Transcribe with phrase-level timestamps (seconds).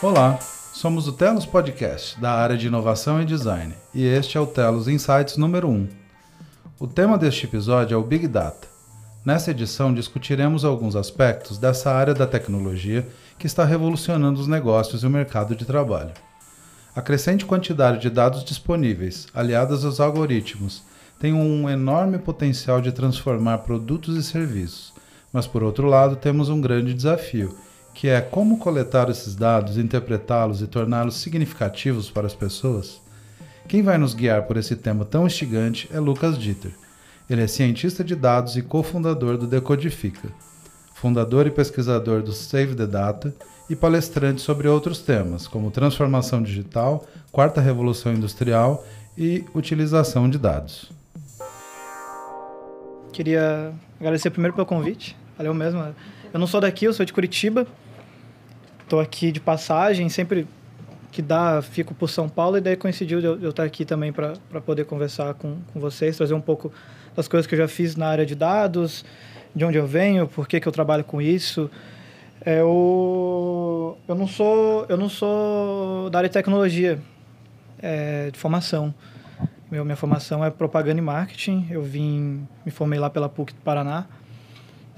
[0.00, 0.38] Olá,
[0.72, 4.86] somos o Telos Podcast, da área de inovação e design, e este é o Telos
[4.86, 5.88] Insights número 1.
[6.78, 8.68] O tema deste episódio é o Big Data.
[9.24, 15.06] Nessa edição discutiremos alguns aspectos dessa área da tecnologia que está revolucionando os negócios e
[15.08, 16.12] o mercado de trabalho.
[16.94, 20.84] A crescente quantidade de dados disponíveis, aliadas aos algoritmos,
[21.18, 24.92] tem um enorme potencial de transformar produtos e serviços,
[25.32, 27.52] mas por outro lado temos um grande desafio
[27.98, 33.00] que é como coletar esses dados, interpretá-los e torná-los significativos para as pessoas?
[33.66, 36.70] Quem vai nos guiar por esse tema tão instigante é Lucas Dieter.
[37.28, 40.28] Ele é cientista de dados e cofundador do Decodifica,
[40.94, 43.34] fundador e pesquisador do Save the Data
[43.68, 48.86] e palestrante sobre outros temas, como transformação digital, quarta revolução industrial
[49.16, 50.92] e utilização de dados.
[53.12, 55.16] Queria agradecer primeiro pelo convite.
[55.36, 55.82] Valeu mesmo.
[56.32, 57.66] Eu não sou daqui, eu sou de Curitiba,
[58.88, 60.48] Estou aqui de passagem, sempre
[61.12, 64.32] que dá, fico por São Paulo e daí coincidiu de eu, estar aqui também para
[64.64, 66.72] poder conversar com, com vocês, trazer um pouco
[67.14, 69.04] das coisas que eu já fiz na área de dados,
[69.54, 71.70] de onde eu venho, por que, que eu trabalho com isso.
[72.40, 76.98] É, eu, eu, não sou, eu não sou da área de tecnologia,
[77.82, 78.94] é, de formação.
[79.70, 81.66] Meu, minha formação é propaganda e marketing.
[81.70, 84.06] Eu vim, me formei lá pela PUC do Paraná.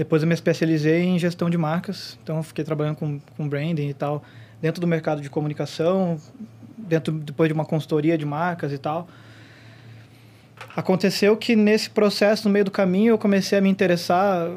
[0.01, 3.93] Depois eu me especializei em gestão de marcas, então fiquei trabalhando com, com branding e
[3.93, 4.23] tal,
[4.59, 6.19] dentro do mercado de comunicação,
[6.79, 9.07] dentro depois de uma consultoria de marcas e tal.
[10.75, 14.49] Aconteceu que nesse processo, no meio do caminho, eu comecei a me interessar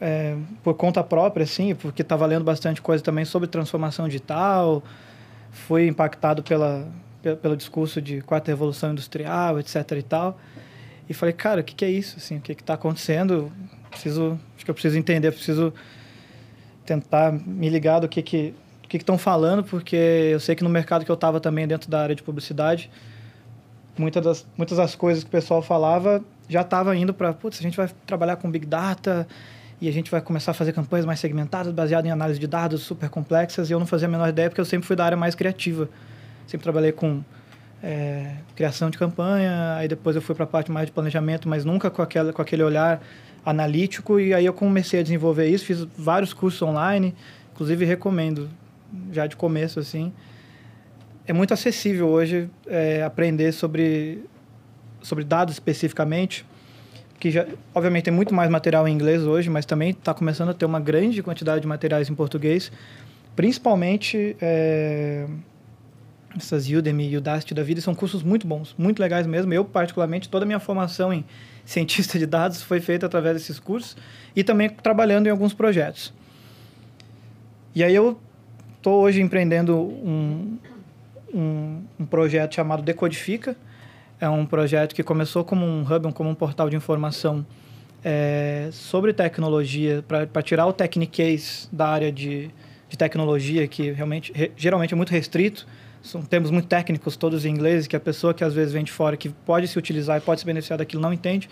[0.00, 4.82] é, por conta própria, assim, porque estava lendo bastante coisa também sobre transformação digital,
[5.50, 6.88] fui impactado pela,
[7.42, 10.38] pelo discurso de quarta revolução industrial, etc e tal.
[11.06, 12.16] E falei, cara, o que, que é isso?
[12.16, 13.52] Assim, o que está acontecendo?
[13.94, 15.72] Preciso, acho que eu preciso entender, preciso
[16.84, 18.54] tentar me ligar do que que
[18.88, 22.00] que estão falando, porque eu sei que no mercado que eu estava também dentro da
[22.00, 22.90] área de publicidade,
[23.98, 27.62] muitas das muitas das coisas que o pessoal falava já estava indo para, putz, a
[27.62, 29.26] gente vai trabalhar com big data
[29.80, 32.82] e a gente vai começar a fazer campanhas mais segmentadas, baseadas em análise de dados
[32.82, 35.16] super complexas, e eu não fazia a menor ideia porque eu sempre fui da área
[35.16, 35.88] mais criativa.
[36.46, 37.22] Sempre trabalhei com
[37.82, 41.64] é, criação de campanha, aí depois eu fui para a parte mais de planejamento, mas
[41.64, 43.02] nunca com, aquela, com aquele olhar
[43.44, 47.14] analítico e aí eu comecei a desenvolver isso, fiz vários cursos online,
[47.52, 48.48] inclusive recomendo
[49.12, 50.12] já de começo assim.
[51.26, 54.22] É muito acessível hoje é, aprender sobre
[55.02, 56.46] sobre dados especificamente,
[57.20, 60.54] que já obviamente tem muito mais material em inglês hoje, mas também está começando a
[60.54, 62.72] ter uma grande quantidade de materiais em português,
[63.36, 65.26] principalmente é,
[66.36, 69.52] essas Udemy e Udacity da vida são cursos muito bons, muito legais mesmo.
[69.52, 71.24] Eu particularmente toda a minha formação em
[71.64, 73.96] cientista de dados foi feito através desses cursos
[74.34, 76.12] e também trabalhando em alguns projetos.
[77.74, 78.20] E aí eu
[78.76, 80.58] estou hoje empreendendo um,
[81.32, 83.56] um, um, projeto chamado Decodifica.
[84.20, 87.44] É um projeto que começou como um hub, como um portal de informação
[88.04, 92.50] é, sobre tecnologia, para tirar o techniquez da área de,
[92.88, 95.66] de tecnologia, que realmente, re, geralmente é muito restrito
[96.04, 98.92] são termos muito técnicos, todos em inglês, que a pessoa que às vezes vem de
[98.92, 101.48] fora, que pode se utilizar e pode se beneficiar daquilo, não entende.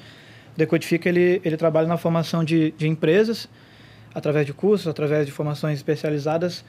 [0.55, 3.49] Decodifica, ele, ele trabalha na formação de, de empresas,
[4.15, 6.63] através de cursos, através de formações especializadas,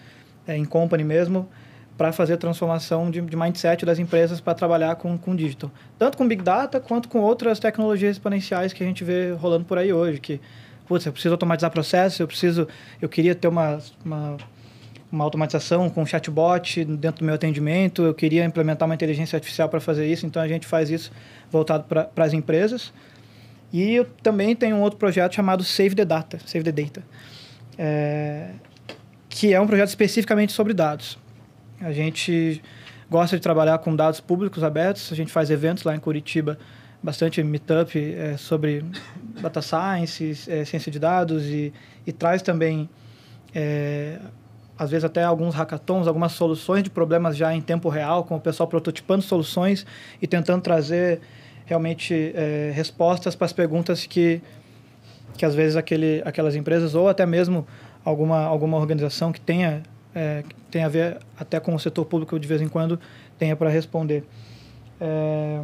[0.47, 1.49] é, em company mesmo,
[1.97, 5.69] para fazer transformação de, de mindset das empresas para trabalhar com, com digital.
[6.00, 9.77] Tanto com Big Data, quanto com outras tecnologias exponenciais que a gente vê rolando por
[9.77, 10.39] aí hoje, que,
[10.88, 12.65] putz, eu preciso automatizar processos, eu preciso,
[13.01, 14.38] eu queria ter uma, uma
[15.13, 19.79] uma automatização com chatbot dentro do meu atendimento, eu queria implementar uma inteligência artificial para
[19.79, 21.12] fazer isso, então a gente faz isso
[21.51, 22.91] voltado para as empresas.
[23.72, 27.03] E eu também tenho um outro projeto chamado Save the Data, Save the Data,
[27.78, 28.50] é,
[29.29, 31.19] que é um projeto especificamente sobre dados.
[31.80, 32.59] A gente
[33.07, 36.57] gosta de trabalhar com dados públicos abertos, a gente faz eventos lá em Curitiba,
[37.03, 38.83] bastante meetup é, sobre
[39.39, 41.71] data science, é, ciência de dados e,
[42.07, 42.89] e traz também
[43.54, 44.18] é,
[44.83, 48.39] às vezes até alguns hackathons, algumas soluções de problemas já em tempo real, com o
[48.39, 49.85] pessoal prototipando soluções
[50.21, 51.21] e tentando trazer
[51.65, 54.41] realmente é, respostas para as perguntas que,
[55.38, 57.65] que às vezes aquele, aquelas empresas ou até mesmo
[58.03, 59.81] alguma, alguma organização que tenha,
[60.13, 63.00] é, que tenha a ver até com o setor público de vez em quando
[63.39, 64.25] tenha para responder.
[65.00, 65.62] É,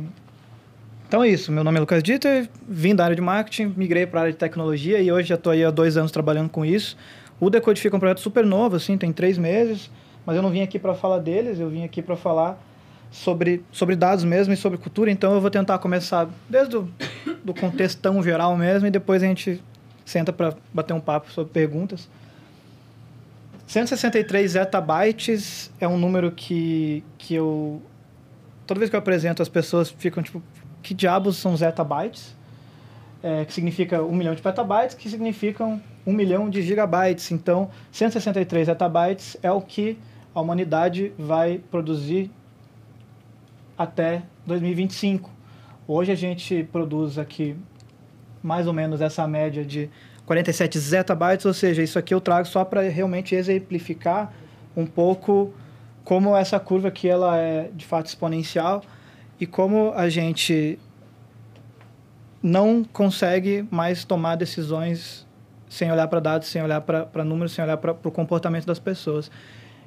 [1.07, 4.19] então é isso, meu nome é Lucas Dieter, vim da área de marketing, migrei para
[4.19, 6.95] a área de tecnologia e hoje já estou aí há dois anos trabalhando com isso.
[7.39, 9.89] O Decodifica é um projeto super novo, assim, tem três meses,
[10.25, 12.61] mas eu não vim aqui para falar deles, eu vim aqui para falar
[13.11, 16.89] sobre, sobre dados mesmo e sobre cultura, então eu vou tentar começar desde o
[17.43, 19.63] do contexto tão geral mesmo e depois a gente
[20.05, 22.09] senta para bater um papo sobre perguntas.
[23.67, 27.81] 163 zettabytes é um número que, que eu...
[28.65, 30.41] Toda vez que eu apresento, as pessoas ficam tipo,
[30.81, 32.35] que diabos são zettabytes?
[33.21, 37.31] É, que significa um milhão de petabytes, que significam um milhão de gigabytes.
[37.31, 39.97] Então, 163 zettabytes é o que
[40.33, 42.31] a humanidade vai produzir
[43.77, 45.29] até 2025.
[45.87, 47.55] Hoje a gente produz aqui
[48.41, 49.89] mais ou menos essa média de
[50.25, 54.33] 47 zettabytes, ou seja, isso aqui eu trago só para realmente exemplificar
[54.75, 55.53] um pouco
[56.03, 58.81] como essa curva aqui ela é de fato exponencial
[59.39, 60.79] e como a gente
[62.41, 65.27] não consegue mais tomar decisões
[65.69, 69.29] sem olhar para dados, sem olhar para números, sem olhar para o comportamento das pessoas.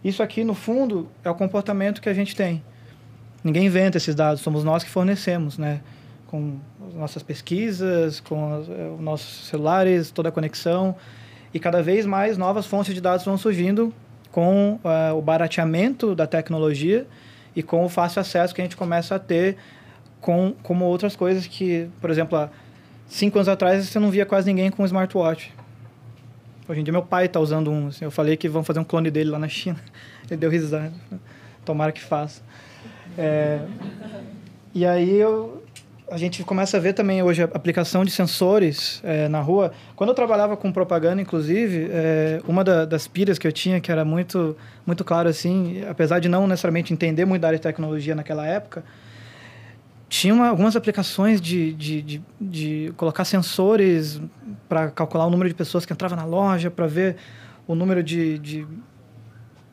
[0.05, 2.63] Isso aqui, no fundo, é o comportamento que a gente tem.
[3.45, 5.81] Ninguém inventa esses dados, somos nós que fornecemos, né?
[6.29, 6.59] Com
[6.89, 10.95] as nossas pesquisas, com os, eh, nossos celulares, toda a conexão.
[11.53, 13.93] E cada vez mais novas fontes de dados vão surgindo
[14.31, 17.07] com uh, o barateamento da tecnologia
[17.55, 19.59] e com o fácil acesso que a gente começa a ter
[20.21, 22.49] com como outras coisas que, por exemplo, há
[23.07, 25.53] cinco anos atrás você não via quase ninguém com um smartwatch.
[26.69, 27.89] Hoje em dia meu pai está usando um.
[27.89, 29.79] Assim, eu falei que vão fazer um clone dele lá na China.
[30.31, 30.93] Ele deu risada.
[31.65, 32.43] Tomara que faça.
[33.19, 33.61] É,
[34.75, 35.63] e aí eu,
[36.11, 39.73] a gente começa a ver também hoje a aplicação de sensores é, na rua.
[39.97, 43.91] Quando eu trabalhava com propaganda, inclusive, é, uma da, das piras que eu tinha, que
[43.91, 44.57] era muito,
[44.87, 48.85] muito claro assim, apesar de não necessariamente entender muito da área de tecnologia naquela época,
[50.13, 54.21] tinha uma, algumas aplicações de, de, de, de colocar sensores
[54.69, 57.17] para calcular o número de pessoas que entravam na loja, para ver
[57.67, 58.67] o número de, de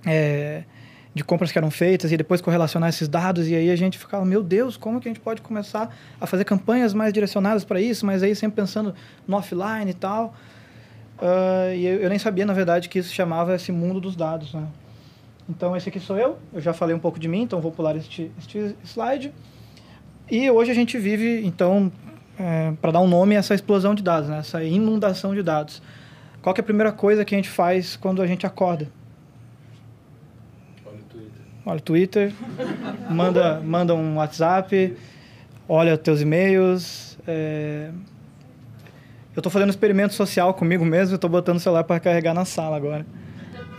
[0.05, 0.63] é,
[1.13, 4.23] de compras que eram feitas e depois correlacionar esses dados e aí a gente ficava,
[4.23, 8.05] meu Deus, como que a gente pode começar a fazer campanhas mais direcionadas para isso,
[8.05, 8.95] mas aí sempre pensando
[9.27, 10.33] no offline e tal.
[11.17, 14.53] Uh, e eu, eu, nem sabia, na verdade, que isso chamava esse mundo dos dados,
[14.53, 14.65] né?
[15.49, 16.37] Então, esse aqui sou eu.
[16.53, 19.33] Eu já falei um pouco de mim, então vou pular este, este slide.
[20.31, 21.91] E hoje a gente vive, então,
[22.39, 24.39] é, para dar um nome a essa explosão de dados, né?
[24.39, 25.81] essa inundação de dados.
[26.41, 28.87] Qual é a primeira coisa que a gente faz quando a gente acorda?
[31.69, 32.33] olha o Twitter,
[33.09, 34.95] manda, manda um WhatsApp,
[35.67, 37.17] olha teus e-mails.
[37.27, 37.91] É...
[39.35, 42.43] Eu estou fazendo um experimento social comigo mesmo, estou botando o celular para carregar na
[42.43, 43.05] sala agora.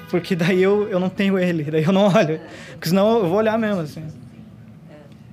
[0.08, 2.40] Porque daí eu, eu não tenho ele, daí eu não olho.
[2.72, 4.04] Porque senão eu vou olhar mesmo, assim.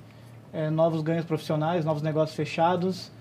[0.52, 3.12] é, novos ganhos profissionais, novos negócios fechados.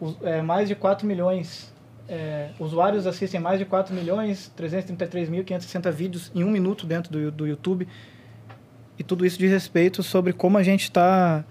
[0.00, 1.70] Os, é, mais de 4 milhões,
[2.08, 7.46] é, usuários assistem mais de 4 milhões, 333.560 vídeos em um minuto dentro do, do
[7.46, 7.86] YouTube.
[8.98, 11.44] E tudo isso de respeito sobre como a gente está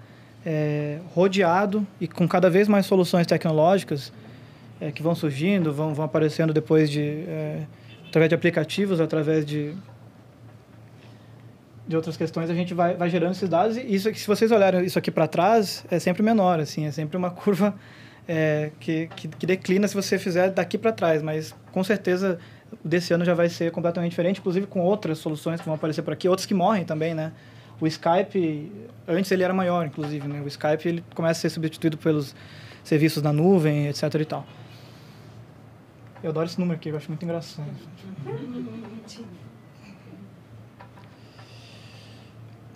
[0.46, 4.12] é, rodeado e com cada vez mais soluções tecnológicas
[4.80, 7.02] é, que vão surgindo, vão, vão aparecendo depois de...
[7.28, 7.64] É,
[8.08, 9.74] através de aplicativos, através de
[11.92, 13.76] de outras questões, a gente vai, vai gerando esses dados.
[13.78, 17.18] E isso, se vocês olharem isso aqui para trás, é sempre menor, assim, é sempre
[17.18, 17.76] uma curva
[18.28, 21.22] é, que, que, que, declina se você fizer daqui para trás.
[21.22, 22.40] Mas, com certeza,
[22.84, 26.14] desse ano já vai ser completamente diferente, inclusive com outras soluções que vão aparecer por
[26.14, 27.32] aqui, outras que morrem também, né?
[27.82, 28.72] O Skype,
[29.08, 30.40] antes ele era maior, inclusive, né?
[30.40, 32.36] O Skype, ele começa a ser substituído pelos
[32.84, 34.46] serviços da nuvem, etc e tal.
[36.24, 37.68] Eu adoro esse número aqui, eu acho muito engraçado.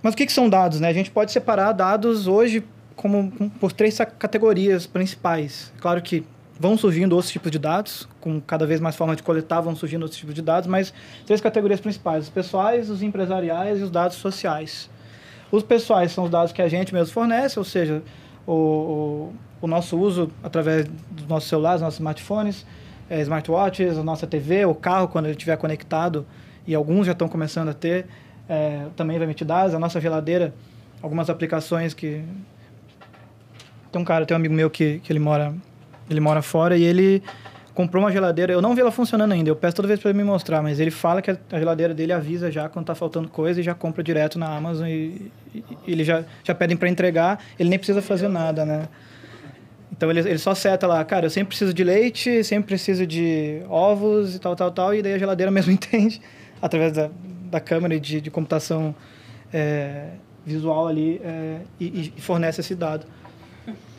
[0.01, 0.79] Mas o que, que são dados?
[0.79, 0.87] Né?
[0.87, 2.63] A gente pode separar dados hoje
[2.95, 5.71] como por três categorias principais.
[5.79, 6.25] Claro que
[6.59, 10.03] vão surgindo outros tipos de dados, com cada vez mais formas de coletar, vão surgindo
[10.03, 10.91] outros tipos de dados, mas
[11.25, 14.89] três categorias principais: os pessoais, os empresariais e os dados sociais.
[15.51, 18.01] Os pessoais são os dados que a gente mesmo fornece, ou seja,
[18.45, 22.65] o, o, o nosso uso através dos nossos celulares, nossos smartphones,
[23.09, 26.25] é, smartwatches, a nossa TV, o carro, quando ele estiver conectado,
[26.65, 28.07] e alguns já estão começando a ter,
[28.49, 30.53] é, também vai emitir dados, a nossa geladeira,
[31.01, 32.23] algumas aplicações que...
[33.91, 35.53] Tem um cara, tem um amigo meu que, que ele mora
[36.09, 37.23] ele mora fora e ele
[37.75, 38.53] comprou uma geladeira.
[38.53, 39.49] Eu não vi ela funcionando ainda.
[39.49, 42.13] Eu peço toda vez para ele me mostrar, mas ele fala que a geladeira dele
[42.13, 46.03] avisa já quando tá faltando coisa e já compra direto na Amazon e, e, ele
[46.03, 47.43] já já pedem para entregar.
[47.59, 48.87] Ele nem precisa fazer nada, né?
[49.91, 53.61] Então ele, ele só seta lá, cara, eu sempre preciso de leite, sempre preciso de
[53.69, 56.21] ovos e tal, tal, tal, e daí a geladeira mesmo entende,
[56.61, 57.09] através da,
[57.49, 58.93] da câmera de, de computação
[59.53, 60.07] é,
[60.45, 63.05] visual ali, é, e, e fornece esse dado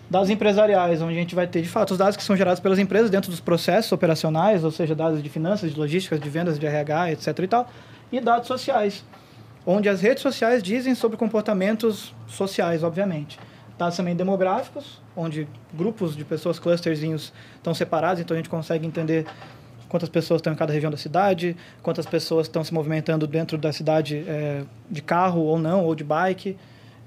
[0.09, 2.79] dados empresariais, onde a gente vai ter, de fato, os dados que são gerados pelas
[2.79, 6.67] empresas dentro dos processos operacionais, ou seja, dados de finanças, de logística, de vendas, de
[6.67, 7.39] RH, etc.
[7.39, 7.71] e tal,
[8.13, 9.05] e dados sociais,
[9.65, 13.39] onde as redes sociais dizem sobre comportamentos sociais, obviamente.
[13.77, 19.27] Dados também demográficos, onde grupos de pessoas, clusterzinhos, estão separados, então a gente consegue entender
[19.89, 23.73] quantas pessoas estão em cada região da cidade, quantas pessoas estão se movimentando dentro da
[23.73, 26.57] cidade é, de carro ou não, ou de bike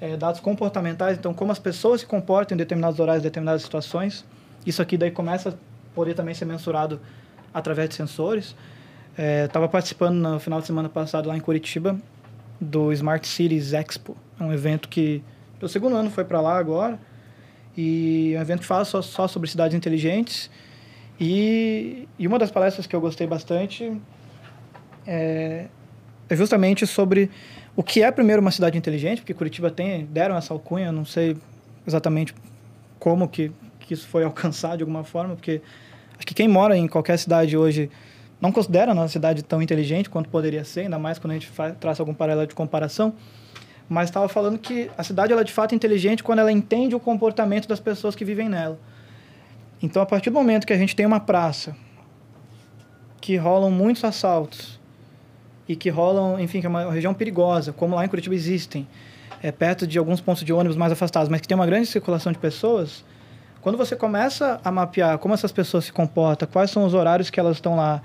[0.01, 4.25] é, dados comportamentais, então como as pessoas se comportam em determinados horários, em determinadas situações.
[4.65, 5.53] Isso aqui daí começa a
[5.93, 6.99] poder também ser mensurado
[7.53, 8.55] através de sensores.
[9.45, 11.99] Estava é, participando no final de semana passado lá em Curitiba
[12.59, 15.23] do Smart Cities Expo, é um evento que
[15.59, 16.99] pelo segundo ano foi para lá agora
[17.75, 20.49] e é um evento que fala só, só sobre cidades inteligentes
[21.19, 23.99] e, e uma das palestras que eu gostei bastante
[25.05, 25.67] é,
[26.29, 27.29] é justamente sobre
[27.79, 31.37] o que é, primeiro, uma cidade inteligente, porque Curitiba tem, deram essa alcunha, não sei
[31.87, 32.35] exatamente
[32.99, 35.61] como que, que isso foi alcançado de alguma forma, porque
[36.17, 37.89] acho que quem mora em qualquer cidade hoje
[38.41, 41.47] não considera a nossa cidade tão inteligente quanto poderia ser, ainda mais quando a gente
[41.47, 43.13] faz, traça algum paralelo de comparação.
[43.87, 46.99] Mas estava falando que a cidade ela é de fato inteligente quando ela entende o
[46.99, 48.77] comportamento das pessoas que vivem nela.
[49.81, 51.73] Então, a partir do momento que a gente tem uma praça
[53.21, 54.78] que rolam muitos assaltos,
[55.69, 58.87] e que rolam, enfim, que é uma região perigosa, como lá em Curitiba existem,
[59.43, 62.31] é, perto de alguns pontos de ônibus mais afastados, mas que tem uma grande circulação
[62.31, 63.05] de pessoas,
[63.61, 67.39] quando você começa a mapear como essas pessoas se comportam, quais são os horários que
[67.39, 68.01] elas estão lá,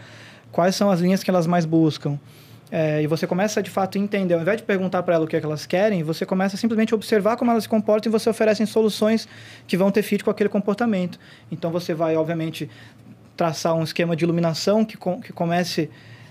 [0.53, 2.19] quais são as linhas que elas mais buscam,
[2.71, 5.29] é, e você começa de fato a entender, ao invés de perguntar para elas o
[5.29, 8.13] que, é que elas querem, você começa simplesmente a observar como elas se comportam e
[8.13, 9.27] você oferece soluções
[9.67, 11.19] que vão ter fit com aquele comportamento.
[11.51, 12.69] Então você vai, obviamente,
[13.35, 15.89] traçar um esquema de iluminação que, com, que comece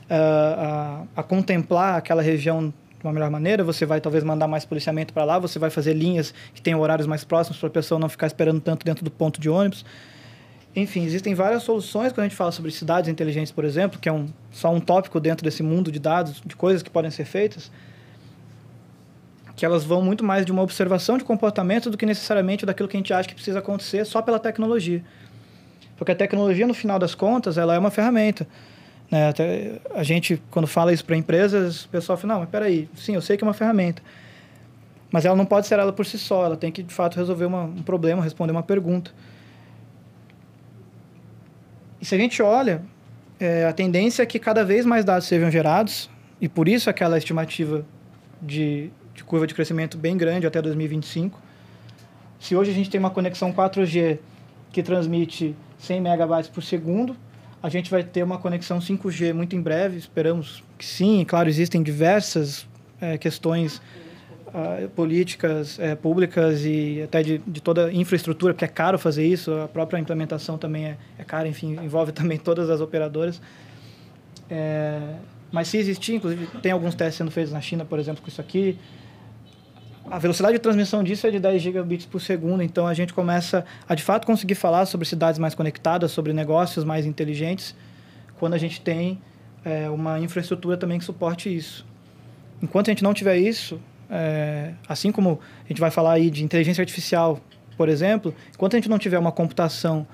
[0.10, 5.14] a, a, contemplar aquela região de uma melhor maneira, você vai talvez mandar mais policiamento
[5.14, 8.10] para lá, você vai fazer linhas que tenham horários mais próximos para a pessoa não
[8.10, 9.86] ficar esperando tanto dentro do ponto de ônibus.
[10.76, 14.12] Enfim, existem várias soluções quando a gente fala sobre cidades inteligentes, por exemplo, que é
[14.12, 17.72] um, só um tópico dentro desse mundo de dados, de coisas que podem ser feitas,
[19.56, 22.98] que elas vão muito mais de uma observação de comportamento do que necessariamente daquilo que
[22.98, 25.04] a gente acha que precisa acontecer só pela tecnologia.
[25.96, 28.48] Porque a tecnologia, no final das contas, ela é uma ferramenta.
[29.13, 29.27] Né?
[29.27, 33.13] Até a gente, quando fala isso para empresas, o pessoal fala, não, mas peraí, sim,
[33.13, 34.01] eu sei que é uma ferramenta.
[35.12, 37.46] Mas ela não pode ser ela por si só, ela tem que, de fato, resolver
[37.46, 39.12] uma, um problema, responder uma pergunta.
[42.01, 42.82] E se a gente olha,
[43.39, 46.10] é, a tendência é que cada vez mais dados sejam gerados,
[46.41, 47.86] e por isso aquela estimativa
[48.41, 51.39] de, de curva de crescimento bem grande até 2025.
[52.39, 54.17] Se hoje a gente tem uma conexão 4G
[54.72, 57.15] que transmite 100 megabytes por segundo,
[57.63, 61.24] a gente vai ter uma conexão 5G muito em breve, esperamos que sim.
[61.25, 62.67] Claro, existem diversas
[63.00, 63.82] é, questões
[64.48, 69.53] uh, políticas é, públicas e até de, de toda infraestrutura, porque é caro fazer isso,
[69.53, 73.41] a própria implementação também é, é cara, enfim, envolve também todas as operadoras.
[74.50, 75.00] É,
[75.50, 78.41] mas se existir, inclusive, tem alguns testes sendo feitos na China, por exemplo, com isso
[78.41, 78.77] aqui,
[80.10, 83.66] a velocidade de transmissão disso é de 10 gigabits por segundo, então a gente começa
[83.88, 87.76] a de fato conseguir falar sobre cidades mais conectadas, sobre negócios mais inteligentes,
[88.38, 89.22] quando a gente tem
[89.64, 91.86] é, uma infraestrutura também que suporte isso.
[92.62, 93.80] Enquanto a gente não tiver isso,
[94.10, 97.40] é, assim como a gente vai falar aí de inteligência artificial,
[97.78, 100.06] por exemplo, enquanto a gente não tiver uma computação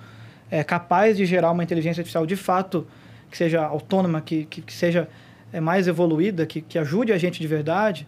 [0.51, 2.87] é, capaz de gerar uma inteligência artificial de fato
[3.29, 5.09] que seja autônoma, que, que, que seja
[5.61, 8.07] mais evoluída, que, que ajude a gente de verdade,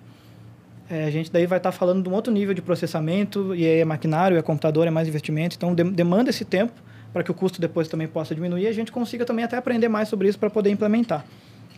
[0.91, 3.65] é, a gente daí vai estar tá falando de um outro nível de processamento, e
[3.65, 6.74] aí é maquinário, é computador, é mais investimento, então de, demanda esse tempo
[7.13, 9.88] para que o custo depois também possa diminuir e a gente consiga também até aprender
[9.88, 11.25] mais sobre isso para poder implementar.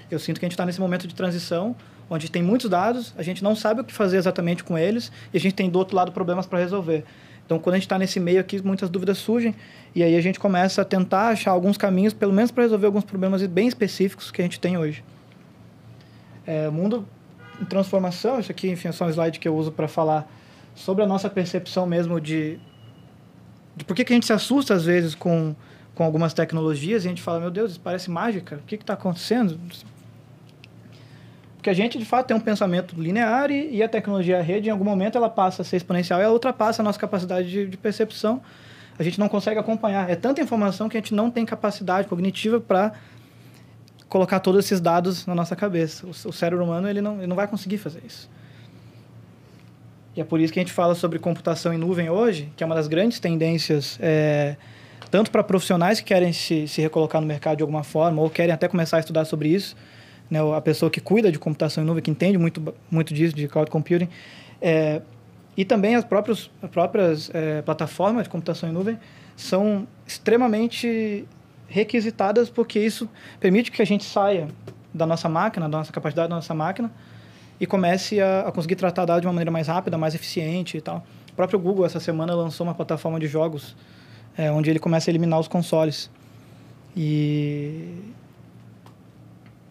[0.10, 1.76] Eu sinto que a gente está nesse momento de transição,
[2.10, 5.38] onde tem muitos dados, a gente não sabe o que fazer exatamente com eles, e
[5.38, 7.04] a gente tem do outro lado problemas para resolver.
[7.46, 9.54] Então, quando a gente está nesse meio aqui, muitas dúvidas surgem
[9.94, 13.04] e aí a gente começa a tentar achar alguns caminhos, pelo menos para resolver alguns
[13.04, 15.04] problemas bem específicos que a gente tem hoje.
[16.48, 17.23] É, mundo em
[17.70, 20.30] transformação, isso aqui, enfim, é só um slide que eu uso para falar
[20.76, 22.60] sobre a nossa percepção mesmo de,
[23.76, 25.56] de por que, que a gente se assusta às vezes com,
[25.94, 28.94] com algumas tecnologias e a gente fala, meu Deus, isso parece mágica, o que está
[28.94, 29.60] acontecendo?
[31.64, 34.68] Porque a gente, de fato, tem um pensamento linear e, e, a tecnologia a rede,
[34.68, 37.66] em algum momento, ela passa a ser exponencial e ela ultrapassa a nossa capacidade de,
[37.66, 38.42] de percepção.
[39.00, 40.10] A gente não consegue acompanhar.
[40.10, 42.92] É tanta informação que a gente não tem capacidade cognitiva para
[44.14, 46.06] colocar todos esses dados na nossa cabeça.
[46.06, 48.30] O, o cérebro humano ele não, ele não vai conseguir fazer isso.
[50.16, 52.66] E é por isso que a gente fala sobre computação em nuvem hoje, que é
[52.66, 54.56] uma das grandes tendências, é,
[55.10, 58.54] tanto para profissionais que querem se, se recolocar no mercado de alguma forma, ou querem
[58.54, 59.76] até começar a estudar sobre isso,
[60.30, 63.48] né, a pessoa que cuida de computação em nuvem, que entende muito, muito disso, de
[63.48, 64.08] cloud computing,
[64.62, 65.02] é,
[65.58, 69.00] e também as próprias, as próprias é, plataformas de computação em nuvem
[69.36, 71.26] são extremamente
[71.74, 74.48] requisitadas porque isso permite que a gente saia
[74.94, 76.92] da nossa máquina, da nossa capacidade da nossa máquina
[77.60, 80.82] e comece a, a conseguir tratar dados de uma maneira mais rápida, mais eficiente e
[80.82, 81.04] tal.
[81.32, 83.76] O próprio Google, essa semana, lançou uma plataforma de jogos
[84.38, 86.12] é, onde ele começa a eliminar os consoles.
[86.96, 88.04] E,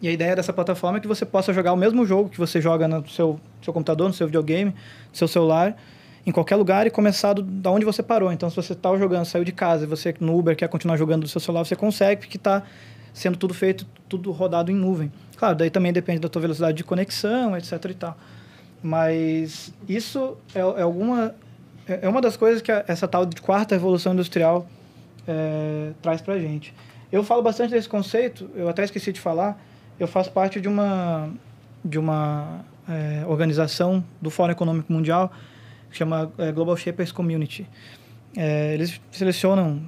[0.00, 2.60] e a ideia dessa plataforma é que você possa jogar o mesmo jogo que você
[2.60, 5.76] joga no seu, seu computador, no seu videogame, no seu celular,
[6.24, 8.32] em qualquer lugar e começar do, da onde você parou.
[8.32, 11.22] Então, se você está jogando, saiu de casa e você no Uber quer continuar jogando
[11.22, 12.62] do seu celular, você consegue, porque está
[13.12, 15.12] sendo tudo feito, tudo rodado em nuvem.
[15.36, 18.16] Claro, daí também depende da tua velocidade de conexão, etc e tal.
[18.82, 21.34] Mas isso é, é alguma
[21.86, 24.66] é, é uma das coisas que a, essa tal de quarta revolução industrial
[25.26, 26.74] é, traz para gente.
[27.10, 29.60] Eu falo bastante desse conceito, eu até esqueci de falar,
[29.98, 31.30] eu faço parte de uma,
[31.84, 35.32] de uma é, organização do Fórum Econômico Mundial
[35.98, 37.66] chama é, Global Shapers Community.
[38.36, 39.80] É, eles selecionam,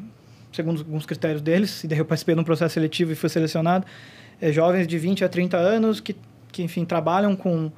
[0.53, 3.87] segundo alguns critérios deles, e daí eu participei de um processo seletivo e fui selecionado,
[4.41, 6.17] é, jovens de 20 a 30 anos que,
[6.53, 7.71] que enfim, trabalham com,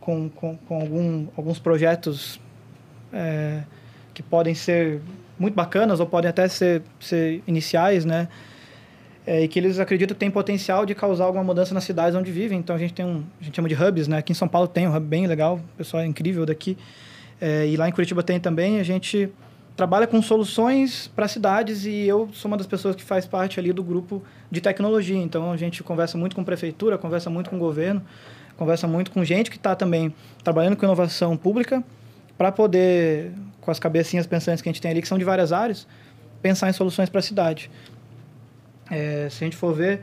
[0.00, 2.40] com, com, com algum, alguns projetos
[3.12, 3.62] é,
[4.14, 5.00] que podem ser
[5.38, 8.28] muito bacanas ou podem até ser, ser iniciais, né?
[9.26, 12.30] é, e que eles acreditam que tem potencial de causar alguma mudança nas cidades onde
[12.30, 12.58] vivem.
[12.58, 14.18] Então a gente tem um, a gente chama de hubs, né?
[14.18, 16.76] Aqui em São Paulo tem um hub bem legal, o pessoal é incrível daqui.
[17.44, 18.78] É, e lá em Curitiba tem também.
[18.78, 19.28] A gente
[19.76, 23.72] trabalha com soluções para cidades e eu sou uma das pessoas que faz parte ali
[23.72, 25.18] do grupo de tecnologia.
[25.18, 28.00] Então a gente conversa muito com prefeitura, conversa muito com governo,
[28.56, 31.82] conversa muito com gente que está também trabalhando com inovação pública
[32.38, 35.52] para poder, com as cabecinhas pensantes que a gente tem ali, que são de várias
[35.52, 35.86] áreas,
[36.40, 37.68] pensar em soluções para a cidade
[38.92, 40.02] é, se a gente for ver,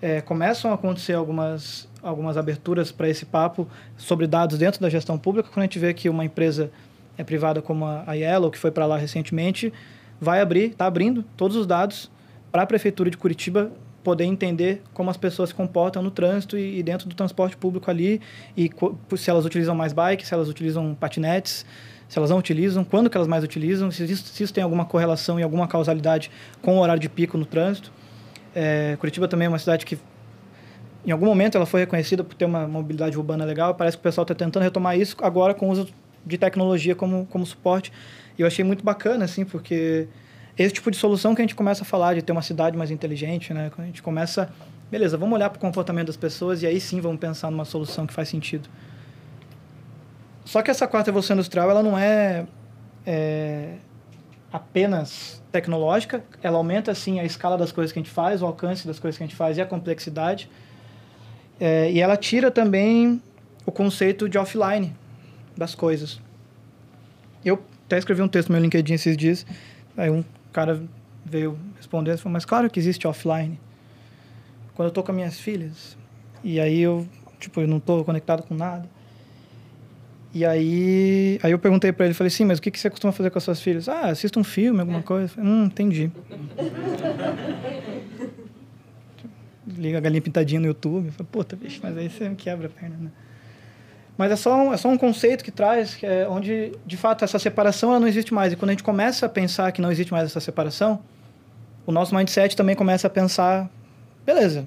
[0.00, 3.66] é, começam a acontecer algumas, algumas aberturas para esse papo
[3.96, 6.70] sobre dados dentro da gestão pública, quando a gente vê que uma empresa
[7.16, 9.72] é privada como a Yellow, que foi para lá recentemente,
[10.20, 12.10] vai abrir, está abrindo todos os dados
[12.50, 13.70] para a Prefeitura de Curitiba
[14.02, 17.90] poder entender como as pessoas se comportam no trânsito e, e dentro do transporte público
[17.90, 18.20] ali,
[18.56, 18.70] e
[19.16, 21.66] se elas utilizam mais bike, se elas utilizam patinetes,
[22.08, 24.84] se elas não utilizam, quando que elas mais utilizam, se isso, se isso tem alguma
[24.84, 26.30] correlação e alguma causalidade
[26.62, 27.92] com o horário de pico no trânsito.
[28.54, 29.98] É, Curitiba também é uma cidade que,
[31.06, 33.74] em algum momento, ela foi reconhecida por ter uma mobilidade urbana legal.
[33.74, 35.88] Parece que o pessoal está tentando retomar isso agora com o uso
[36.24, 37.92] de tecnologia como, como suporte.
[38.38, 40.08] E eu achei muito bacana, assim, porque
[40.56, 42.90] esse tipo de solução que a gente começa a falar de ter uma cidade mais
[42.90, 43.70] inteligente, né?
[43.74, 44.50] Quando a gente começa,
[44.90, 48.06] beleza, vamos olhar para o comportamento das pessoas e aí sim vamos pensar numa solução
[48.06, 48.68] que faz sentido.
[50.44, 52.46] Só que essa quarta evolução industrial, ela não é,
[53.06, 53.74] é
[54.52, 58.86] apenas tecnológica, ela aumenta assim a escala das coisas que a gente faz, o alcance
[58.86, 60.50] das coisas que a gente faz e a complexidade.
[61.60, 63.20] É, e ela tira também
[63.66, 64.94] o conceito de offline
[65.56, 66.20] das coisas.
[67.44, 69.46] Eu até escrevi um texto no meu LinkedIn esses dias,
[69.96, 70.82] aí um cara
[71.24, 73.58] veio responder e falou, mas claro que existe offline.
[74.74, 75.96] Quando eu estou com as minhas filhas,
[76.44, 77.06] e aí eu,
[77.40, 78.88] tipo, eu não estou conectado com nada,
[80.32, 83.12] e aí, aí eu perguntei para ele, falei, sim, mas o que, que você costuma
[83.12, 83.88] fazer com as suas filhas?
[83.88, 85.28] Ah, assista um filme, alguma coisa.
[85.28, 86.12] Falei, hum, entendi.
[89.78, 91.10] Liga a galinha pintadinha no YouTube.
[91.10, 93.10] Falei, puta, bicho, mas aí você me quebra a perna, né?
[94.16, 97.24] Mas é só, um, é só um conceito que traz, que é onde, de fato,
[97.24, 98.52] essa separação ela não existe mais.
[98.52, 101.00] E quando a gente começa a pensar que não existe mais essa separação,
[101.86, 103.70] o nosso mindset também começa a pensar,
[104.26, 104.66] beleza,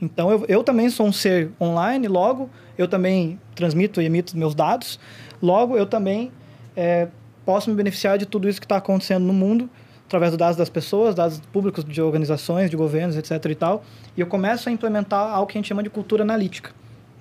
[0.00, 4.54] então, eu, eu também sou um ser online, logo, eu também transmito e emito meus
[4.54, 5.00] dados,
[5.40, 6.30] logo, eu também
[6.76, 7.08] é,
[7.44, 9.70] posso me beneficiar de tudo isso que está acontecendo no mundo,
[10.06, 13.44] através dos dados das pessoas, dados públicos de organizações, de governos, etc.
[13.50, 13.84] e tal.
[14.16, 16.70] E eu começo a implementar algo que a gente chama de cultura analítica,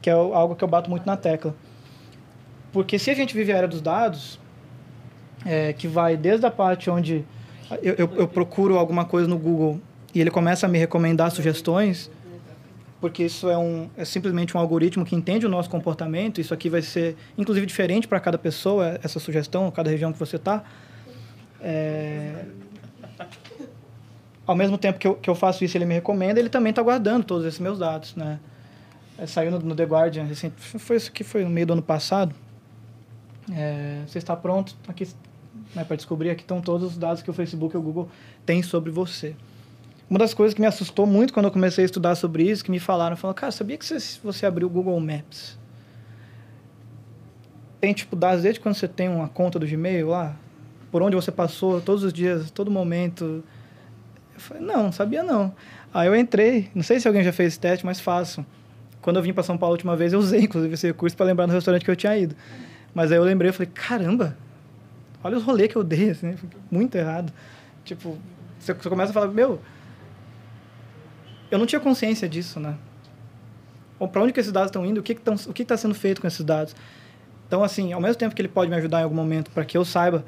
[0.01, 1.55] que é algo que eu bato muito na tecla.
[2.71, 4.39] Porque se a gente vive a era dos dados,
[5.45, 7.25] é, que vai desde a parte onde
[7.81, 9.79] eu, eu, eu procuro alguma coisa no Google
[10.13, 12.11] e ele começa a me recomendar sugestões,
[13.01, 16.39] porque isso é, um, é simplesmente um algoritmo que entende o nosso comportamento.
[16.39, 20.37] Isso aqui vai ser, inclusive, diferente para cada pessoa, essa sugestão, cada região que você
[20.37, 20.63] está.
[21.61, 22.45] É...
[24.45, 26.81] Ao mesmo tempo que eu, que eu faço isso ele me recomenda, ele também está
[26.81, 28.15] guardando todos esses meus dados.
[28.15, 28.39] Né?
[29.17, 31.81] É, saiu no, no, The Guardian, recente, foi isso que foi no meio do ano
[31.81, 32.35] passado.
[33.51, 34.75] É, você está pronto?
[34.87, 35.07] Aqui
[35.73, 38.09] né, para descobrir aqui estão todos os dados que o Facebook e o Google
[38.45, 39.35] têm sobre você.
[40.09, 42.69] Uma das coisas que me assustou muito quando eu comecei a estudar sobre isso, que
[42.69, 45.57] me falaram, falaram, cara, sabia que se você abrir o Google Maps,
[47.81, 50.35] tem tipo dados desde quando você tem uma conta do Gmail lá,
[50.91, 53.43] por onde você passou todos os dias, todo momento.
[54.35, 55.55] Eu falei, não, sabia não.
[55.93, 58.45] Aí eu entrei, não sei se alguém já fez esse teste, mas faço.
[59.01, 61.25] Quando eu vim para São Paulo a última vez, eu usei inclusive esse recurso para
[61.25, 62.35] lembrar do restaurante que eu tinha ido.
[62.93, 64.37] Mas aí eu lembrei, eu falei, caramba,
[65.23, 66.35] olha os rolês que eu dei, assim,
[66.69, 67.31] muito errado.
[67.83, 68.17] Tipo,
[68.59, 69.61] você, começa a falar, meu,
[71.49, 72.75] eu não tinha consciência disso, né?
[74.11, 74.99] Para onde que esses dados estão indo?
[74.99, 76.75] O que está sendo feito com esses dados?
[77.47, 79.77] Então, assim, ao mesmo tempo que ele pode me ajudar em algum momento para que
[79.77, 80.25] eu saiba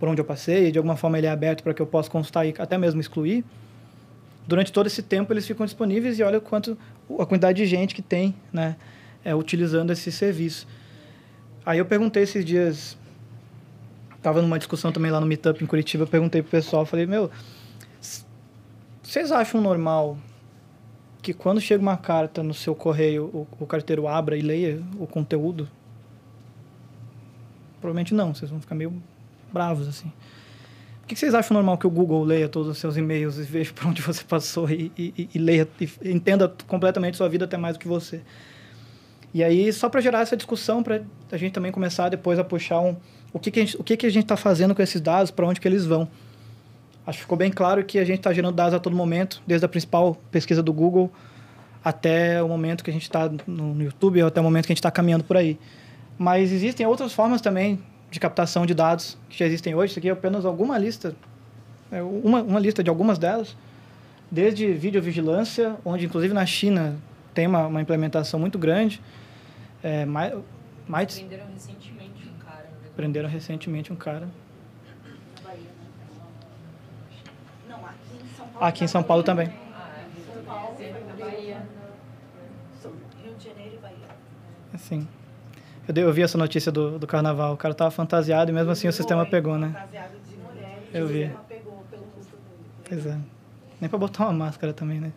[0.00, 2.44] por onde eu passei, de alguma forma ele é aberto para que eu possa consultar
[2.44, 3.44] e até mesmo excluir,
[4.48, 6.76] durante todo esse tempo eles ficam disponíveis e olha quanto
[7.18, 8.74] a quantidade de gente que tem, né,
[9.24, 10.66] é, utilizando esse serviço.
[11.64, 12.98] Aí eu perguntei esses dias
[14.22, 17.30] Tava numa discussão também lá no Meetup em Curitiba, perguntei pro pessoal, falei, meu,
[19.02, 20.18] vocês acham normal
[21.22, 25.06] que quando chega uma carta no seu correio, o, o carteiro abra e leia o
[25.06, 25.66] conteúdo?
[27.80, 28.92] Provavelmente não, vocês vão ficar meio
[29.50, 30.12] bravos, assim.
[31.00, 33.72] Por que vocês acham normal que o Google leia todos os seus e-mails e veja
[33.74, 37.76] por onde você passou e, e, e leia, e entenda completamente sua vida até mais
[37.76, 38.20] do que você?
[39.32, 42.80] E aí, só para gerar essa discussão, para a gente também começar depois a puxar
[42.80, 42.96] um,
[43.32, 45.86] o o que, que a gente está fazendo com esses dados, para onde que eles
[45.86, 46.08] vão.
[47.06, 49.64] Acho que ficou bem claro que a gente está gerando dados a todo momento, desde
[49.64, 51.10] a principal pesquisa do Google
[51.84, 54.74] até o momento que a gente está no, no YouTube, até o momento que a
[54.74, 55.58] gente está caminhando por aí.
[56.18, 57.78] Mas existem outras formas também
[58.10, 59.92] de captação de dados que já existem hoje.
[59.92, 61.14] Isso aqui é apenas alguma lista,
[61.90, 63.56] é uma, uma lista de algumas delas,
[64.30, 66.96] desde videovigilância, onde inclusive na China
[67.32, 69.00] tem uma, uma implementação muito grande.
[69.82, 70.34] É, mais,
[70.86, 71.18] mais...
[71.18, 72.70] Prenderam recentemente um cara.
[72.96, 74.28] Prenderam recentemente um cara.
[78.60, 79.46] Aqui em São Paulo também.
[79.46, 80.76] São Paulo,
[81.18, 81.62] Bahia.
[83.22, 83.96] Rio de Janeiro e Bahia.
[84.74, 85.08] Assim.
[85.88, 87.54] Eu, eu vi essa notícia do, do carnaval.
[87.54, 89.68] O cara tava fantasiado e mesmo assim o sistema pegou, né?
[89.68, 90.78] Fantasiado de mulher.
[90.92, 91.30] Eu vi.
[92.88, 93.16] Pois é.
[93.80, 95.12] Nem pra botar uma máscara também, né?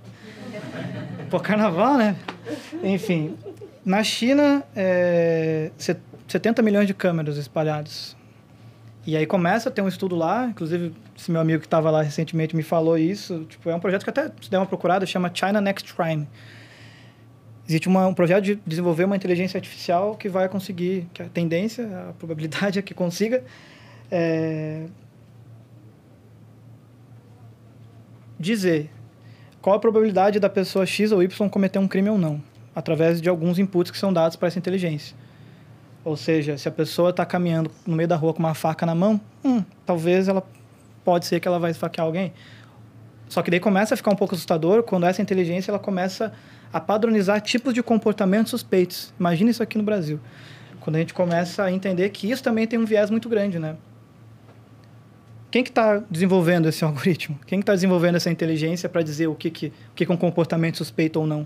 [1.30, 2.16] Pô, carnaval, né?
[2.84, 3.38] Enfim.
[3.84, 5.72] Na China, é,
[6.28, 8.16] 70 milhões de câmeras espalhadas.
[9.06, 12.02] E aí começa a ter um estudo lá, inclusive esse meu amigo que estava lá
[12.02, 13.46] recentemente me falou isso.
[13.50, 16.28] Tipo, é um projeto que até se der uma procurada, chama China Next Crime.
[17.68, 22.10] Existe uma, um projeto de desenvolver uma inteligência artificial que vai conseguir, que a tendência,
[22.10, 23.44] a probabilidade é que consiga
[24.12, 24.86] é,
[28.38, 28.90] dizer
[29.62, 32.44] qual a probabilidade da pessoa X ou Y cometer um crime ou não,
[32.76, 35.16] através de alguns inputs que são dados para essa inteligência.
[36.04, 38.94] Ou seja, se a pessoa está caminhando no meio da rua com uma faca na
[38.94, 40.44] mão, hum, talvez ela
[41.06, 42.34] pode ser que ela vai esfaquear alguém.
[43.30, 46.34] Só que daí começa a ficar um pouco assustador quando essa inteligência ela começa
[46.74, 49.14] a padronizar tipos de comportamentos suspeitos.
[49.20, 50.20] Imagina isso aqui no Brasil.
[50.80, 53.78] Quando a gente começa a entender que isso também tem um viés muito grande, né?
[55.52, 57.40] Quem que está desenvolvendo esse algoritmo?
[57.46, 60.18] Quem está desenvolvendo essa inteligência para dizer o que, que, o que, que é um
[60.18, 61.46] comportamento suspeito ou não?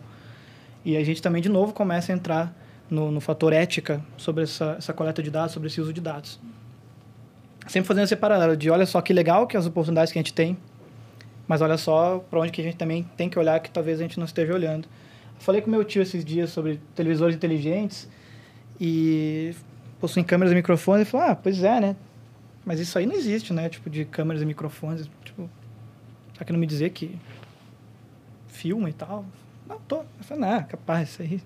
[0.86, 2.56] E a gente também, de novo, começa a entrar
[2.90, 6.40] no, no fator ética sobre essa, essa coleta de dados, sobre esse uso de dados.
[7.68, 10.34] Sempre fazendo esse paralelo de olha só que legal que as oportunidades que a gente
[10.34, 10.58] tem,
[11.46, 14.04] mas olha só para onde que a gente também tem que olhar que talvez a
[14.04, 14.88] gente não esteja olhando.
[15.40, 18.08] Falei com meu tio esses dias sobre televisores inteligentes
[18.80, 19.56] e
[20.00, 21.02] possuem câmeras e microfones.
[21.02, 21.96] Ele falou, ah, pois é, né?
[22.66, 23.70] Mas isso aí não existe, né?
[23.70, 25.10] Tipo, de câmeras e microfones.
[25.24, 25.50] Tipo,
[26.38, 27.18] tá querendo me dizer que
[28.48, 29.26] filma e tal?
[29.68, 29.98] Não, tô.
[29.98, 31.42] Eu falei, não, capaz, isso aí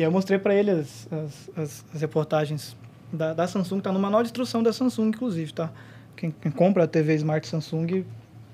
[0.00, 2.74] e eu mostrei para ele as, as, as, as, reportagens
[3.12, 5.70] da, da Samsung, tá no manual de instrução da Samsung, inclusive, tá?
[6.16, 8.06] Quem, quem, compra a TV Smart Samsung,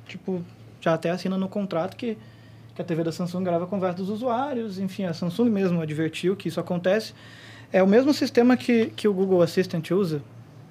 [0.09, 0.43] tipo,
[0.81, 2.19] já até assina no contrato que,
[2.77, 6.37] que a TV da Samsung grava a conversa dos usuários, enfim, a Samsung mesmo advertiu
[6.37, 7.15] que isso acontece.
[7.73, 10.23] É o mesmo sistema que, que o Google Assistant usa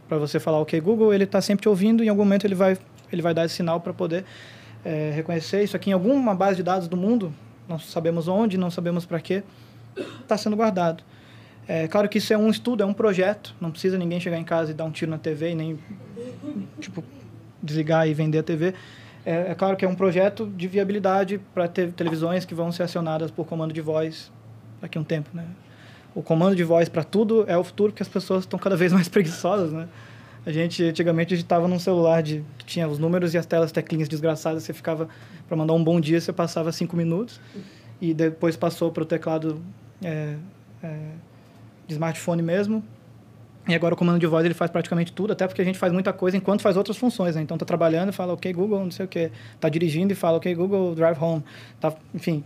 [0.08, 2.54] para você falar, ok, Google, ele está sempre te ouvindo e em algum momento ele
[2.54, 2.78] vai,
[3.12, 4.24] ele vai dar esse sinal para poder
[4.86, 7.34] é, reconhecer isso aqui em alguma base de dados do mundo,
[7.68, 9.44] não sabemos onde, não sabemos para quê,
[10.22, 11.04] está sendo guardado.
[11.68, 13.56] É claro que isso é um estudo, é um projeto.
[13.60, 15.80] Não precisa ninguém chegar em casa e dar um tiro na TV e nem
[16.80, 17.04] tipo
[17.62, 18.76] desligar e vender a TV.
[19.26, 22.84] É, é claro que é um projeto de viabilidade para ter televisões que vão ser
[22.84, 24.32] acionadas por comando de voz
[24.80, 25.46] daqui a um tempo, né?
[26.14, 28.94] O comando de voz para tudo é o futuro, porque as pessoas estão cada vez
[28.94, 29.88] mais preguiçosas, né?
[30.46, 34.08] A gente antigamente digitava num celular de que tinha os números e as telas teclinhas
[34.08, 35.10] desgraçadas, você ficava
[35.48, 37.42] para mandar um bom dia, você passava cinco minutos
[38.00, 39.60] e depois passou para o teclado
[40.04, 40.36] é,
[40.84, 40.98] é,
[41.88, 42.84] de smartphone mesmo.
[43.68, 45.92] E agora o comando de voz ele faz praticamente tudo, até porque a gente faz
[45.92, 47.42] muita coisa enquanto faz outras funções, né?
[47.42, 49.32] Então tá trabalhando e fala OK Google, não sei o quê.
[49.60, 51.44] Tá dirigindo e fala OK Google Drive Home.
[51.80, 52.44] Tá, enfim,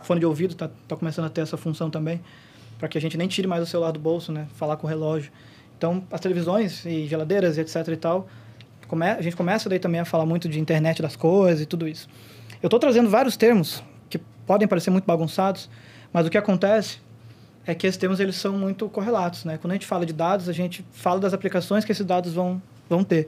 [0.00, 2.20] fone de ouvido tá, tá começando a ter essa função também,
[2.78, 4.46] para que a gente nem tire mais o celular do bolso, né?
[4.54, 5.30] Falar com o relógio.
[5.76, 8.26] Então, as televisões e geladeiras e etc e tal,
[8.88, 11.86] come, a gente começa daí também a falar muito de internet das coisas e tudo
[11.86, 12.08] isso.
[12.62, 15.68] Eu estou trazendo vários termos que podem parecer muito bagunçados,
[16.10, 17.00] mas o que acontece
[17.66, 19.58] é que esses termos eles são muito correlatos, né?
[19.58, 22.62] Quando a gente fala de dados, a gente fala das aplicações que esses dados vão,
[22.88, 23.26] vão ter.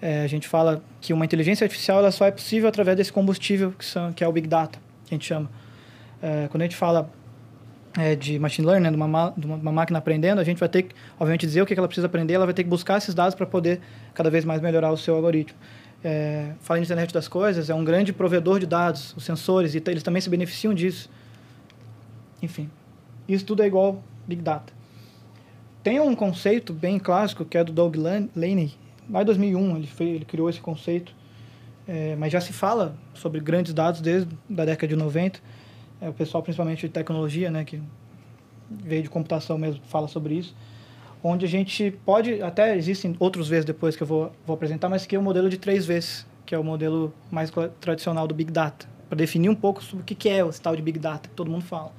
[0.00, 3.72] É, a gente fala que uma inteligência artificial ela só é possível através desse combustível
[3.72, 5.50] que, são, que é o Big Data, que a gente chama.
[6.22, 7.10] É, quando a gente fala
[7.98, 10.84] é, de machine learning, né, de, uma, de uma máquina aprendendo, a gente vai ter
[10.84, 13.34] que, obviamente, dizer o que ela precisa aprender, ela vai ter que buscar esses dados
[13.34, 13.80] para poder
[14.14, 15.58] cada vez mais melhorar o seu algoritmo.
[16.02, 19.82] É, falando de internet das coisas, é um grande provedor de dados, os sensores, e
[19.86, 21.10] eles também se beneficiam disso.
[22.40, 22.70] Enfim,
[23.28, 24.72] isso tudo é igual Big Data.
[25.82, 28.74] Tem um conceito bem clássico que é do Doug Laney,
[29.10, 31.14] lá em 2001 ele, fez, ele criou esse conceito,
[31.86, 35.40] é, mas já se fala sobre grandes dados desde a década de 90,
[36.00, 37.80] é, o pessoal principalmente de tecnologia, né, que
[38.70, 40.54] veio de computação mesmo, fala sobre isso,
[41.22, 45.06] onde a gente pode, até existem outros vezes depois que eu vou, vou apresentar, mas
[45.06, 48.52] que é o modelo de três vezes, que é o modelo mais tradicional do Big
[48.52, 51.34] Data, para definir um pouco sobre o que é o tal de Big Data, que
[51.34, 51.92] todo mundo fala.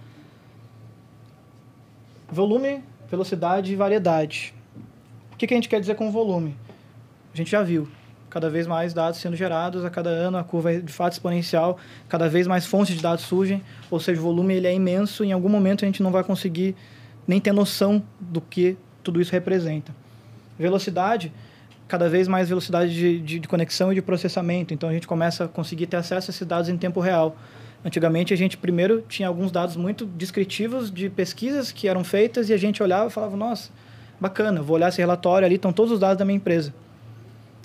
[2.31, 4.53] Volume, velocidade e variedade.
[5.33, 6.55] O que, que a gente quer dizer com volume?
[7.33, 7.87] A gente já viu
[8.29, 11.79] cada vez mais dados sendo gerados a cada ano, a curva é de fato exponencial,
[12.07, 15.31] cada vez mais fontes de dados surgem, ou seja, o volume ele é imenso, em
[15.31, 16.75] algum momento a gente não vai conseguir
[17.27, 19.93] nem ter noção do que tudo isso representa.
[20.57, 21.33] Velocidade,
[21.87, 25.45] cada vez mais velocidade de, de, de conexão e de processamento, então a gente começa
[25.45, 27.35] a conseguir ter acesso a esses dados em tempo real.
[27.83, 32.53] Antigamente a gente primeiro tinha alguns dados muito descritivos de pesquisas que eram feitas e
[32.53, 33.69] a gente olhava e falava, nossa,
[34.19, 36.73] bacana, vou olhar esse relatório ali, estão todos os dados da minha empresa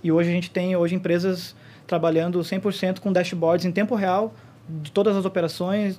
[0.04, 4.34] e hoje a gente tem hoje empresas trabalhando 100% com dashboards em tempo real
[4.68, 5.98] de todas as operações,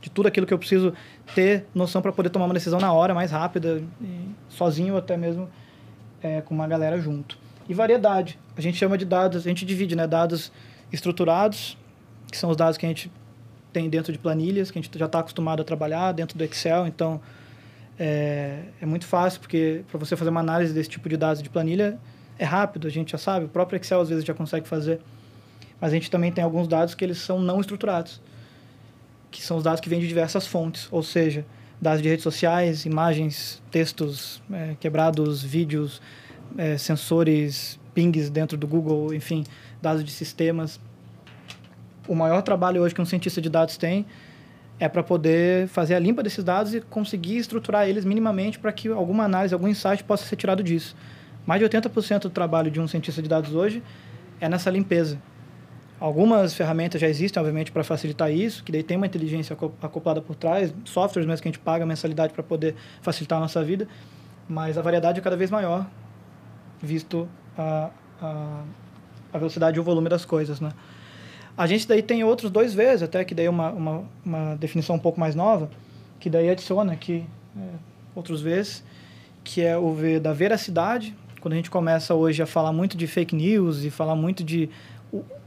[0.00, 0.92] de tudo aquilo que eu preciso
[1.32, 3.80] ter noção para poder tomar uma decisão na hora, mais rápida,
[4.48, 5.48] sozinho até mesmo
[6.20, 7.38] é, com uma galera junto.
[7.68, 8.38] E variedade.
[8.56, 10.06] A gente chama de dados, a gente divide, né?
[10.06, 10.50] Dados
[10.92, 11.78] estruturados,
[12.28, 13.10] que são os dados que a gente
[13.72, 16.86] tem dentro de planilhas, que a gente já está acostumado a trabalhar dentro do Excel.
[16.86, 17.20] Então,
[17.98, 21.48] é, é muito fácil, porque para você fazer uma análise desse tipo de dados de
[21.48, 21.98] planilha,
[22.38, 25.00] é rápido, a gente já sabe, o próprio Excel às vezes já consegue fazer.
[25.80, 28.20] Mas a gente também tem alguns dados que eles são não estruturados,
[29.30, 31.44] que são os dados que vêm de diversas fontes, ou seja,
[31.80, 36.00] dados de redes sociais, imagens, textos é, quebrados, vídeos,
[36.56, 39.44] é, sensores, pings dentro do Google, enfim,
[39.80, 40.80] dados de sistemas.
[42.08, 44.06] O maior trabalho hoje que um cientista de dados tem
[44.78, 48.88] é para poder fazer a limpa desses dados e conseguir estruturar eles minimamente para que
[48.88, 50.96] alguma análise, algum insight possa ser tirado disso.
[51.46, 53.82] Mais de 80% do trabalho de um cientista de dados hoje
[54.40, 55.18] é nessa limpeza.
[56.00, 60.34] Algumas ferramentas já existem, obviamente, para facilitar isso, que daí tem uma inteligência acoplada por
[60.34, 63.86] trás, softwares mesmo que a gente paga mensalidade para poder facilitar a nossa vida,
[64.48, 65.86] mas a variedade é cada vez maior,
[66.82, 68.64] visto a, a,
[69.32, 70.72] a velocidade e o volume das coisas, né?
[71.56, 74.98] A gente daí tem outros dois vezes, até que daí uma, uma, uma definição um
[74.98, 75.70] pouco mais nova,
[76.18, 77.24] que daí adiciona aqui
[77.56, 77.60] é,
[78.14, 78.82] outros vezes,
[79.44, 83.06] que é o V da veracidade, quando a gente começa hoje a falar muito de
[83.06, 84.70] fake news e falar muito de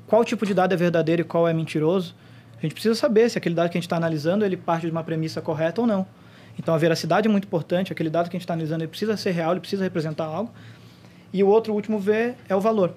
[0.06, 2.14] qual tipo de dado é verdadeiro e qual é mentiroso,
[2.58, 4.92] a gente precisa saber se aquele dado que a gente está analisando ele parte de
[4.92, 6.06] uma premissa correta ou não.
[6.60, 9.18] Então a veracidade é muito importante, aquele dado que a gente está analisando ele precisa
[9.18, 10.52] ser real, ele precisa representar algo.
[11.34, 12.94] E o outro, o último V, é o valor.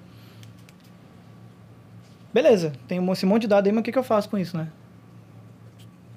[2.33, 4.55] Beleza, tem esse monte de dado aí, mas o que, que eu faço com isso,
[4.55, 4.67] né?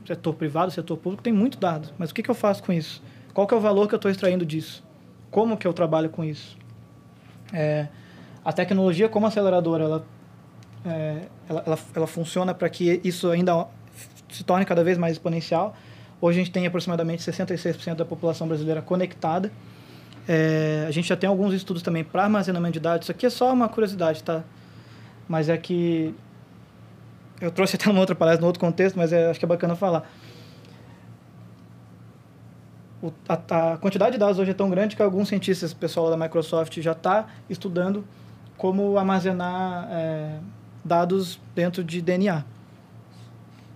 [0.06, 1.88] Setor privado, setor público, tem muito dado.
[1.96, 3.02] Mas o que, que eu faço com isso?
[3.32, 4.84] Qual que é o valor que eu estou extraindo disso?
[5.30, 6.58] Como que eu trabalho com isso?
[7.52, 7.88] É,
[8.44, 10.06] a tecnologia como aceleradora, ela,
[10.84, 13.66] é, ela, ela, ela, funciona para que isso ainda
[14.28, 15.74] se torne cada vez mais exponencial.
[16.20, 19.50] Hoje a gente tem aproximadamente 66% da população brasileira conectada.
[20.28, 23.06] É, a gente já tem alguns estudos também para armazenamento de dados.
[23.06, 24.44] Isso aqui é só uma curiosidade, tá?
[25.28, 26.14] Mas é que
[27.40, 29.74] eu trouxe até numa outra palestra, num outro contexto, mas é, acho que é bacana
[29.76, 30.08] falar.
[33.02, 36.16] o- a, a quantidade de dados hoje é tão grande que alguns cientistas, pessoal da
[36.16, 38.04] Microsoft, já está estudando
[38.56, 40.38] como armazenar é,
[40.84, 42.44] dados dentro de DNA.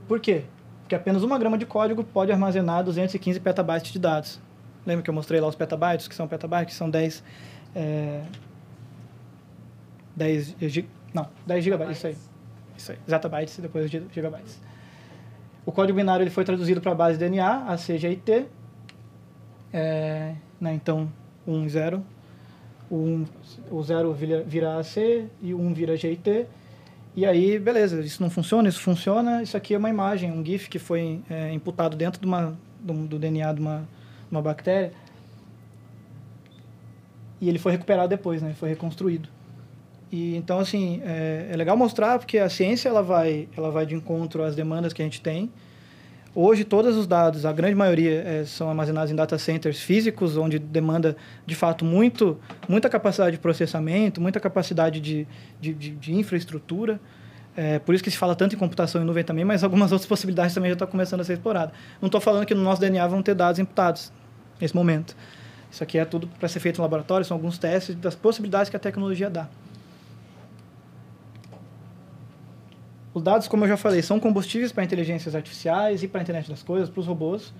[0.06, 0.44] Por quê?
[0.82, 4.38] Porque apenas uma grama de código pode armazenar 215 petabytes de dados.
[4.86, 7.24] Lembra que eu mostrei lá os petabytes, que são petabytes, que são 10...
[7.74, 8.22] É,
[10.14, 12.16] 10 gi- não, 10 gigabytes, isso aí.
[12.76, 14.60] Isso aí, exabytes e depois gi- gigabytes.
[15.64, 18.46] O código binário ele foi traduzido para a base DNA, a CGIT.
[19.72, 21.10] É, né, então,
[21.46, 22.02] 1, 0.
[22.88, 23.24] O, um,
[23.70, 26.46] o 0 vira, vira AC e o 1 vira GIT.
[27.16, 29.42] E aí, beleza, isso não funciona, isso funciona.
[29.42, 32.92] Isso aqui é uma imagem, um GIF que foi é, imputado dentro de uma, do,
[33.06, 33.88] do DNA de uma,
[34.30, 34.92] uma bactéria.
[37.40, 38.54] E ele foi recuperado depois, né?
[38.54, 39.28] Foi reconstruído.
[40.10, 43.94] E então assim é, é legal mostrar porque a ciência ela vai ela vai de
[43.94, 45.50] encontro às demandas que a gente tem.
[46.34, 50.58] Hoje todos os dados, a grande maioria é, são armazenados em data centers físicos, onde
[50.58, 51.16] demanda
[51.46, 52.38] de fato muito
[52.68, 55.26] muita capacidade de processamento, muita capacidade de,
[55.60, 57.00] de, de, de infraestrutura.
[57.56, 60.06] É, por isso que se fala tanto em computação em nuvem também, mas algumas outras
[60.06, 61.74] possibilidades também já estão começando a ser exploradas.
[62.02, 64.12] Não estou falando que no nosso DNA vão ter dados imputados
[64.60, 65.16] nesse momento.
[65.70, 68.76] Isso aqui é tudo para ser feito no laboratório, são alguns testes das possibilidades que
[68.76, 69.48] a tecnologia dá.
[73.16, 76.50] Os dados, como eu já falei, são combustíveis para inteligências artificiais e para a internet
[76.50, 77.50] das coisas, para os robôs.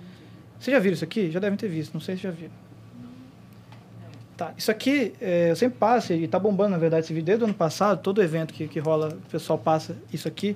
[0.59, 1.31] Vocês já viram isso aqui?
[1.31, 2.51] Já devem ter visto, não sei se já viram.
[4.37, 7.43] Tá, isso aqui, é, eu sempre passo, e está bombando, na verdade, esse vídeo desde
[7.43, 10.55] o ano passado, todo evento que, que rola, o pessoal passa isso aqui.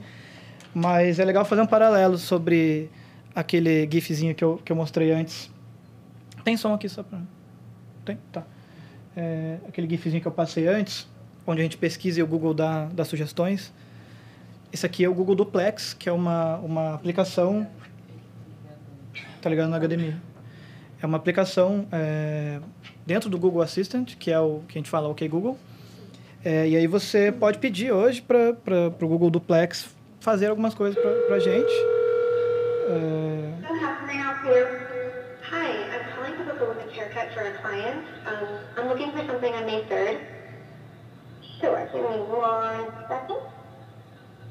[0.72, 2.88] Mas é legal fazer um paralelo sobre
[3.34, 5.50] aquele gifzinho que eu, que eu mostrei antes.
[6.44, 7.22] Tem som aqui só para...
[8.06, 8.20] Tem?
[8.32, 8.44] Tá.
[9.18, 11.08] É, aquele gifzinho que eu passei antes,
[11.48, 13.74] onde a gente pesquisa e o Google dá, dá sugestões.
[14.72, 17.68] Esse aqui é o Google Duplex, que é uma, uma aplicação.
[19.42, 20.16] Tá ligado no HDMI.
[21.02, 22.60] É uma aplicação é,
[23.06, 25.58] dentro do Google Assistant, que é o que a gente fala, OK Google.
[26.46, 28.56] É, e aí você pode pedir hoje para
[29.02, 31.72] o Google Duplex fazer algumas coisas para a gente.
[32.88, 34.66] É, So how can I help you?
[35.52, 38.06] Hi, I'm calling to book a women's haircut for a client.
[38.78, 40.20] I'm looking for something on May 3rd.
[41.60, 43.40] Sure, give me one second.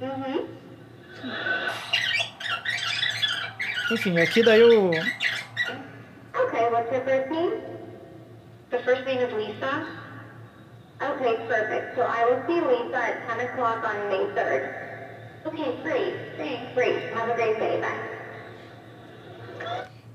[0.01, 0.47] Mm-hmm.
[3.93, 7.53] enfim, aqui daí o, Okay, what's your first name?
[8.71, 9.87] The first name is Lisa?
[11.03, 11.97] Okay, perfect.
[11.97, 14.91] So I will see Lisa at 10 o'clock on May 3rd.
[15.47, 16.15] Okay, great.
[16.37, 16.75] Thanks.
[16.75, 17.13] Great.
[17.15, 17.81] Have a great day.
[17.81, 18.11] Bye.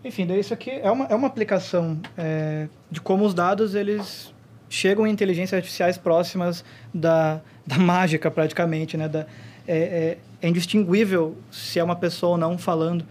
[0.03, 4.31] Enfim, daí isso aqui é uma, é uma aplicação é, de como os dados eles
[4.69, 8.95] chegam em inteligências artificiais próximas da, da mágica, praticamente.
[8.97, 9.07] Né?
[9.09, 9.25] Da,
[9.67, 13.05] é, é, é indistinguível se é uma pessoa ou não falando.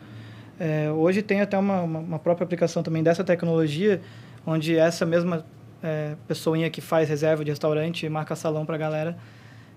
[0.58, 4.00] É, hoje tem até uma, uma, uma própria aplicação também dessa tecnologia,
[4.46, 5.44] onde essa mesma
[5.82, 9.16] é, pessoinha que faz reserva de restaurante e marca salão para a galera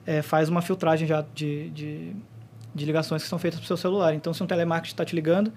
[0.07, 2.15] é, faz uma filtragem já de, de,
[2.73, 4.13] de ligações que são feitas para o seu celular.
[4.13, 5.51] Então, se um telemarketing está te ligando,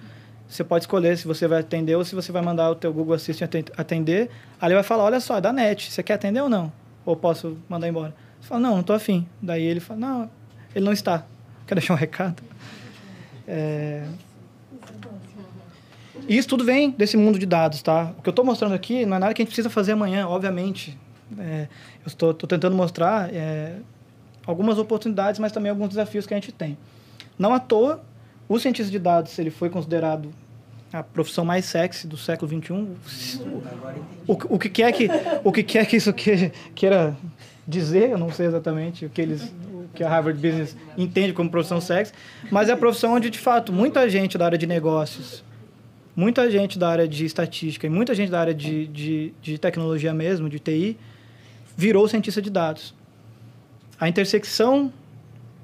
[0.48, 3.14] você pode escolher se você vai atender ou se você vai mandar o teu Google
[3.14, 4.28] Assistant aten- atender.
[4.60, 6.72] Ele vai falar, olha só, é da NET, você quer atender ou não?
[7.06, 8.12] Ou posso mandar embora?
[8.40, 9.24] Você fala, não, não estou afim.
[9.40, 10.30] Daí ele fala, não,
[10.74, 11.24] ele não está.
[11.66, 12.42] Quer deixar um recado?
[13.46, 14.04] É...
[16.28, 18.12] E isso tudo vem desse mundo de dados, tá?
[18.18, 20.28] O que eu estou mostrando aqui não é nada que a gente precisa fazer amanhã,
[20.28, 20.96] obviamente.
[21.38, 21.68] É,
[22.04, 23.76] eu estou, tentando mostrar é,
[24.46, 26.76] algumas oportunidades, mas também alguns desafios que a gente tem.
[27.38, 28.02] Não à toa,
[28.48, 30.30] o cientista de dados ele foi considerado
[30.92, 32.72] a profissão mais sexy do século XXI.
[34.26, 35.08] O, o que quer que
[35.44, 37.16] o que quer que isso que, queira
[37.66, 41.50] dizer, eu não sei exatamente o que eles o que a Harvard Business entende como
[41.50, 42.12] profissão sexy,
[42.50, 45.44] mas é a profissão onde de fato muita gente da área de negócios,
[46.14, 50.12] muita gente da área de estatística e muita gente da área de, de, de tecnologia
[50.12, 50.96] mesmo, de TI,
[51.76, 52.94] virou cientista de dados.
[53.98, 54.92] A intersecção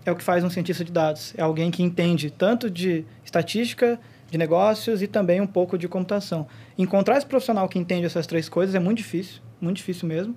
[0.05, 1.35] é o que faz um cientista de dados.
[1.37, 3.99] É alguém que entende tanto de estatística,
[4.31, 6.47] de negócios e também um pouco de computação.
[6.79, 10.37] Encontrar esse profissional que entende essas três coisas é muito difícil, muito difícil mesmo.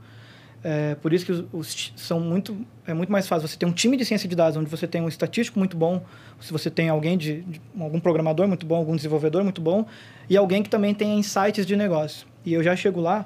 [0.62, 3.72] É, por isso que os, os, são muito é muito mais fácil você ter um
[3.72, 6.04] time de ciência de dados onde você tem um estatístico muito bom,
[6.42, 9.86] se você tem alguém de, de algum programador muito bom, algum desenvolvedor muito bom
[10.30, 12.28] e alguém que também tem insights de negócio.
[12.46, 13.26] E eu já chego lá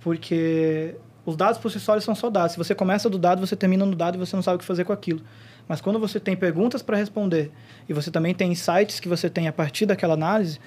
[0.00, 0.94] porque
[1.24, 2.52] os dados por si só são só dados.
[2.52, 4.64] Se você começa do dado, você termina no dado e você não sabe o que
[4.64, 5.20] fazer com aquilo.
[5.68, 7.50] Mas quando você tem perguntas para responder
[7.88, 10.60] e você também tem insights que você tem a partir daquela análise,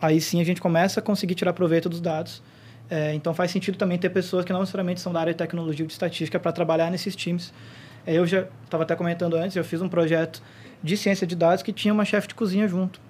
[0.00, 2.42] aí sim a gente começa a conseguir tirar proveito dos dados.
[2.90, 5.84] É, então faz sentido também ter pessoas que não necessariamente são da área de tecnologia
[5.84, 7.52] ou de estatística para trabalhar nesses times.
[8.04, 10.42] É, eu já estava até comentando antes, eu fiz um projeto
[10.82, 13.00] de ciência de dados que tinha uma chefe de cozinha junto.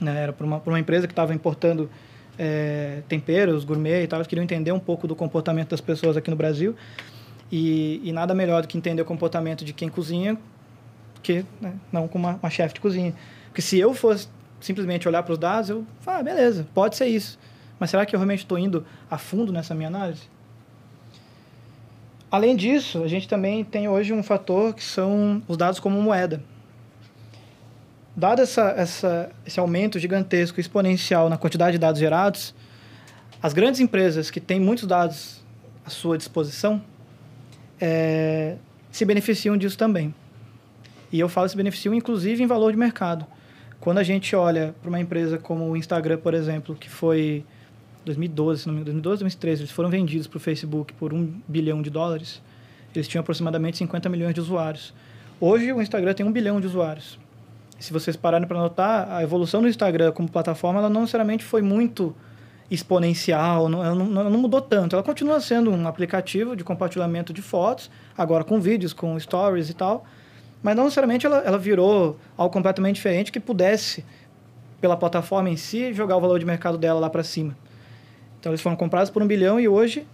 [0.00, 0.22] Né?
[0.22, 1.90] Era para uma, uma empresa que estava importando
[2.38, 4.18] é, temperos, gourmet e tal.
[4.18, 6.74] Eles queriam entender um pouco do comportamento das pessoas aqui no Brasil.
[7.52, 10.38] E, e nada melhor do que entender o comportamento de quem cozinha
[11.22, 13.14] que né, não com uma, uma chefe de cozinha.
[13.46, 14.28] Porque se eu fosse
[14.60, 17.38] simplesmente olhar para os dados, eu falo, ah, beleza, pode ser isso.
[17.84, 20.22] Mas será que eu realmente estou indo a fundo nessa minha análise?
[22.30, 26.42] Além disso, a gente também tem hoje um fator que são os dados como moeda.
[28.16, 32.54] Dado essa, essa, esse aumento gigantesco, exponencial na quantidade de dados gerados,
[33.42, 35.44] as grandes empresas que têm muitos dados
[35.84, 36.82] à sua disposição
[37.78, 38.56] é,
[38.90, 40.14] se beneficiam disso também.
[41.12, 43.26] E eu falo se beneficiam, inclusive, em valor de mercado.
[43.78, 47.44] Quando a gente olha para uma empresa como o Instagram, por exemplo, que foi
[48.04, 51.40] 2012, se não me engano, 2012, 2013, eles foram vendidos para o Facebook por um
[51.48, 52.42] bilhão de dólares.
[52.94, 54.94] Eles tinham aproximadamente 50 milhões de usuários.
[55.40, 57.18] Hoje, o Instagram tem um bilhão de usuários
[57.78, 61.60] se vocês pararem para notar, a evolução do Instagram como plataforma, ela não necessariamente foi
[61.60, 62.14] muito
[62.70, 64.96] exponencial, não, ela, não, não mudou tanto.
[64.96, 69.74] Ela continua sendo um aplicativo de compartilhamento de fotos, agora com vídeos, com stories e
[69.74, 70.06] tal,
[70.62, 74.04] mas não necessariamente ela, ela virou algo completamente diferente que pudesse,
[74.80, 77.56] pela plataforma em si, jogar o valor de mercado dela lá para cima.
[78.44, 80.06] Então, eles foram comprados por um bilhão e hoje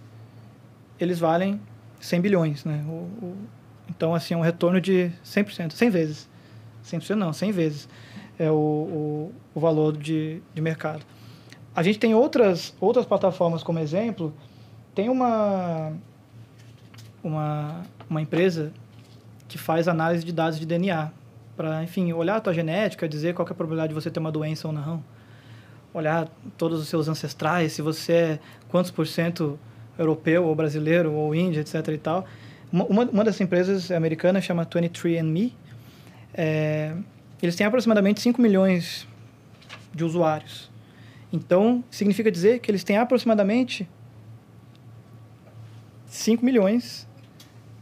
[0.97, 1.59] eles valem
[1.99, 2.81] 100 bilhões, né?
[2.87, 2.91] O,
[3.25, 3.37] o,
[3.89, 6.29] então, assim, é um retorno de 100%, 100 vezes.
[6.85, 7.89] 100% não, 100 vezes
[8.39, 11.03] é o, o, o valor de, de mercado.
[11.75, 14.33] A gente tem outras, outras plataformas como exemplo.
[14.95, 15.91] Tem uma,
[17.21, 18.71] uma, uma empresa
[19.49, 21.11] que faz análise de dados de DNA
[21.57, 24.31] para, enfim, olhar a tua genética, dizer qual é a probabilidade de você ter uma
[24.31, 25.03] doença ou não.
[25.93, 26.27] Olhar
[26.57, 28.39] todos os seus ancestrais, se você é
[28.69, 29.59] quantos por cento
[29.97, 32.25] europeu ou brasileiro ou índio, etc e tal.
[32.71, 35.51] Uma, uma dessas empresas americanas chama 23andMe,
[36.33, 36.95] é,
[37.41, 39.07] eles têm aproximadamente 5 milhões
[39.93, 40.71] de usuários.
[41.33, 43.87] Então, significa dizer que eles têm aproximadamente
[46.07, 47.07] 5 milhões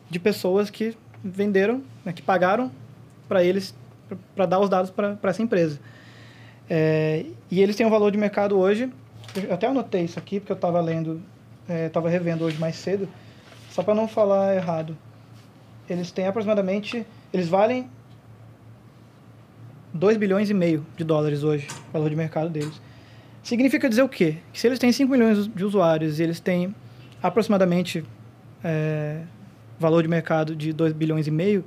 [0.10, 2.72] de pessoas que venderam, né, que pagaram
[3.28, 3.76] para eles,
[4.36, 5.80] para dar os dados para essa empresa.
[6.70, 8.92] É, e eles têm um valor de mercado hoje,
[9.36, 11.22] eu até anotei isso aqui, porque eu estava lendo,
[11.68, 13.10] estava é, revendo hoje mais cedo,
[13.72, 14.96] só para não falar errado.
[15.90, 17.90] Eles têm aproximadamente, eles valem
[19.94, 22.80] 2 bilhões e meio de dólares hoje, o valor de mercado deles.
[23.42, 24.38] Significa dizer o quê?
[24.54, 26.76] Que se eles têm 5 milhões de usuários e eles têm
[27.22, 28.06] aproximadamente
[28.64, 29.22] é,
[29.80, 31.64] valor de mercado de 2 bilhões e meio,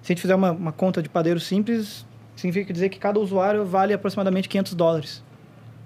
[0.00, 2.06] se a gente fizer uma, uma conta de padeiro simples,
[2.40, 5.22] significa dizer que cada usuário vale aproximadamente 500 dólares.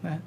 [0.02, 0.20] Né?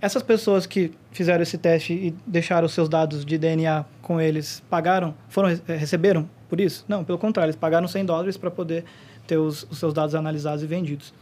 [0.00, 4.62] Essas pessoas que fizeram esse teste e deixaram os seus dados de DNA com eles,
[4.68, 6.84] pagaram, foram receberam por isso?
[6.86, 8.84] Não, pelo contrário, eles pagaram 100 dólares para poder
[9.26, 11.12] ter os, os, seus dados analisados e vendidos.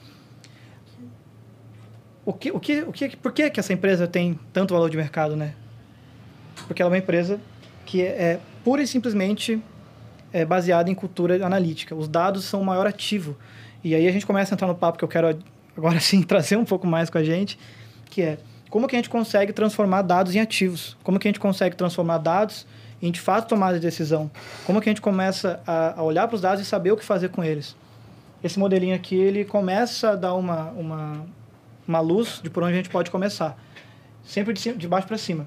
[2.25, 4.97] O que, o que, o que, por que, que essa empresa tem tanto valor de
[4.97, 5.55] mercado, né?
[6.67, 7.41] Porque ela é uma empresa
[7.85, 9.63] que é, é pura e simplesmente
[10.33, 11.95] é baseada em cultura analítica.
[11.95, 13.37] Os dados são o maior ativo.
[13.83, 15.39] E aí a gente começa a entrar no papo que eu quero
[15.77, 17.59] agora sim trazer um pouco mais com a gente,
[18.11, 18.39] que é
[18.71, 20.97] como que a gente consegue transformar dados em ativos?
[21.03, 22.67] Como que a gente consegue transformar dados
[23.03, 24.31] em de fato tomada de decisão?
[24.65, 27.05] Como que a gente começa a, a olhar para os dados e saber o que
[27.05, 27.77] fazer com eles?
[28.43, 31.27] esse modelinho aqui ele começa a dar uma, uma,
[31.87, 33.57] uma luz de por onde a gente pode começar.
[34.25, 35.47] Sempre de, cima, de baixo para cima.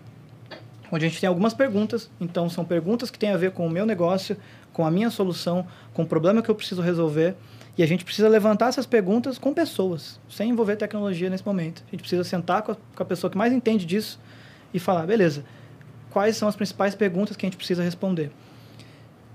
[0.92, 2.10] Onde a gente tem algumas perguntas.
[2.22, 4.38] Então, são perguntas que têm a ver com o meu negócio,
[4.72, 7.36] com a minha solução, com o problema que eu preciso resolver.
[7.78, 11.84] E a gente precisa levantar essas perguntas com pessoas, sem envolver tecnologia nesse momento.
[11.88, 14.20] A gente precisa sentar com a, com a pessoa que mais entende disso
[14.74, 15.44] e falar: beleza,
[16.10, 18.32] quais são as principais perguntas que a gente precisa responder?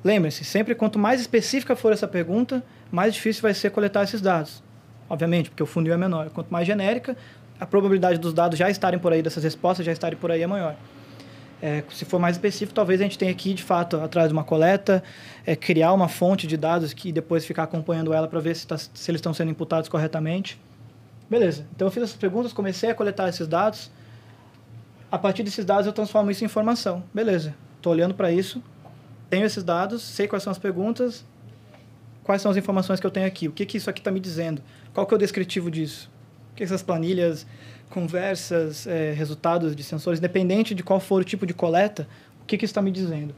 [0.03, 4.63] Lembre-se, sempre quanto mais específica for essa pergunta, mais difícil vai ser coletar esses dados.
[5.09, 6.31] Obviamente, porque o funil é menor.
[6.31, 7.15] Quanto mais genérica,
[7.59, 10.47] a probabilidade dos dados já estarem por aí, dessas respostas já estarem por aí é
[10.47, 10.77] maior.
[11.63, 14.45] É, se for mais específico, talvez a gente tenha aqui, de fato, atrás de uma
[14.45, 15.03] coleta,
[15.45, 18.79] é, criar uma fonte de dados que depois ficar acompanhando ela para ver se, tá,
[18.79, 20.59] se eles estão sendo imputados corretamente.
[21.29, 21.67] Beleza.
[21.75, 23.91] Então eu fiz essas perguntas, comecei a coletar esses dados.
[25.13, 27.05] A partir desses dados eu transformo isso em informação.
[27.13, 27.55] Beleza.
[27.77, 28.63] Estou olhando para isso,
[29.31, 31.25] tenho esses dados, sei quais são as perguntas,
[32.23, 34.21] quais são as informações que eu tenho aqui, o que, que isso aqui está me
[34.21, 36.11] dizendo, qual que é o descritivo disso,
[36.53, 37.47] o que essas planilhas,
[37.91, 42.09] conversas, é, resultados de sensores, independente de qual for o tipo de coleta,
[42.43, 43.35] o que, que isso está me dizendo.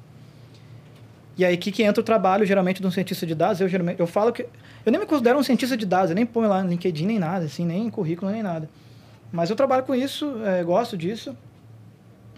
[1.37, 3.61] E aí que, que entra o trabalho, geralmente, de um cientista de dados.
[3.61, 4.43] Eu, geralmente, eu falo que...
[4.85, 7.19] Eu nem me considero um cientista de dados, eu nem ponho lá no LinkedIn, nem
[7.19, 8.69] nada, assim, nem em currículo, nem nada.
[9.33, 11.35] Mas eu trabalho com isso, é, gosto disso.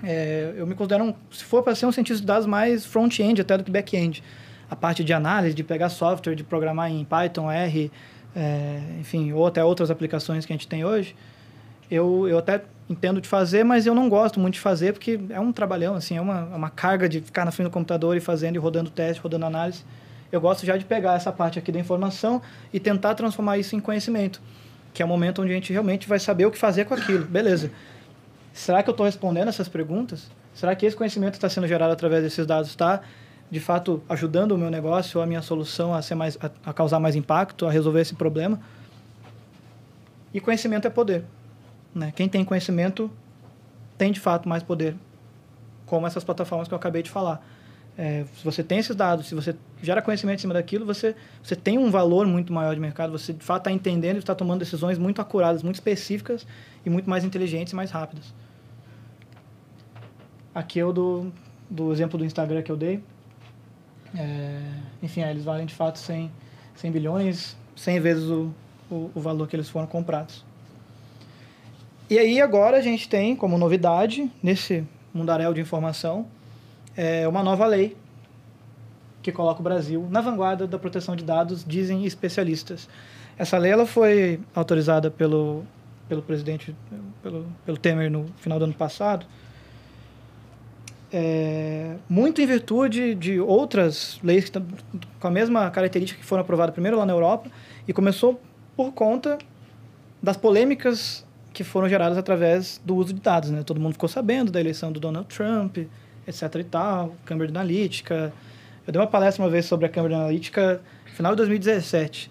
[0.03, 3.41] É, eu me considero, um, se for para ser um cientista de dados, mais front-end
[3.41, 4.23] até do que back-end
[4.71, 7.91] a parte de análise, de pegar software, de programar em Python, R,
[8.37, 11.17] é, enfim, ou até outras aplicações que a gente tem hoje,
[11.91, 15.41] eu, eu até entendo de fazer, mas eu não gosto muito de fazer porque é
[15.41, 18.21] um trabalhão, assim, é uma, é uma carga de ficar na frente do computador e
[18.21, 19.85] fazendo e rodando teste, rodando análise.
[20.31, 23.81] Eu gosto já de pegar essa parte aqui da informação e tentar transformar isso em
[23.81, 24.41] conhecimento,
[24.93, 27.25] que é o momento onde a gente realmente vai saber o que fazer com aquilo.
[27.25, 27.71] Beleza.
[28.53, 30.31] Será que eu estou respondendo essas perguntas?
[30.55, 33.01] Será que esse conhecimento está sendo gerado através desses dados está,
[33.51, 37.01] de fato, ajudando o meu negócio, a minha solução a, ser mais, a, a causar
[37.01, 38.61] mais impacto, a resolver esse problema?
[40.33, 41.25] E conhecimento é poder.
[41.95, 42.13] Né?
[42.15, 43.11] Quem tem conhecimento
[43.97, 44.97] tem, de fato, mais poder,
[45.87, 47.45] como essas plataformas que eu acabei de falar.
[47.97, 51.55] É, se você tem esses dados, se você gera conhecimento em cima daquilo, você, você
[51.55, 54.59] tem um valor muito maior de mercado, você de fato está entendendo e está tomando
[54.59, 56.45] decisões muito acuradas, muito específicas
[56.85, 58.35] e muito mais inteligentes e mais rápidas.
[60.53, 61.33] Aqui é o do,
[61.71, 63.01] do exemplo do Instagram que eu dei.
[64.17, 64.61] É,
[65.01, 66.31] enfim, é, eles valem de fato 100,
[66.75, 68.53] 100 bilhões, 100 vezes o,
[68.91, 70.45] o, o valor que eles foram comprados.
[72.15, 76.29] E aí agora a gente tem como novidade, nesse mundaréu de informação,
[76.97, 77.97] é uma nova lei
[79.21, 82.89] que coloca o Brasil na vanguarda da proteção de dados, dizem especialistas.
[83.37, 85.65] Essa lei ela foi autorizada pelo,
[86.09, 86.73] pelo presidente,
[87.21, 89.27] pelo, pelo Temer no final do ano passado,
[91.13, 94.63] é, muito em virtude de outras leis que,
[95.19, 97.51] com a mesma característica que foram aprovadas primeiro lá na Europa
[97.89, 98.41] e começou
[98.77, 99.37] por conta
[100.23, 103.49] das polêmicas que foram geradas através do uso de dados.
[103.49, 103.63] Né?
[103.63, 105.79] Todo mundo ficou sabendo da eleição do Donald Trump,
[106.27, 108.33] etc e tal, Cambridge Analytica.
[108.85, 112.31] Eu dei uma palestra uma vez sobre a Cambridge Analytica no final de 2017.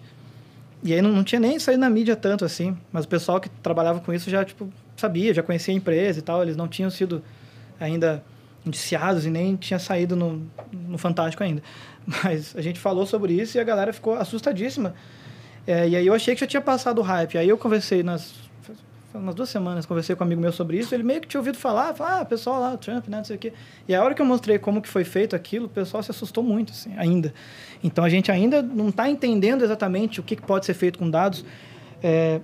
[0.82, 3.48] E aí não, não tinha nem saído na mídia tanto assim, mas o pessoal que
[3.48, 6.90] trabalhava com isso já tipo, sabia, já conhecia a empresa e tal, eles não tinham
[6.90, 7.22] sido
[7.80, 8.22] ainda
[8.66, 11.62] indiciados e nem tinha saído no, no Fantástico ainda.
[12.22, 14.94] Mas a gente falou sobre isso e a galera ficou assustadíssima.
[15.66, 17.38] É, e aí eu achei que já tinha passado o hype.
[17.38, 18.43] Aí eu conversei nas
[19.18, 21.56] umas duas semanas, conversei com um amigo meu sobre isso, ele meio que tinha ouvido
[21.56, 23.52] falar, falar, ah, pessoal lá, Trump, né, não sei o quê.
[23.88, 26.42] E a hora que eu mostrei como que foi feito aquilo, o pessoal se assustou
[26.42, 27.32] muito, assim, ainda.
[27.82, 31.44] Então, a gente ainda não está entendendo exatamente o que pode ser feito com dados.
[32.02, 32.40] É...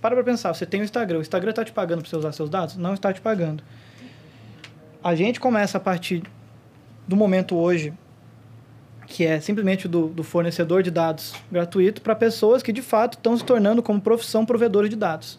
[0.00, 2.32] Para para pensar, você tem o Instagram, o Instagram está te pagando para você usar
[2.32, 2.76] seus dados?
[2.76, 3.62] Não está te pagando.
[5.02, 6.22] A gente começa a partir
[7.06, 7.92] do momento hoje
[9.08, 13.36] que é simplesmente do, do fornecedor de dados gratuito para pessoas que de fato estão
[13.36, 15.38] se tornando como profissão provedores de dados.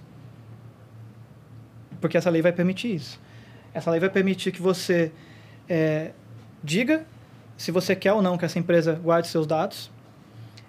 [2.01, 3.20] Porque essa lei vai permitir isso.
[3.72, 5.11] Essa lei vai permitir que você
[5.70, 6.11] é,
[6.63, 7.05] diga
[7.55, 9.91] se você quer ou não que essa empresa guarde seus dados.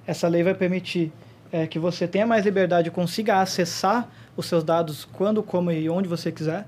[0.06, 1.10] Essa lei vai permitir
[1.50, 5.88] é, que você tenha mais liberdade e consiga acessar os seus dados quando, como e
[5.88, 6.66] onde você quiser,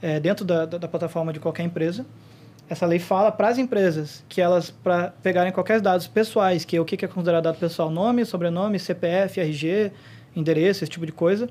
[0.00, 2.06] é, dentro da, da, da plataforma de qualquer empresa
[2.68, 6.80] essa lei fala para as empresas que elas, para pegarem qualquer dados pessoais, que é
[6.80, 9.92] o que é considerado dado pessoal, nome, sobrenome, CPF, RG,
[10.34, 11.48] endereço, esse tipo de coisa,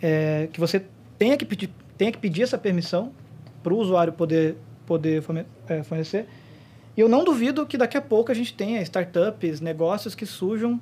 [0.00, 0.84] é, que você
[1.18, 3.12] tenha que pedir, tenha que pedir essa permissão
[3.62, 5.24] para o usuário poder, poder
[5.68, 6.28] é, fornecer.
[6.96, 10.80] E eu não duvido que daqui a pouco a gente tenha startups, negócios que surjam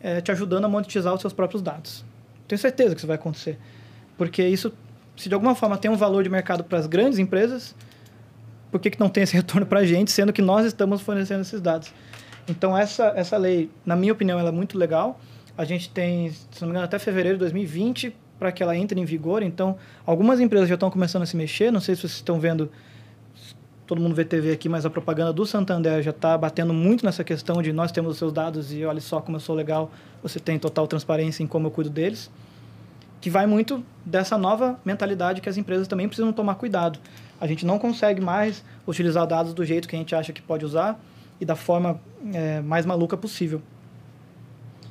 [0.00, 2.04] é, te ajudando a monetizar os seus próprios dados.
[2.48, 3.58] Tenho certeza que isso vai acontecer.
[4.16, 4.72] Porque isso,
[5.16, 7.74] se de alguma forma tem um valor de mercado para as grandes empresas,
[8.74, 11.42] por que, que não tem esse retorno para a gente, sendo que nós estamos fornecendo
[11.42, 11.94] esses dados?
[12.48, 15.20] Então, essa, essa lei, na minha opinião, ela é muito legal.
[15.56, 19.00] A gente tem, se não me engano, até fevereiro de 2020 para que ela entre
[19.00, 19.44] em vigor.
[19.44, 21.70] Então, algumas empresas já estão começando a se mexer.
[21.70, 22.68] Não sei se vocês estão vendo,
[23.86, 27.22] todo mundo vê TV aqui, mas a propaganda do Santander já está batendo muito nessa
[27.22, 29.88] questão de nós temos os seus dados e olha só como eu sou legal,
[30.20, 32.28] você tem total transparência em como eu cuido deles.
[33.20, 36.98] Que vai muito dessa nova mentalidade que as empresas também precisam tomar cuidado
[37.40, 40.64] a gente não consegue mais utilizar dados do jeito que a gente acha que pode
[40.64, 41.00] usar
[41.40, 42.00] e da forma
[42.32, 43.60] é, mais maluca possível.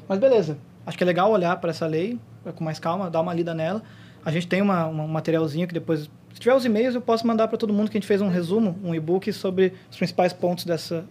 [0.07, 2.19] Mas beleza, acho que é legal olhar para essa lei
[2.55, 3.81] com mais calma, dar uma lida nela.
[4.25, 7.25] A gente tem uma, uma, um materialzinho que depois, se tiver os e-mails, eu posso
[7.25, 10.33] mandar para todo mundo que a gente fez um resumo, um e-book sobre os principais
[10.33, 11.05] pontos dessa,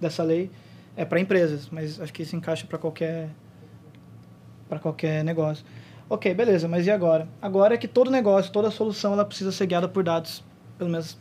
[0.00, 0.50] dessa lei
[0.96, 3.28] é para empresas, mas acho que isso encaixa para qualquer
[4.68, 5.64] para qualquer negócio.
[6.08, 7.28] Ok, beleza, mas e agora?
[7.40, 10.42] Agora é que todo negócio, toda solução, ela precisa ser guiada por dados
[10.84, 11.16] pelo menos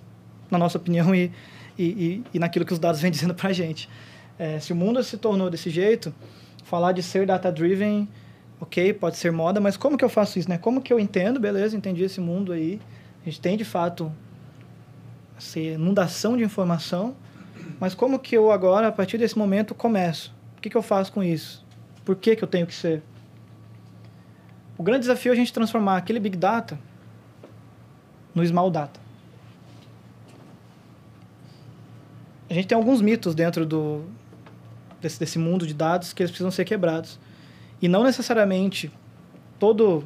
[0.52, 1.32] na nossa opinião e,
[1.78, 3.90] e, e, e naquilo que os dados vêm dizendo para a gente.
[4.38, 6.14] É, se o mundo se tornou desse jeito,
[6.66, 8.08] falar de ser data-driven,
[8.60, 10.58] ok, pode ser moda, mas como que eu faço isso, né?
[10.58, 12.80] Como que eu entendo, beleza, entendi esse mundo aí,
[13.22, 14.12] a gente tem de fato
[15.38, 17.16] essa inundação de informação,
[17.80, 20.34] mas como que eu agora, a partir desse momento, começo?
[20.58, 21.66] O que, que eu faço com isso?
[22.04, 23.02] Por que, que eu tenho que ser?
[24.78, 26.78] O grande desafio é a gente transformar aquele Big Data
[28.34, 29.03] no Small Data.
[32.50, 34.04] A gente tem alguns mitos dentro do,
[35.02, 37.20] desse, desse mundo de dados que eles precisam ser quebrados.
[37.82, 38.92] E não necessariamente
[39.60, 40.04] todo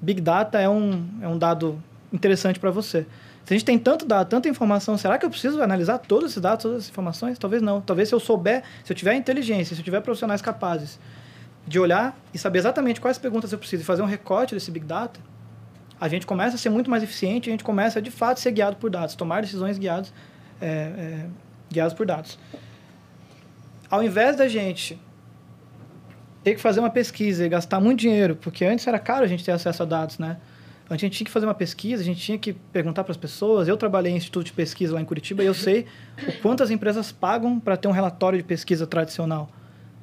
[0.00, 1.82] Big Data é um, é um dado
[2.12, 3.06] interessante para você.
[3.44, 6.42] Se a gente tem tanto dado, tanta informação, será que eu preciso analisar todos esses
[6.42, 7.38] dados, todas essas informações?
[7.38, 7.80] Talvez não.
[7.80, 10.98] Talvez se eu souber, se eu tiver inteligência, se eu tiver profissionais capazes
[11.66, 14.84] de olhar e saber exatamente quais perguntas eu preciso e fazer um recorte desse Big
[14.84, 15.20] Data,
[16.00, 18.50] a gente começa a ser muito mais eficiente, a gente começa a, de fato, ser
[18.50, 20.12] guiado por dados, tomar decisões guiados,
[20.60, 21.26] é, é,
[21.70, 22.38] guiados por dados.
[23.90, 24.98] Ao invés da gente
[26.42, 29.44] ter que fazer uma pesquisa e gastar muito dinheiro, porque antes era caro a gente
[29.44, 30.36] ter acesso a dados, né?
[30.88, 33.66] A gente tinha que fazer uma pesquisa, a gente tinha que perguntar para as pessoas.
[33.66, 35.86] Eu trabalhei em instituto de pesquisa lá em Curitiba e eu sei
[36.28, 39.50] o quanto as empresas pagam para ter um relatório de pesquisa tradicional.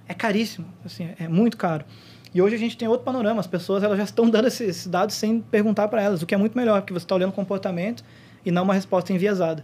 [0.06, 1.86] É caríssimo, assim, é muito caro.
[2.34, 4.88] E hoje a gente tem outro panorama, as pessoas elas já estão dando esses, esses
[4.88, 7.34] dados sem perguntar para elas, o que é muito melhor, porque você está olhando o
[7.34, 8.04] comportamento
[8.46, 9.64] e não uma resposta enviesada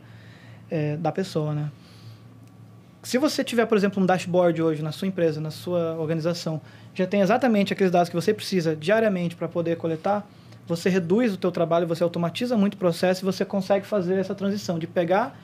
[0.69, 1.69] é, da pessoa, né?
[3.01, 6.61] Se você tiver, por exemplo, um dashboard hoje na sua empresa, na sua organização,
[6.93, 10.27] já tem exatamente aqueles dados que você precisa diariamente para poder coletar,
[10.67, 14.35] você reduz o teu trabalho, você automatiza muito o processo e você consegue fazer essa
[14.35, 15.39] transição de pegar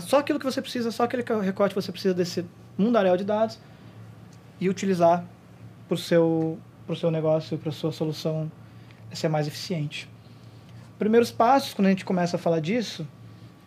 [0.00, 2.44] só aquilo que você precisa, só aquele recorte que você precisa desse
[2.78, 3.58] mundaréu de dados
[4.58, 5.24] e utilizar
[5.86, 8.50] para o seu, pro seu negócio, para a sua solução
[9.12, 10.08] ser mais eficiente.
[10.98, 13.06] Primeiros passos, quando a gente começa a falar disso,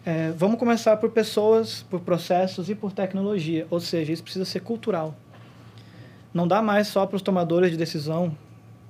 [0.06, 4.60] é, vamos começar por pessoas, por processos e por tecnologia, ou seja, isso precisa ser
[4.60, 5.16] cultural.
[6.32, 8.38] Não dá mais só para os tomadores de decisão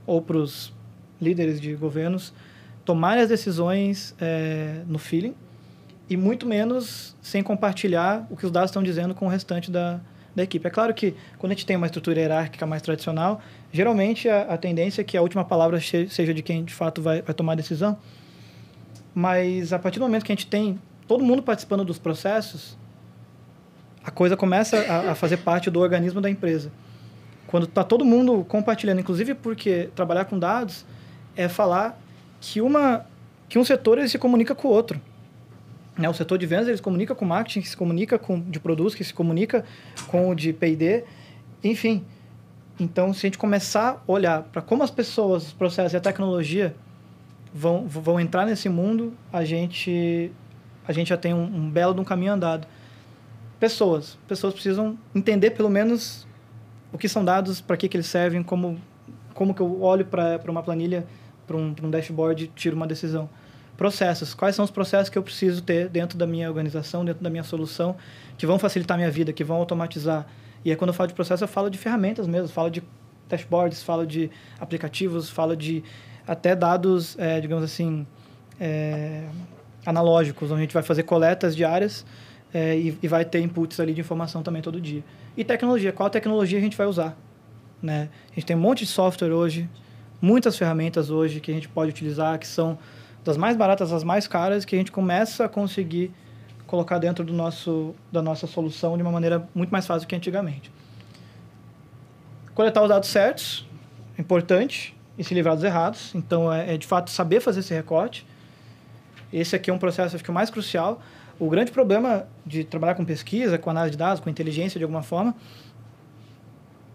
[0.05, 0.73] ou para os
[1.21, 2.33] líderes de governos
[2.83, 5.33] tomarem as decisões é, no feeling
[6.09, 9.99] e muito menos sem compartilhar o que os dados estão dizendo com o restante da,
[10.35, 10.67] da equipe.
[10.67, 13.41] É claro que quando a gente tem uma estrutura hierárquica mais tradicional,
[13.71, 17.21] geralmente a, a tendência é que a última palavra seja de quem de fato vai,
[17.21, 17.97] vai tomar a decisão.
[19.13, 20.77] Mas a partir do momento que a gente tem
[21.07, 22.77] todo mundo participando dos processos,
[24.03, 26.71] a coisa começa a, a fazer parte do organismo da empresa.
[27.47, 30.85] Quando está todo mundo compartilhando, inclusive porque trabalhar com dados
[31.35, 31.99] é falar
[32.39, 33.05] que, uma,
[33.47, 34.99] que um setor ele se comunica com o outro.
[35.97, 36.09] Né?
[36.09, 38.95] O setor de vendas ele se comunica com marketing, que se comunica com de produtos,
[38.95, 39.63] que se comunica
[40.07, 41.03] com o de P&D,
[41.63, 42.03] enfim.
[42.79, 46.01] Então, se a gente começar a olhar para como as pessoas, os processos e a
[46.01, 46.75] tecnologia
[47.53, 50.31] vão, vão entrar nesse mundo, a gente
[50.87, 52.67] a gente já tem um, um belo de um caminho andado.
[53.59, 54.17] Pessoas.
[54.27, 56.27] Pessoas precisam entender pelo menos
[56.91, 58.79] o que são dados, para que, que eles servem, como,
[59.33, 61.05] como que eu olho para uma planilha,
[61.45, 63.29] para um, um dashboard e tiro uma decisão.
[63.75, 64.33] Processos.
[64.33, 67.43] Quais são os processos que eu preciso ter dentro da minha organização, dentro da minha
[67.43, 67.95] solução,
[68.37, 70.25] que vão facilitar a minha vida, que vão automatizar.
[70.63, 72.81] E aí, quando eu falo de processo, eu falo de ferramentas mesmo, falo de
[73.27, 75.83] dashboards, falo de aplicativos, falo de
[76.27, 78.05] até dados, é, digamos assim,
[78.59, 79.27] é,
[79.85, 82.05] analógicos, onde a gente vai fazer coletas diárias
[82.53, 85.03] é, e, e, vai ter inputs ali de informação também todo dia.
[85.35, 87.17] E tecnologia, qual tecnologia a gente vai usar?
[87.81, 88.09] Né?
[88.31, 89.69] A gente tem um monte de software hoje,
[90.21, 92.77] muitas ferramentas hoje que a gente pode utilizar, que são
[93.23, 96.11] das mais baratas às mais caras, que a gente começa a conseguir
[96.65, 100.71] colocar dentro do nosso, da nossa solução de uma maneira muito mais fácil que antigamente.
[102.53, 103.67] Coletar os dados certos,
[104.17, 106.13] importante, e se livrar dos errados.
[106.15, 108.25] Então, é, é de fato saber fazer esse recorte
[109.39, 111.01] esse aqui é um processo acho que o mais crucial.
[111.37, 115.03] O grande problema de trabalhar com pesquisa, com análise de dados, com inteligência de alguma
[115.03, 115.35] forma,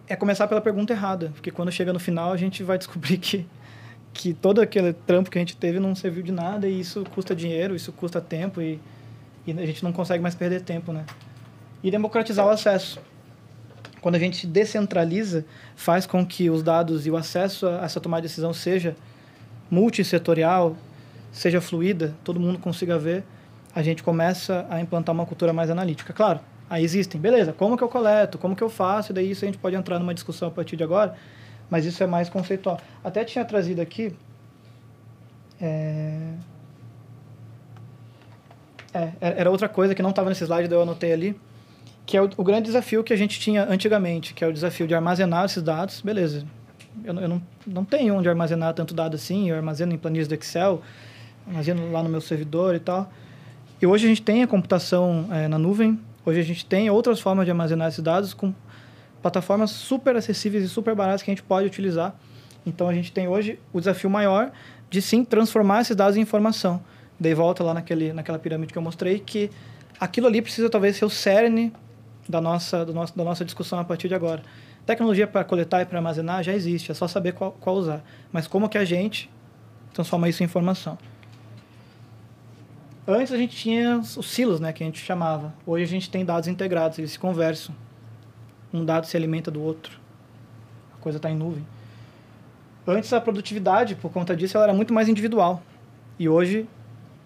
[0.08, 3.46] é começar pela pergunta errada, porque quando chega no final a gente vai descobrir que
[4.12, 7.34] que todo aquele trampo que a gente teve não serviu de nada e isso custa
[7.34, 8.80] dinheiro, isso custa tempo e,
[9.46, 11.04] e a gente não consegue mais perder tempo, né?
[11.82, 13.00] E democratizar o acesso.
[14.00, 15.44] Quando a gente descentraliza,
[15.76, 18.96] faz com que os dados e o acesso a essa tomada de decisão seja
[19.70, 20.76] multissetorial,
[21.32, 23.24] seja fluida, todo mundo consiga ver,
[23.74, 26.12] a gente começa a implantar uma cultura mais analítica.
[26.12, 29.44] Claro, aí existem, beleza, como que eu coleto, como que eu faço, e daí isso
[29.44, 31.14] a gente pode entrar numa discussão a partir de agora,
[31.68, 32.80] mas isso é mais conceitual.
[33.02, 34.14] Até tinha trazido aqui.
[35.60, 36.32] É...
[38.92, 41.40] É, era outra coisa que não estava nesse slide, eu anotei ali,
[42.04, 44.84] que é o, o, grande desafio que a gente tinha antigamente, que é o desafio
[44.84, 46.00] de armazenar esses dados.
[46.00, 46.44] Beleza,
[47.04, 50.34] eu, eu não, não tenho onde armazenar tanto dado assim, eu armazeno em planilhas do
[50.34, 50.82] Excel,
[51.46, 53.10] armazeno lá no meu servidor e tal.
[53.80, 57.20] E hoje a gente tem a computação é, na nuvem, hoje a gente tem outras
[57.20, 58.52] formas de armazenar esses dados com
[59.22, 62.14] plataformas super acessíveis e super baratas que a gente pode utilizar.
[62.66, 64.52] Então a gente tem hoje o desafio maior
[64.90, 66.82] de sim transformar esses dados em informação.
[67.18, 69.50] Daí volta lá naquele, naquela pirâmide que eu mostrei que
[69.98, 71.72] aquilo ali precisa talvez ser o cerne
[72.28, 74.42] da nossa, do nosso, da nossa discussão a partir de agora.
[74.86, 78.02] Tecnologia para coletar e para armazenar já existe, é só saber qual, qual usar.
[78.32, 79.30] Mas como que a gente
[79.92, 80.98] transforma isso em informação?
[83.12, 85.52] Antes a gente tinha os silos, né, que a gente chamava.
[85.66, 87.74] Hoje a gente tem dados integrados, eles se conversam.
[88.72, 89.98] Um dado se alimenta do outro.
[90.96, 91.66] A coisa está em nuvem.
[92.86, 95.60] Antes a produtividade, por conta disso, ela era muito mais individual.
[96.20, 96.68] E hoje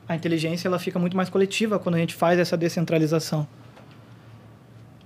[0.09, 3.47] a inteligência ela fica muito mais coletiva quando a gente faz essa descentralização.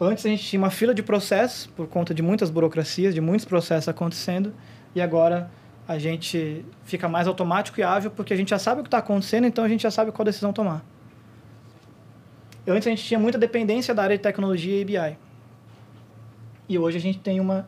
[0.00, 3.44] Antes a gente tinha uma fila de processos por conta de muitas burocracias, de muitos
[3.44, 4.54] processos acontecendo,
[4.94, 5.50] e agora
[5.88, 8.98] a gente fica mais automático e ágil porque a gente já sabe o que está
[8.98, 10.84] acontecendo, então a gente já sabe qual decisão tomar.
[12.66, 15.16] Antes a gente tinha muita dependência da área de tecnologia e BI.
[16.68, 17.66] E hoje a gente tem uma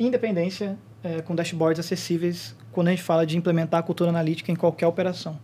[0.00, 4.56] independência é, com dashboards acessíveis quando a gente fala de implementar a cultura analítica em
[4.56, 5.38] qualquer operação.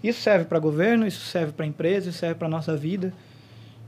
[0.00, 3.12] Isso serve para governo, isso serve para empresa, isso serve para nossa vida.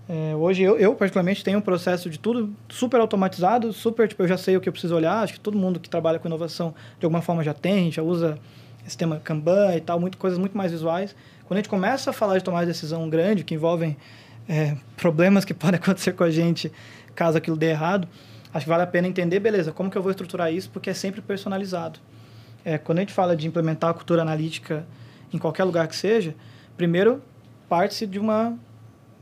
[0.09, 4.29] É, hoje eu, eu, particularmente, tenho um processo de tudo super automatizado, super, tipo, eu
[4.29, 6.75] já sei o que eu preciso olhar, acho que todo mundo que trabalha com inovação,
[6.99, 8.39] de alguma forma, já tem, já usa
[8.85, 11.17] sistema Kanban e tal, muito, coisas muito mais visuais.
[11.47, 13.97] Quando a gente começa a falar de tomar de decisão grande, que envolvem
[14.47, 16.71] é, problemas que podem acontecer com a gente
[17.15, 18.07] caso aquilo dê errado,
[18.53, 20.95] acho que vale a pena entender, beleza, como que eu vou estruturar isso, porque é
[20.95, 21.99] sempre personalizado.
[22.65, 24.87] É, quando a gente fala de implementar a cultura analítica
[25.33, 26.35] em qualquer lugar que seja,
[26.77, 27.23] primeiro
[27.69, 28.59] parte-se de uma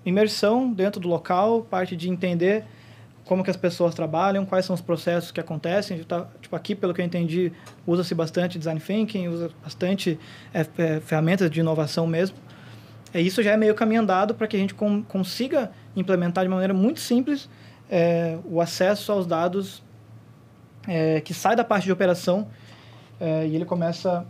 [0.04, 2.64] imersão dentro do local, parte de entender
[3.24, 6.02] como que as pessoas trabalham, quais são os processos que acontecem.
[6.04, 7.52] Tá, tipo, aqui, pelo que eu entendi,
[7.86, 10.18] usa-se bastante design thinking, usa bastante
[10.52, 12.36] é, é, ferramentas de inovação mesmo.
[13.14, 16.50] É, isso já é meio caminho andado para que a gente com, consiga implementar de
[16.50, 17.48] maneira muito simples
[17.90, 19.82] é, o acesso aos dados
[20.88, 22.48] é, que sai da parte de operação
[23.20, 24.26] é, e ele começa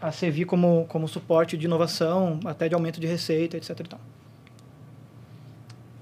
[0.00, 3.80] a servir como, como suporte de inovação, até de aumento de receita, etc.
[3.80, 4.00] E tal.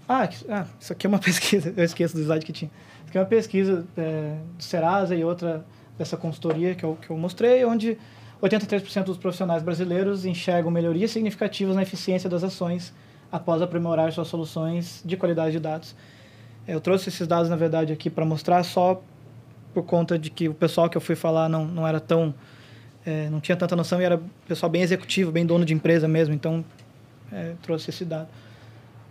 [0.08, 2.70] Ah, ah, isso aqui é uma pesquisa, eu esqueço do slide que tinha.
[3.00, 5.64] Isso aqui é uma pesquisa é, do Serasa e outra
[5.98, 7.96] dessa consultoria que eu, que eu mostrei, onde
[8.42, 12.92] 83% dos profissionais brasileiros enxergam melhorias significativas na eficiência das ações
[13.30, 15.94] após aprimorar suas soluções de qualidade de dados.
[16.66, 19.02] Eu trouxe esses dados, na verdade, aqui para mostrar só
[19.72, 22.34] por conta de que o pessoal que eu fui falar não, não era tão...
[23.06, 26.32] É, não tinha tanta noção e era pessoal bem executivo, bem dono de empresa mesmo,
[26.32, 26.64] então
[27.30, 28.28] é, trouxe esse dado.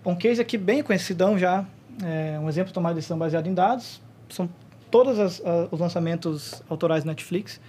[0.05, 1.65] Um case aqui bem conhecidão já,
[2.03, 4.49] é um exemplo de de decisão baseado em dados, são
[4.91, 7.59] todos as, a, os lançamentos autorais Netflix.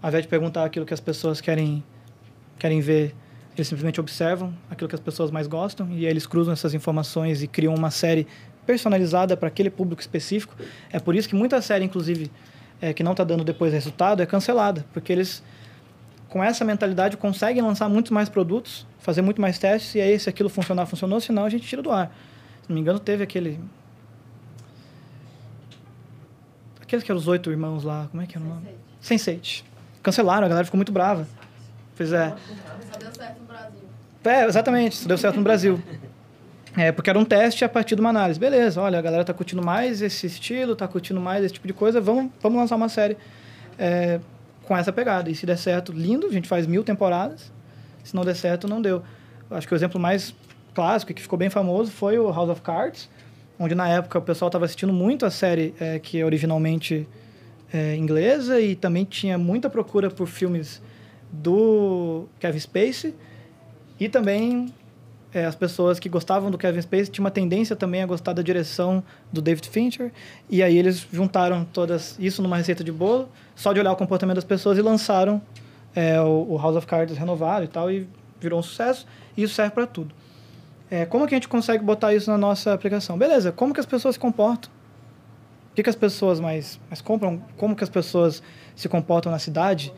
[0.00, 1.82] Ao invés de perguntar aquilo que as pessoas querem,
[2.58, 3.14] querem ver,
[3.56, 7.42] eles simplesmente observam aquilo que as pessoas mais gostam e aí eles cruzam essas informações
[7.42, 8.26] e criam uma série
[8.66, 10.54] personalizada para aquele público específico.
[10.92, 12.30] É por isso que muita série, inclusive,
[12.80, 15.42] é, que não está dando depois resultado, é cancelada, porque eles,
[16.34, 20.28] com essa mentalidade, conseguem lançar muitos mais produtos fazer muito mais testes e aí se
[20.28, 22.12] aquilo funcionar, funcionou, senão a gente tira do ar.
[22.60, 23.60] Se não me engano, teve aquele...
[26.82, 28.66] Aqueles que eram os oito irmãos lá, como é que era o nome?
[29.00, 29.62] Sense8.
[30.02, 31.24] Cancelaram, a galera ficou muito brava.
[31.96, 32.34] Pois é.
[32.90, 33.82] Só deu certo no Brasil.
[34.24, 35.80] É, exatamente, só deu certo no Brasil.
[36.76, 38.40] É, porque era um teste a partir de uma análise.
[38.40, 41.72] Beleza, olha, a galera tá curtindo mais esse estilo, tá curtindo mais esse tipo de
[41.72, 43.16] coisa, vamos, vamos lançar uma série
[43.78, 44.18] é,
[44.66, 45.30] com essa pegada.
[45.30, 47.52] E se der certo, lindo, a gente faz mil temporadas.
[48.02, 49.02] Se não der certo, não deu.
[49.50, 50.34] Acho que o exemplo mais
[50.74, 53.08] clássico e que ficou bem famoso foi o House of Cards,
[53.58, 57.08] onde na época o pessoal estava assistindo muito a série é, que é originalmente
[57.72, 60.82] é, inglesa e também tinha muita procura por filmes
[61.30, 63.14] do Kevin Spacey
[63.98, 64.72] e também
[65.34, 68.40] é, as pessoas que gostavam do Kevin Spacey tinham uma tendência também a gostar da
[68.40, 70.12] direção do David Fincher
[70.48, 74.36] e aí eles juntaram todas isso numa receita de bolo só de olhar o comportamento
[74.36, 75.42] das pessoas e lançaram
[75.94, 78.08] é, o, o, House of Cards renovado e tal, e
[78.40, 79.06] virou um sucesso,
[79.36, 80.14] e isso serve para tudo.
[80.90, 83.16] É, como que a gente consegue botar isso na nossa aplicação?
[83.16, 84.70] Beleza, como que as pessoas se comportam?
[85.70, 87.42] O que, que as pessoas mais, mais compram?
[87.56, 88.42] Como que as pessoas
[88.76, 89.92] se comportam na cidade?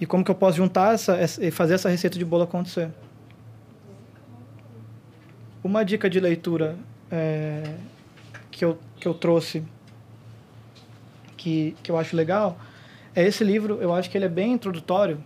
[0.00, 2.90] E como que eu posso juntar essa, e fazer essa receita de bolo acontecer?
[5.62, 6.76] Uma dica de leitura
[7.10, 7.74] é,
[8.50, 9.62] que, eu, que eu trouxe,
[11.36, 12.58] que, que eu acho legal,
[13.14, 13.78] é esse livro.
[13.80, 15.22] Eu acho que ele é bem introdutório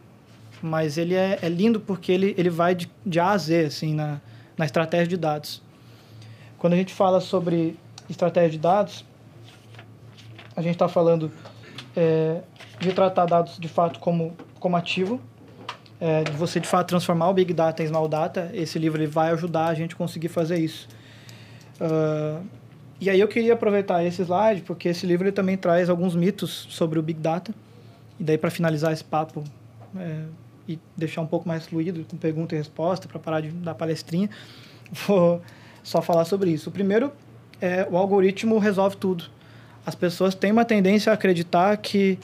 [0.62, 3.94] mas ele é, é lindo porque ele, ele vai de, de A a Z, assim,
[3.94, 4.20] na,
[4.56, 5.62] na estratégia de dados.
[6.58, 7.78] Quando a gente fala sobre
[8.08, 9.04] estratégia de dados,
[10.56, 11.30] a gente está falando
[11.94, 12.40] é,
[12.80, 15.20] de tratar dados de fato como, como ativo,
[16.00, 18.50] é, de você de fato transformar o Big Data em Small Data.
[18.52, 20.88] Esse livro ele vai ajudar a gente a conseguir fazer isso.
[21.80, 22.44] Uh,
[23.00, 26.66] e aí eu queria aproveitar esse slide, porque esse livro ele também traz alguns mitos
[26.70, 27.54] sobre o Big Data.
[28.18, 29.44] E daí, para finalizar esse papo,
[29.96, 30.22] é,
[30.66, 34.30] e deixar um pouco mais fluido, com pergunta e resposta, para parar de dar palestrinha,
[35.06, 35.42] vou
[35.82, 36.70] só falar sobre isso.
[36.70, 37.12] O primeiro
[37.60, 39.24] é o algoritmo resolve tudo.
[39.84, 42.18] As pessoas têm uma tendência a acreditar que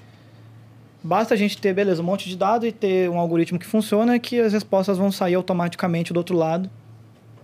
[1.02, 4.18] basta a gente ter, beleza, um monte de dados e ter um algoritmo que funciona
[4.18, 6.70] que as respostas vão sair automaticamente do outro lado.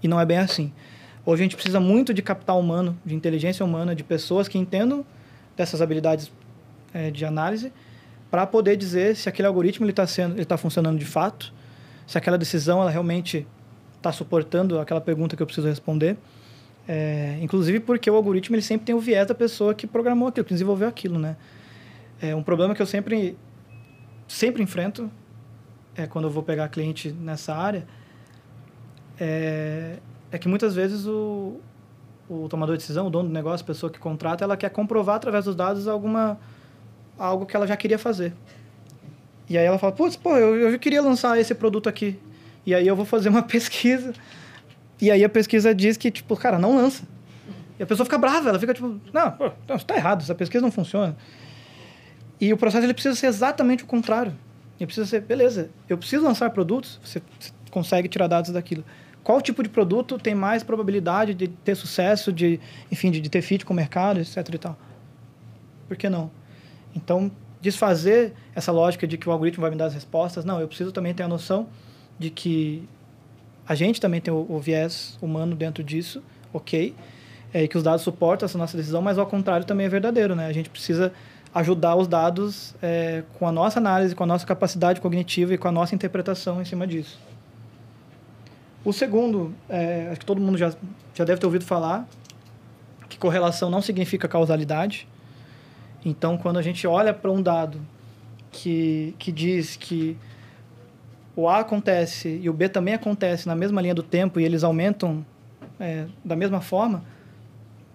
[0.02, 0.72] E não é bem assim.
[1.26, 5.04] Hoje a gente precisa muito de capital humano, de inteligência humana, de pessoas que entendam
[5.56, 6.30] dessas habilidades
[6.94, 7.72] é, de análise
[8.30, 11.52] para poder dizer se aquele algoritmo ele está sendo, ele está funcionando de fato,
[12.06, 13.46] se aquela decisão ela realmente
[13.96, 16.16] está suportando aquela pergunta que eu preciso responder.
[16.86, 20.44] É, inclusive porque o algoritmo ele sempre tem o viés da pessoa que programou aquilo,
[20.46, 21.36] que desenvolveu aquilo, né?
[22.20, 23.36] É um problema que eu sempre
[24.28, 25.10] sempre enfrento
[25.96, 27.86] é quando eu vou pegar cliente nessa área
[29.18, 29.98] é,
[30.30, 31.60] é que muitas vezes o,
[32.28, 35.16] o tomador de decisão, o dono do negócio, a pessoa que contrata, ela quer comprovar
[35.16, 36.38] através dos dados alguma
[37.18, 38.32] algo que ela já queria fazer.
[39.48, 42.18] E aí ela fala, putz, pô, eu, eu queria lançar esse produto aqui.
[42.64, 44.12] E aí eu vou fazer uma pesquisa.
[45.00, 47.04] E aí a pesquisa diz que, tipo, cara, não lança.
[47.78, 50.34] E a pessoa fica brava, ela fica tipo, não, pô, não, isso tá errado, essa
[50.34, 51.16] pesquisa não funciona.
[52.40, 54.32] E o processo ele precisa ser exatamente o contrário.
[54.78, 57.20] Ele precisa ser, beleza, eu preciso lançar produtos, você,
[57.70, 58.84] consegue tirar dados daquilo.
[59.22, 62.60] Qual tipo de produto tem mais probabilidade de ter sucesso, de,
[62.90, 64.78] enfim, de, de ter fit com o mercado, etc e tal?
[65.86, 66.30] Por que não?
[66.94, 67.30] Então,
[67.60, 70.92] desfazer essa lógica de que o algoritmo vai me dar as respostas, não, eu preciso
[70.92, 71.68] também ter a noção
[72.18, 72.88] de que
[73.66, 76.22] a gente também tem o, o viés humano dentro disso,
[76.52, 76.94] ok,
[77.52, 80.46] é, que os dados suportam essa nossa decisão, mas ao contrário também é verdadeiro, né?
[80.46, 81.12] A gente precisa
[81.54, 85.68] ajudar os dados é, com a nossa análise, com a nossa capacidade cognitiva e com
[85.68, 87.18] a nossa interpretação em cima disso.
[88.84, 90.72] O segundo, é, acho que todo mundo já,
[91.14, 92.06] já deve ter ouvido falar,
[93.08, 95.08] que correlação não significa causalidade.
[96.04, 97.80] Então, quando a gente olha para um dado
[98.50, 100.16] que, que diz que
[101.34, 104.64] o A acontece e o B também acontece na mesma linha do tempo e eles
[104.64, 105.24] aumentam
[105.78, 107.02] é, da mesma forma,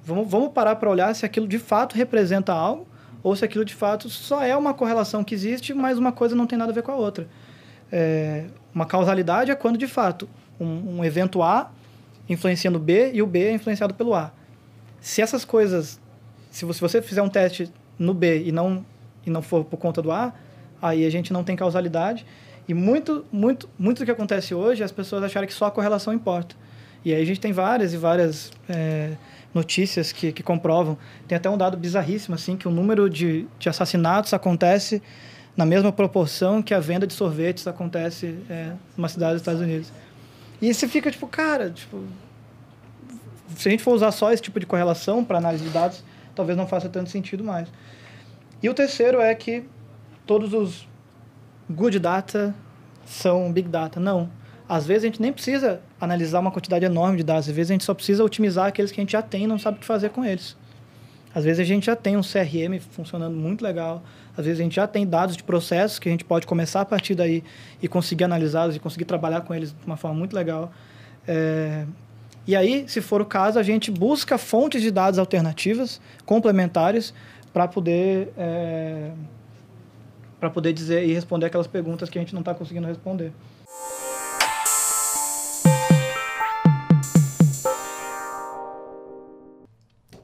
[0.04, 2.88] vamos, vamos parar para olhar se aquilo de fato representa algo
[3.24, 6.46] ou se aquilo de fato só é uma correlação que existe, mas uma coisa não
[6.46, 7.28] tem nada a ver com a outra.
[7.92, 8.46] É,
[8.76, 10.28] uma causalidade é quando de fato
[10.60, 11.72] um, um evento A
[12.28, 14.32] influencia no B e o B é influenciado pelo A.
[15.00, 16.00] Se essas coisas,
[16.52, 18.86] se você, fizer um teste no B e não
[19.26, 20.34] e não for por conta do A,
[20.82, 22.26] aí a gente não tem causalidade.
[22.68, 25.72] E muito, muito, muito do que acontece hoje é as pessoas acharem que só a
[25.72, 26.56] correlação importa.
[27.06, 29.14] E aí a gente tem várias e várias é,
[29.54, 30.98] notícias que, que comprovam.
[31.28, 35.02] Tem até um dado bizarríssimo, assim, que o número de, de assassinatos acontece
[35.56, 39.92] na mesma proporção que a venda de sorvetes acontece é, numa cidade dos Estados Unidos.
[40.62, 42.04] E você fica tipo, cara, tipo,
[43.56, 46.58] se a gente for usar só esse tipo de correlação para análise de dados, talvez
[46.58, 47.68] não faça tanto sentido mais.
[48.62, 49.66] E o terceiro é que
[50.26, 50.88] todos os
[51.70, 52.56] good data
[53.06, 54.00] são big data.
[54.00, 54.30] Não.
[54.68, 57.74] Às vezes a gente nem precisa analisar uma quantidade enorme de dados, às vezes a
[57.74, 59.86] gente só precisa otimizar aqueles que a gente já tem e não sabe o que
[59.86, 60.56] fazer com eles.
[61.36, 64.04] Às vezes a gente já tem um CRM funcionando muito legal,
[64.38, 66.86] às vezes a gente já tem dados de processos que a gente pode começar a
[66.86, 67.44] partir daí
[67.82, 70.72] e conseguir analisá-los e conseguir trabalhar com eles de uma forma muito legal.
[71.28, 71.86] É...
[72.46, 77.14] E aí, se for o caso, a gente busca fontes de dados alternativas, complementares,
[77.54, 79.12] para poder, é...
[80.40, 83.32] para poder dizer e responder aquelas perguntas que a gente não está conseguindo responder.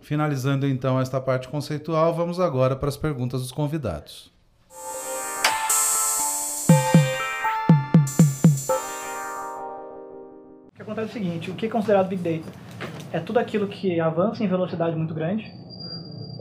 [0.10, 4.32] Finalizando então esta parte conceitual, vamos agora para as perguntas dos convidados.
[10.68, 12.52] O que acontece é o seguinte: o que é considerado Big Data?
[13.14, 15.44] É tudo aquilo que avança em velocidade muito grande,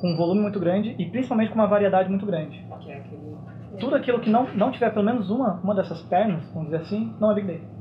[0.01, 2.67] com um volume muito grande e principalmente com uma variedade muito grande.
[3.79, 7.15] Tudo aquilo que não, não tiver pelo menos uma, uma dessas pernas, vamos dizer assim,
[7.21, 7.78] não é Big Data.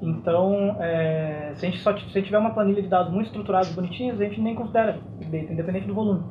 [0.00, 4.20] Então, é, se a gente só se tiver uma planilha de dados muito estruturados, bonitinhos,
[4.20, 6.22] a gente nem considera Data, independente do volume.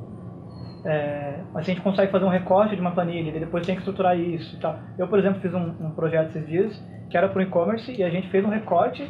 [0.85, 3.75] É, mas se a gente consegue fazer um recorte de uma planilha e depois tem
[3.75, 4.77] que estruturar isso e tal.
[4.97, 8.03] Eu, por exemplo, fiz um, um projeto esses dias que era para o e-commerce e
[8.03, 9.09] a gente fez um recorte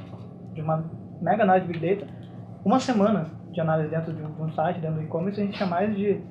[0.54, 0.84] de uma
[1.22, 2.12] mega análise de Big Data,
[2.66, 5.56] uma semana de análise dentro de um, de um site, dentro do e-commerce, a gente
[5.56, 6.22] tinha mais de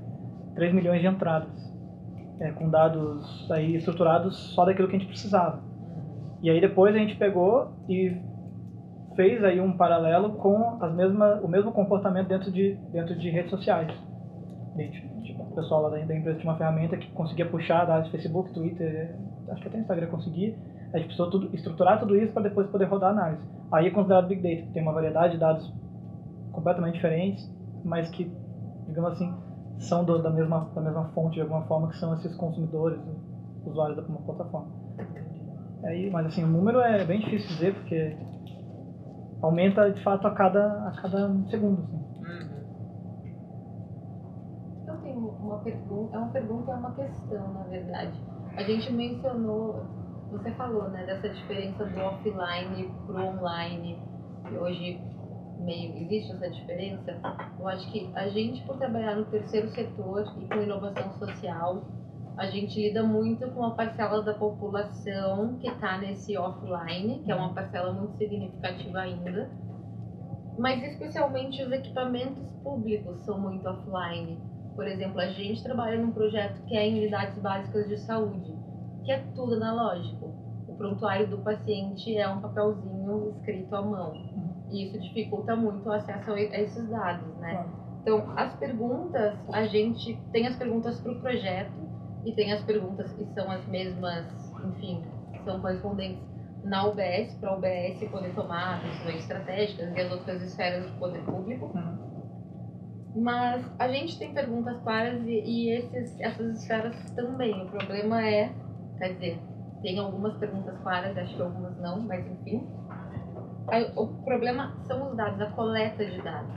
[0.55, 1.49] 3 milhões de entradas,
[2.41, 5.63] é, com dados aí estruturados só daquilo que a gente precisava.
[6.47, 8.17] E aí depois a gente pegou e
[9.17, 13.51] fez aí um paralelo com as mesma, o mesmo comportamento dentro de, dentro de redes
[13.51, 13.93] sociais.
[15.25, 18.55] Tipo, o pessoal lá da, empresa tinha uma ferramenta que conseguia puxar dados de Facebook,
[18.55, 19.17] Twitter,
[19.49, 20.55] acho que até Instagram conseguia.
[20.93, 23.43] A gente precisou tudo, estruturar tudo isso para depois poder rodar análise.
[23.73, 25.75] Aí é considerado Big Data, tem uma variedade de dados
[26.53, 27.53] completamente diferentes,
[27.85, 28.31] mas que,
[28.87, 29.35] digamos assim,
[29.79, 33.01] são do, da, mesma, da mesma fonte de alguma forma, que são esses consumidores,
[33.65, 34.87] usuários da plataforma.
[35.85, 38.17] Aí, mas assim, o número é bem difícil dizer, porque
[39.43, 41.83] aumenta de fato a cada, a cada segundo.
[41.83, 42.07] Assim.
[44.87, 48.21] Eu tenho uma pergunta, é uma pergunta é uma questão, na verdade.
[48.57, 49.85] A gente mencionou,
[50.31, 53.99] você falou, né, dessa diferença do offline pro online,
[54.49, 55.01] que hoje
[55.61, 57.21] meio existe essa diferença.
[57.59, 61.83] Eu acho que a gente, por trabalhar no terceiro setor e com inovação social,
[62.37, 67.35] a gente lida muito com a parcela da população que está nesse offline, que é
[67.35, 69.51] uma parcela muito significativa ainda,
[70.59, 74.39] mas especialmente os equipamentos públicos são muito offline.
[74.75, 78.55] Por exemplo, a gente trabalha num projeto que é em unidades básicas de saúde,
[79.05, 80.35] que é tudo analógico.
[80.69, 84.13] O prontuário do paciente é um papelzinho escrito à mão.
[84.71, 87.67] E isso dificulta muito o acesso a esses dados, né?
[88.03, 91.86] Então, as perguntas, a gente tem as perguntas para o projeto
[92.27, 94.27] e tem as perguntas que são as mesmas,
[94.65, 95.01] enfim,
[95.45, 96.21] são correspondentes
[96.65, 101.23] na UBS, para a UBS poder tomar decisões estratégicas e as outras esferas do poder
[101.23, 101.73] público.
[103.15, 107.63] Mas a gente tem perguntas claras e, e esses, essas esferas também.
[107.63, 108.53] O problema é,
[108.99, 109.39] quer dizer,
[109.81, 112.67] tem algumas perguntas claras, acho que algumas não, mas enfim.
[113.95, 116.55] O problema são os dados, a coleta de dados.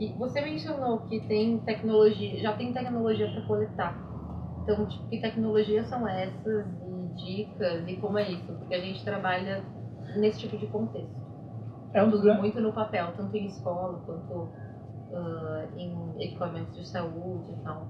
[0.00, 4.05] E você mencionou que tem tecnologia, já tem tecnologia para coletar.
[4.66, 8.52] Então, tipo, que tecnologias são essas e dicas e como é isso?
[8.52, 9.62] Porque a gente trabalha
[10.16, 11.14] nesse tipo de contexto.
[11.94, 12.42] É um dos Tudo grandes.
[12.42, 14.48] muito no papel, tanto em escola quanto
[15.14, 17.86] ah, em equipamentos de saúde e tal.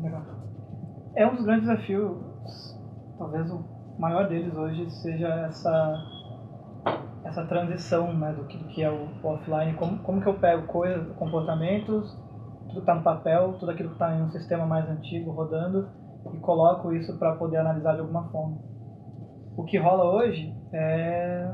[0.00, 0.22] Legal.
[1.16, 2.78] É um dos grandes desafios,
[3.18, 3.64] talvez o
[3.98, 6.12] maior deles hoje seja essa
[7.24, 10.34] essa transição né, do, que, do que é o, o offline, como, como que eu
[10.34, 12.16] pego coisas, comportamentos,
[12.76, 15.88] tudo que está no papel, tudo aquilo que está em um sistema mais antigo rodando
[16.32, 18.58] e coloco isso para poder analisar de alguma forma.
[19.56, 21.50] O que rola hoje é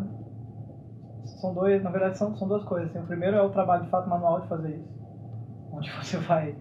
[1.41, 2.91] são dois, na verdade são, são duas coisas.
[2.91, 2.99] assim.
[2.99, 4.89] O primeiro é o trabalho de fato manual de fazer isso,
[5.73, 6.57] onde você vai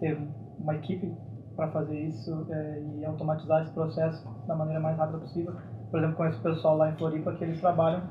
[0.00, 0.18] ter
[0.58, 1.14] uma equipe
[1.54, 5.54] para fazer isso é, e automatizar esse processo da maneira mais rápida possível.
[5.90, 8.02] Por exemplo, conheço o pessoal lá em Floripa que eles trabalham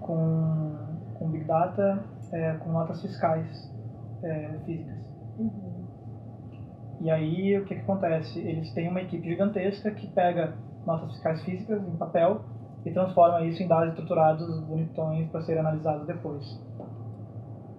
[0.00, 0.76] com,
[1.14, 2.02] com Big Data,
[2.32, 3.72] é, com notas fiscais
[4.24, 5.09] é, físicas.
[7.00, 8.38] E aí, o que, que acontece?
[8.38, 10.54] Eles têm uma equipe gigantesca que pega
[10.86, 12.42] notas fiscais físicas em papel
[12.84, 16.60] e transforma isso em dados estruturados, bonitões, para serem analisados depois.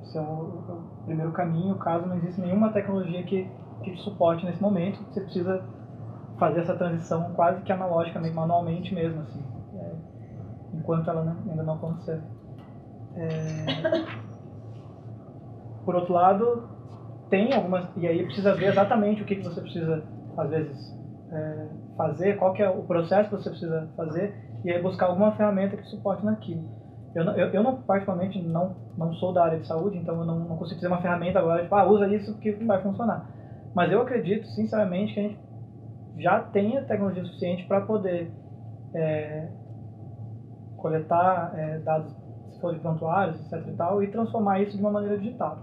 [0.03, 3.47] Esse é o, o primeiro caminho, caso não existe nenhuma tecnologia que,
[3.84, 5.64] que te suporte nesse momento, você precisa
[6.38, 9.43] fazer essa transição quase que analógica, manualmente mesmo, assim,
[9.76, 9.93] é,
[10.74, 12.20] enquanto ela não- ainda não acontecer.
[13.16, 13.66] É,
[15.86, 16.64] por outro lado,
[17.32, 20.03] tem algumas, e aí precisa ver exatamente o que, que você precisa,
[20.38, 20.77] às vezes,
[21.32, 21.67] é,
[21.97, 25.77] fazer, qual que é o processo que você precisa fazer, e aí buscar alguma ferramenta
[25.77, 26.69] que suporte naquilo.
[27.15, 30.39] Eu, eu, eu não, particularmente, não, não sou da área de saúde, então eu não,
[30.39, 33.29] não consigo dizer uma ferramenta agora, tipo, ah, usa isso que vai funcionar.
[33.73, 35.39] Mas eu acredito, sinceramente, que a gente
[36.17, 38.29] já tenha tecnologia suficiente para poder
[38.93, 39.47] é,
[40.75, 42.13] coletar é, dados,
[42.51, 45.59] se for de prontuários, etc e tal, e transformar isso de uma maneira digital.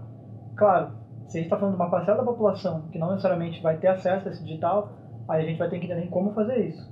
[0.55, 0.98] Claro,
[1.29, 3.87] se a gente está falando de uma parcela da população que não necessariamente vai ter
[3.87, 4.91] acesso a esse digital,
[5.29, 6.89] aí a gente vai ter que entender como fazer isso.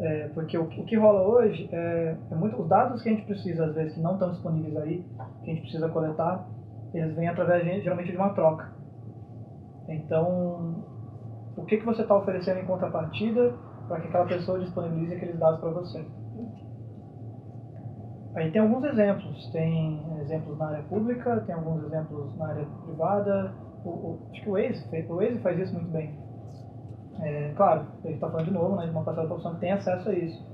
[0.00, 3.12] É, porque o, que- o que rola hoje é, é muito os dados que a
[3.12, 5.04] gente precisa às vezes que não estão disponíveis aí,
[5.44, 6.44] que a gente precisa coletar,
[6.94, 8.68] eles vêm através de- geralmente de uma troca.
[9.88, 10.84] Então,
[11.56, 13.52] o que que você está oferecendo em contrapartida
[13.88, 16.04] para que aquela pessoa disponibilize aqueles dados para você?
[18.34, 23.52] Aí tem alguns exemplos, tem exemplos na área pública, tem alguns exemplos na área privada.
[23.84, 26.10] O, o- acho que o Waze, o Waze faz isso muito bem.
[27.20, 30.08] É, claro, ele está falando de novo, né, de uma parcela população que tem acesso
[30.08, 30.46] a isso.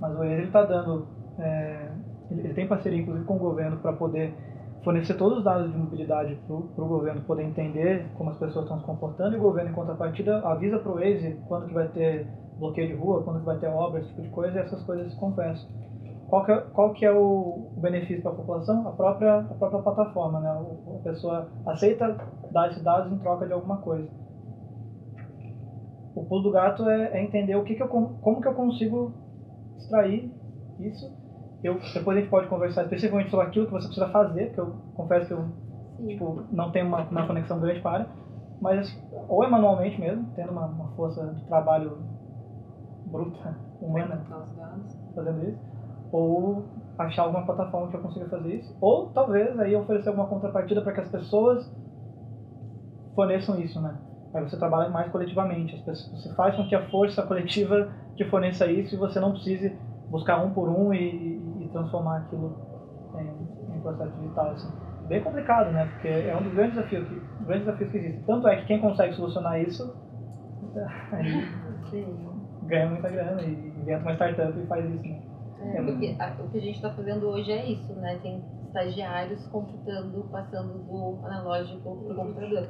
[0.00, 1.06] Mas o Waze está dando,
[1.38, 1.88] é,
[2.30, 4.32] ele, ele tem parceria inclusive com o governo para poder
[4.84, 6.54] fornecer todos os dados de mobilidade para
[6.84, 10.38] o governo poder entender como as pessoas estão se comportando e o governo, em contrapartida,
[10.46, 12.26] avisa para o Waze quando que vai ter
[12.58, 15.10] bloqueio de rua, quando que vai ter obra, esse tipo de coisa, e essas coisas
[15.12, 15.68] se conversam.
[16.28, 18.88] Qual que é, qual que é o benefício para a população?
[18.88, 20.50] A própria, a própria plataforma, né?
[20.50, 22.16] A pessoa aceita
[22.50, 24.08] dar esses dados em troca de alguma coisa.
[26.14, 29.12] O pulo do gato é, é entender o que, que eu, como que eu consigo
[29.76, 30.32] extrair
[30.80, 31.14] isso.
[31.62, 34.74] Eu, depois a gente pode conversar especificamente sobre aquilo que você precisa fazer, que eu
[34.94, 35.44] confesso que eu
[36.04, 38.08] tipo, não tem uma, uma conexão grande para a área,
[38.60, 41.98] mas ou é manualmente mesmo, tendo uma, uma força de trabalho
[43.06, 44.22] bruta, humana,
[45.14, 45.58] fazendo isso,
[46.16, 46.64] ou
[46.98, 50.92] achar alguma plataforma que eu consiga fazer isso, ou talvez aí oferecer alguma contrapartida para
[50.92, 51.70] que as pessoas
[53.14, 53.96] forneçam isso, né?
[54.34, 58.24] Aí você trabalha mais coletivamente, as pessoas, você faz com que a força coletiva te
[58.24, 59.78] forneça isso e você não precise
[60.10, 62.54] buscar um por um e, e- e transformar aquilo
[63.14, 64.70] em, em processo digital, assim.
[65.08, 65.86] Bem complicado, né?
[65.86, 68.22] Porque é um dos grandes desafios que, grandes desafios que existem.
[68.24, 69.96] Tanto é que quem consegue solucionar isso
[72.62, 75.20] ganha muita grana e inventa uma startup e faz isso, né?
[75.74, 78.18] É, porque a- o que a gente está fazendo hoje é isso, né?
[78.22, 82.68] Tem estagiários computando, passando do analógico para o computador.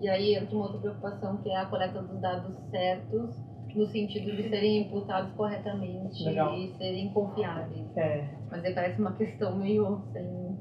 [0.00, 3.34] E aí entra uma outra preocupação que é a coleta dos dados certos,
[3.74, 6.54] no sentido de serem imputados corretamente Legal.
[6.54, 7.94] e serem confiáveis.
[7.96, 10.58] É, Mas aí parece uma questão meio sem,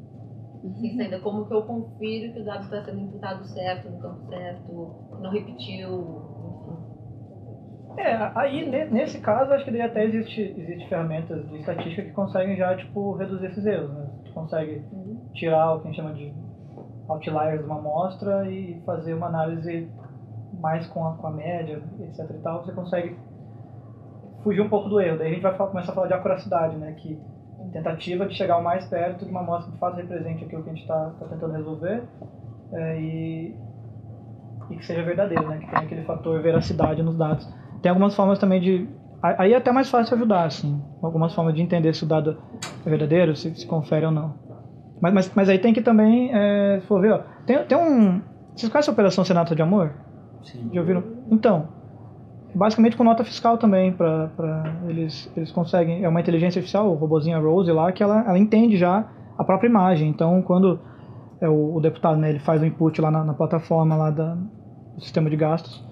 [0.80, 1.20] sem saída.
[1.20, 5.30] Como que eu confiro que o dado está sendo imputado certo, no campo certo, não
[5.32, 6.25] repetiu.
[7.98, 12.12] É, aí ne- nesse caso acho que daí até existe, existe ferramentas de estatística que
[12.12, 14.06] conseguem já tipo reduzir esses erros, né?
[14.26, 14.84] Tu consegue
[15.34, 16.34] tirar o que a gente chama de
[17.08, 19.90] outliers de uma amostra e fazer uma análise
[20.60, 23.18] mais com a, com a média, etc e tal, você consegue
[24.44, 25.18] fugir um pouco do erro.
[25.18, 26.94] Daí a gente vai falar- começar a falar de acuracidade, né?
[26.98, 27.20] Que
[27.72, 30.74] tentativa de chegar o mais perto de uma amostra que fato represente aquilo que a
[30.74, 32.04] gente está tentando resolver
[32.72, 33.56] é, e,
[34.70, 35.58] e que seja verdadeiro, né?
[35.60, 37.48] Que tenha aquele fator veracidade nos dados.
[37.86, 38.90] Tem algumas formas também de...
[39.22, 40.82] Aí é até mais fácil ajudar, assim.
[41.04, 42.36] Algumas formas de entender se o dado
[42.84, 44.34] é verdadeiro, se, se confere ou não.
[45.00, 48.24] Mas, mas, mas aí tem que também, é, se for ver, ó, tem, tem um...
[48.56, 49.94] Vocês conhecem a Operação Senato de Amor?
[50.42, 50.68] Sim.
[50.74, 51.04] Já ouviram?
[51.30, 51.68] Então,
[52.56, 54.32] basicamente com nota fiscal também, para
[54.88, 56.04] eles, eles conseguem.
[56.04, 59.08] É uma inteligência artificial, o robozinho Rose lá, que ela, ela entende já
[59.38, 60.10] a própria imagem.
[60.10, 60.80] Então, quando
[61.40, 64.34] é, o, o deputado né, ele faz o input lá na, na plataforma lá da,
[64.34, 65.86] do sistema de gastos,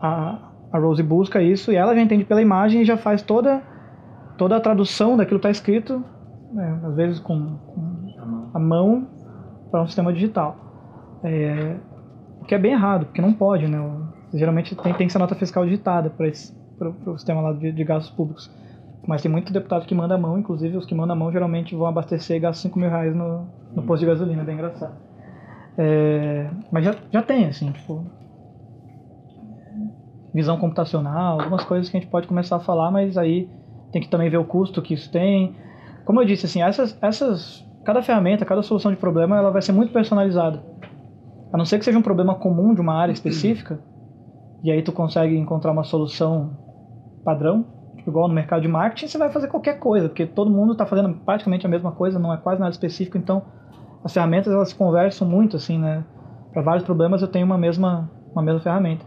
[0.00, 3.62] a, a Rose busca isso e ela já entende pela imagem e já faz toda,
[4.38, 6.02] toda a tradução daquilo que está escrito,
[6.52, 9.06] né, às vezes com, com A mão.
[9.70, 10.56] para um sistema digital.
[11.22, 11.76] É,
[12.40, 13.78] o que é bem errado, porque não pode, né?
[14.34, 16.28] Geralmente tem, tem que ser nota fiscal digitada para
[17.06, 18.50] o sistema lá de, de gastos públicos.
[19.06, 21.74] Mas tem muito deputado que manda a mão, inclusive os que mandam a mão geralmente
[21.74, 24.94] vão abastecer e gastam 5 mil reais no, no posto de gasolina, é bem engraçado.
[25.76, 28.04] É, mas já, já tem, assim, tipo.
[30.34, 33.50] Visão computacional, algumas coisas que a gente pode começar a falar, mas aí
[33.92, 35.54] tem que também ver o custo que isso tem.
[36.04, 39.72] Como eu disse, assim, essas, essas, cada ferramenta, cada solução de problema, ela vai ser
[39.72, 40.62] muito personalizada.
[41.52, 43.78] A não ser que seja um problema comum de uma área específica,
[44.62, 46.56] e aí tu consegue encontrar uma solução
[47.24, 47.66] padrão,
[47.96, 50.86] tipo, igual no mercado de marketing, você vai fazer qualquer coisa, porque todo mundo está
[50.86, 53.42] fazendo praticamente a mesma coisa, não é quase nada específico, então
[54.02, 56.04] as ferramentas elas conversam muito, assim, né?
[56.52, 59.04] Para vários problemas eu tenho uma mesma, uma mesma ferramenta.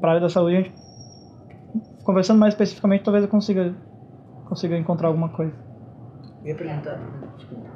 [0.00, 0.74] Para a área da saúde, a gente,
[2.04, 3.74] conversando mais especificamente, talvez eu consiga,
[4.48, 5.52] consiga encontrar alguma coisa.
[6.42, 7.00] Eu ia perguntar,
[7.36, 7.66] desculpa.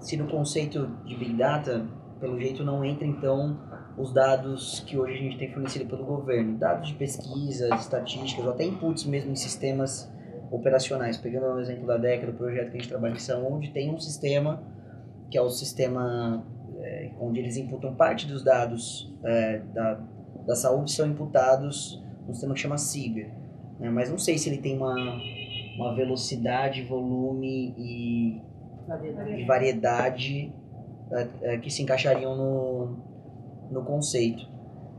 [0.00, 1.86] se no conceito de Big Data,
[2.20, 3.58] pelo jeito não entra então
[3.96, 8.52] os dados que hoje a gente tem fornecido pelo governo, dados de pesquisas, estatísticas, ou
[8.52, 10.12] até inputs mesmo em sistemas
[10.50, 11.16] operacionais.
[11.16, 13.98] Pegando o exemplo da década, do projeto que a gente trabalha em Saúde, tem um
[13.98, 14.62] sistema
[15.30, 16.44] que é o sistema
[16.80, 20.00] é, onde eles imputam parte dos dados é, da,
[20.46, 23.28] da saúde são imputados no sistema que chama SIGA.
[23.78, 23.90] né?
[23.90, 24.94] Mas não sei se ele tem uma,
[25.76, 28.40] uma velocidade, volume e,
[29.36, 30.52] e variedade
[31.10, 32.96] é, é, que se encaixariam no,
[33.70, 34.48] no conceito.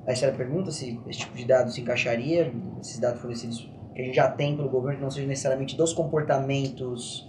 [0.06, 4.02] Essa era a pergunta, se esse tipo de dados se encaixaria, esses dados fornecidos que
[4.02, 7.28] a gente já tem pelo governo, que não sejam necessariamente dos comportamentos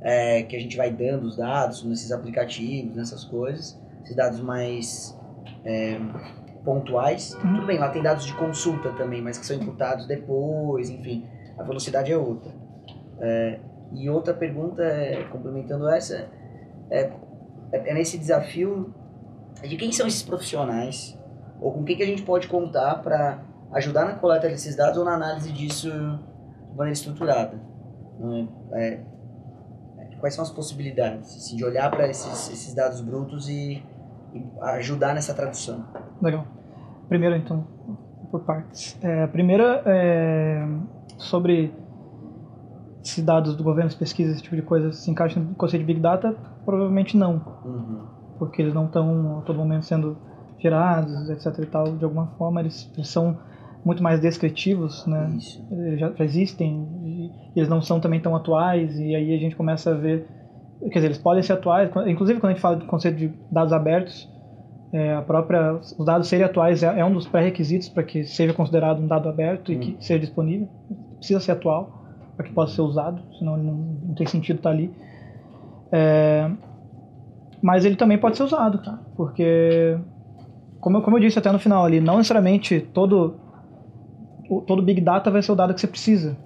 [0.00, 5.18] é, que a gente vai dando os dados nesses aplicativos, nessas coisas, esses dados mais
[5.64, 5.98] é,
[6.64, 7.34] pontuais.
[7.34, 7.54] Uhum.
[7.54, 11.26] Tudo bem, lá tem dados de consulta também, mas que são imputados depois, enfim,
[11.58, 12.52] a velocidade é outra.
[13.20, 13.60] É,
[13.92, 16.28] e outra pergunta, é, complementando essa,
[16.90, 17.10] é,
[17.72, 18.94] é é nesse desafio
[19.62, 21.18] de quem são esses profissionais,
[21.60, 23.42] ou com quem que a gente pode contar para
[23.72, 27.60] ajudar na coleta desses dados ou na análise disso de maneira estruturada.
[28.18, 28.48] né?
[28.72, 29.00] É,
[29.98, 33.82] é, quais são as possibilidades assim, de olhar para esses, esses dados brutos e,
[34.34, 34.44] e
[34.76, 35.84] ajudar nessa tradução?
[36.20, 36.44] Legal.
[37.08, 37.64] Primeiro, então,
[38.30, 38.98] por partes.
[39.02, 40.66] É, a primeira é
[41.18, 41.72] sobre
[43.02, 45.86] se dados do governo, se pesquisas, esse tipo de coisa se encaixam no conceito de
[45.86, 46.34] Big Data,
[46.64, 48.06] provavelmente não, Uhum.
[48.38, 50.16] porque eles não estão a todo momento sendo
[50.58, 53.36] gerados, etc e tal, de alguma forma, eles, eles são
[53.84, 55.34] muito mais descritivos, né?
[55.36, 55.62] Isso.
[55.70, 59.90] Eles já, já existem eles não são também tão atuais e aí a gente começa
[59.90, 60.26] a ver
[60.80, 63.72] quer dizer eles podem ser atuais inclusive quando a gente fala do conceito de dados
[63.72, 64.28] abertos
[64.92, 68.52] é, a própria os dados serem atuais é, é um dos pré-requisitos para que seja
[68.52, 70.68] considerado um dado aberto e que seja disponível
[71.18, 72.02] precisa ser atual
[72.36, 73.72] para que possa ser usado senão não,
[74.08, 74.90] não tem sentido estar ali
[75.92, 76.50] É,
[77.62, 78.98] mas ele também pode ser usado tá?
[79.16, 79.96] porque
[80.80, 83.36] como, eu- como eu disse até no final ali não necessariamente todo
[84.50, 86.36] o- todo Big Data vai ser o dado que você precisa.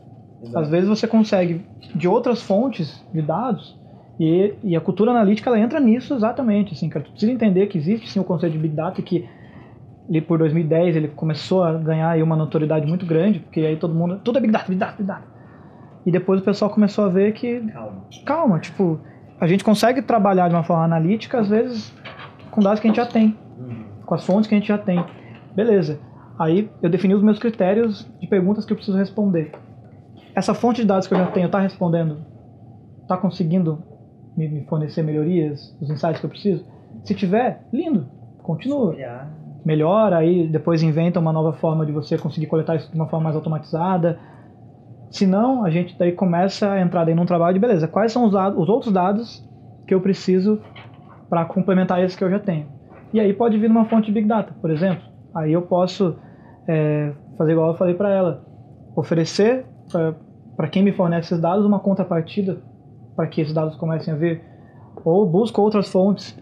[0.40, 0.59] Exato.
[0.60, 1.62] Às vezes você consegue
[1.96, 3.76] de outras fontes de dados
[4.19, 6.74] e, e a cultura analítica ela entra nisso exatamente.
[6.74, 9.28] Assim, cara, tu precisa entender que existe sim o conceito de Big Data e que
[10.09, 13.95] ali por 2010 ele começou a ganhar aí uma notoriedade muito grande, porque aí todo
[13.95, 15.24] mundo, tudo é Big Data, Big Data, Big Data.
[16.07, 18.05] E depois o pessoal começou a ver que, Calma.
[18.24, 18.99] calma, tipo,
[19.40, 21.93] a gente consegue trabalhar de uma forma analítica, às vezes,
[22.51, 23.36] com dados que a gente já tem.
[23.59, 23.85] Uhum.
[24.07, 25.05] com as fontes que a gente já tem.
[25.55, 25.99] Beleza.
[26.39, 29.53] Aí eu defini os meus critérios de perguntas que eu preciso responder.
[30.35, 32.24] Essa fonte de dados que eu já tenho está respondendo?
[33.03, 33.82] Está conseguindo
[34.39, 36.65] me, fornecer melhorias, os insights que eu preciso?
[37.02, 38.06] Se tiver, lindo,
[38.43, 38.90] continua.
[38.90, 39.31] Olhar.
[39.65, 43.24] Melhora, aí depois inventa uma nova forma de você conseguir coletar isso de uma forma
[43.24, 44.19] mais automatizada.
[45.10, 47.89] Se não, a gente daí começa a entrar daí num trabalho de beleza.
[47.89, 49.47] Quais são os, dados, os outros dados
[49.86, 50.60] que eu preciso
[51.28, 52.66] para complementar esses que eu já tenho?
[53.12, 55.02] E aí pode vir numa fonte de Big Data, por exemplo.
[55.35, 56.16] Aí eu posso
[56.66, 58.44] é, fazer igual eu falei para ela,
[58.94, 59.66] oferecer
[60.56, 62.59] para quem me fornece esses dados uma contrapartida
[63.19, 64.40] para que esses dados comecem a vir,
[65.05, 66.40] ou busco outras fontes.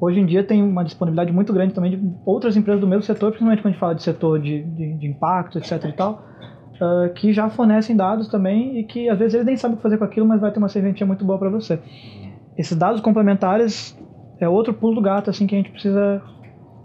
[0.00, 3.32] Hoje em dia tem uma disponibilidade muito grande também de outras empresas do mesmo setor,
[3.32, 6.24] principalmente quando a gente fala de setor de, de, de impacto, etc e tal,
[6.80, 9.82] uh, que já fornecem dados também e que às vezes eles nem sabem o que
[9.82, 11.78] fazer com aquilo, mas vai ter uma serventia muito boa para você.
[12.56, 13.94] Esses dados complementares
[14.40, 16.22] é outro pulo do gato assim que a gente precisa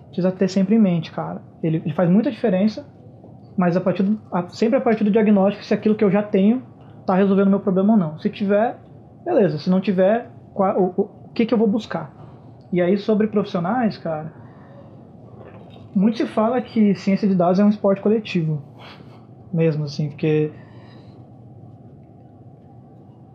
[0.07, 1.41] precisa ter sempre em mente, cara.
[1.63, 2.85] Ele, ele faz muita diferença,
[3.57, 6.21] mas a partir do, a, sempre a partir do diagnóstico se aquilo que eu já
[6.21, 6.63] tenho
[6.99, 8.19] está resolvendo meu problema ou não.
[8.19, 8.77] Se tiver,
[9.23, 9.57] beleza.
[9.57, 12.11] Se não tiver, qual, o, o, que, que eu vou buscar?
[12.71, 14.33] E aí sobre profissionais, cara,
[15.93, 18.61] muito se fala que ciência de dados é um esporte coletivo,
[19.53, 20.51] mesmo assim, porque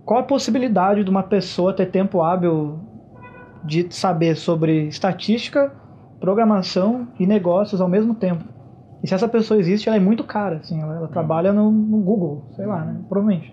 [0.07, 2.79] qual a possibilidade de uma pessoa ter tempo hábil
[3.65, 5.73] de saber sobre estatística,
[6.21, 8.45] programação e negócios ao mesmo tempo?
[9.03, 11.99] E se essa pessoa existe, ela é muito cara, assim, ela, ela trabalha no, no,
[11.99, 13.01] Google, sei lá, né?
[13.09, 13.53] Provavelmente.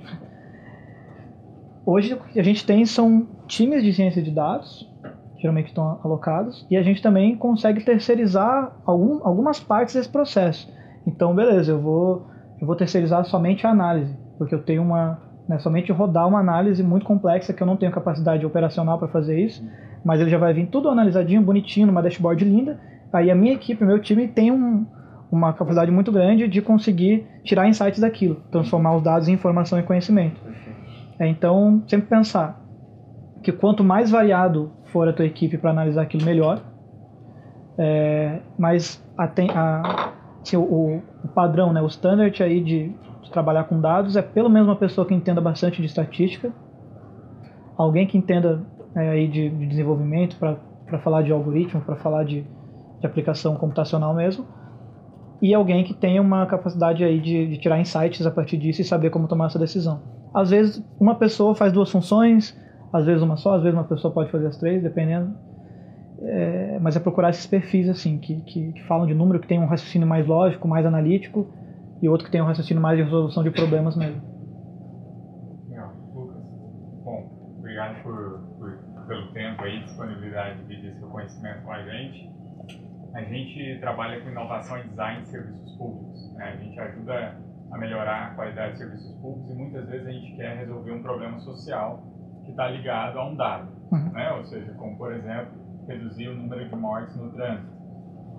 [1.85, 4.89] Hoje o que a gente tem são times de ciência de dados,
[5.38, 10.72] geralmente estão alocados, e a gente também consegue terceirizar algum, algumas partes desse processo.
[11.05, 12.27] Então, beleza, eu vou,
[12.61, 16.81] eu vou terceirizar somente a análise, porque eu tenho uma, né, somente rodar uma análise
[16.81, 19.61] muito complexa que eu não tenho capacidade operacional para fazer isso,
[20.05, 22.80] mas ele já vai vir tudo analisadinho, bonitinho, numa dashboard linda.
[23.11, 24.85] Aí a minha equipe, meu time tem um,
[25.30, 29.84] uma capacidade muito grande de conseguir tirar insights daquilo, transformar os dados em informação e
[29.84, 30.39] conhecimento.
[30.47, 30.73] É,
[31.19, 32.61] então, sempre pensar
[33.44, 36.61] que quanto mais variado for a tua equipe para analisar aquilo, melhor.
[37.77, 42.90] É, mas a, a, assim, o, o, padrão, né, o standard aí de,
[43.22, 46.52] de, trabalhar com dados é pelo menos uma pessoa que entenda bastante de estatística,
[47.76, 48.61] alguém que entenda
[48.95, 52.45] é, aí de, de desenvolvimento para falar de algoritmo, para falar de,
[52.99, 54.45] de aplicação computacional mesmo,
[55.41, 58.85] e alguém que tenha uma capacidade aí de, de, tirar insights a partir disso e
[58.85, 60.23] saber como tomar essa decisão.
[60.34, 62.57] Às vezes uma pessoa faz duas funções,
[62.91, 65.34] às vezes uma só, às vezes uma pessoa pode fazer as três, dependendo.
[66.22, 69.60] É, mas é procurar esses perfis assim que, que, que, falam de número, que tem
[69.60, 71.51] um raciocínio mais lógico, mais analítico,
[72.01, 74.22] e outro que tem um raciocínio mais de resolução de problemas mesmo.
[75.69, 76.41] Legal, Lucas.
[77.03, 78.77] Bom, obrigado por, por,
[79.07, 82.31] pelo tempo aí, disponibilidade de dividir seu conhecimento com a gente.
[83.14, 86.34] A gente trabalha com inovação e design de serviços públicos.
[86.35, 86.45] Né?
[86.45, 87.38] A gente ajuda
[87.74, 91.02] a melhorar a qualidade de serviços públicos e muitas vezes a gente quer resolver um
[91.02, 92.04] problema social
[92.45, 93.72] que está ligado a um dado.
[93.91, 94.12] Uhum.
[94.12, 94.32] Né?
[94.34, 95.54] Ou seja, como por exemplo,
[95.88, 97.74] reduzir o número de mortes no trânsito,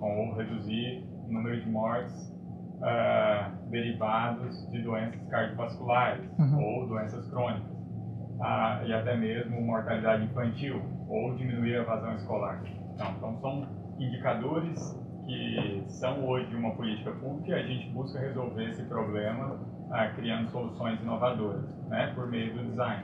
[0.01, 2.33] ou reduzir o número de mortes
[2.77, 6.63] uh, derivados de doenças cardiovasculares uhum.
[6.63, 12.61] ou doenças crônicas, uh, e até mesmo mortalidade infantil, ou diminuir a evasão escolar.
[12.93, 13.67] Então, então são
[13.99, 19.59] indicadores que são hoje uma política pública a gente busca resolver esse problema
[19.91, 23.03] ah, criando soluções inovadoras, né, por meio do design.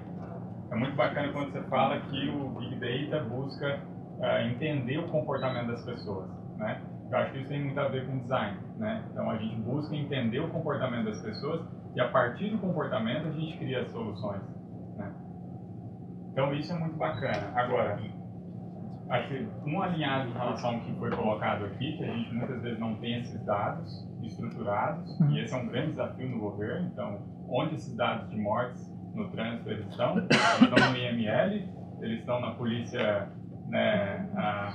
[0.71, 2.75] É muito bacana quando você fala que o Big
[3.09, 3.79] Data busca
[4.21, 6.81] ah, entender o comportamento das pessoas, né?
[7.11, 9.03] Eu acho que isso tem muito a ver com design, né?
[9.11, 11.61] Então a gente busca entender o comportamento das pessoas
[11.93, 14.41] e a partir do comportamento a gente cria soluções,
[14.95, 15.11] né?
[16.31, 17.51] Então isso é muito bacana.
[17.53, 17.99] Agora,
[19.11, 22.61] acho que um alinhado em relação ao que foi colocado aqui, que a gente muitas
[22.61, 25.31] vezes não tem esses dados estruturados, uhum.
[25.31, 26.87] e esse é um grande desafio no governo.
[26.87, 27.19] Então,
[27.49, 30.17] onde esses dados de mortes no trânsito eles estão?
[30.17, 30.29] Eles
[30.61, 31.69] estão no IML,
[32.01, 33.29] eles estão na polícia,
[33.67, 34.73] né, a,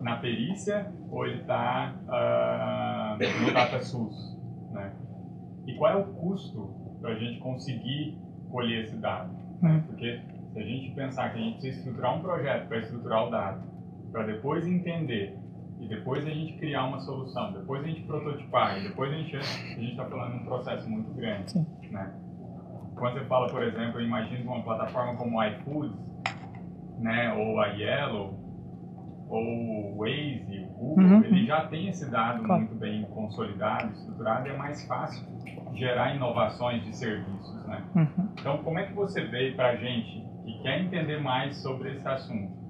[0.00, 4.38] na perícia, ou ele está uh, no DataSUS,
[4.72, 4.92] né?
[5.66, 6.70] E qual é o custo
[7.00, 8.18] para a gente conseguir
[8.50, 9.30] colher esse dado?
[9.62, 9.82] Uhum.
[9.82, 10.20] Porque
[10.52, 13.62] se a gente pensar que a gente precisa estruturar um projeto para estruturar o dado,
[14.10, 15.38] para depois entender
[15.80, 19.36] e depois a gente criar uma solução, depois a gente prototipar e depois a gente
[19.36, 21.66] a gente está falando de um processo muito grande, Sim.
[21.90, 22.12] né?
[22.96, 25.96] Quando você fala, por exemplo, eu imagino uma plataforma como o iFoods,
[26.98, 28.38] né, ou a Yellow,
[29.26, 31.24] ou o Waze, o Google, uhum.
[31.24, 32.62] ele já tem esse dado claro.
[32.62, 35.26] muito bem consolidado, estruturado, e é mais fácil
[35.72, 37.82] gerar inovações de serviços, né?
[37.94, 38.28] Uhum.
[38.38, 42.06] Então, como é que você vê para a gente que quer entender mais sobre esse
[42.06, 42.60] assunto?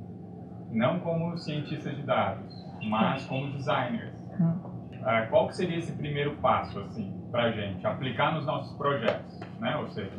[0.72, 4.14] não como cientista de dados, mas como designers.
[5.02, 7.86] Ah, qual que seria esse primeiro passo, assim, pra gente?
[7.86, 9.76] Aplicar nos nossos projetos, né?
[9.76, 10.12] Ou seja,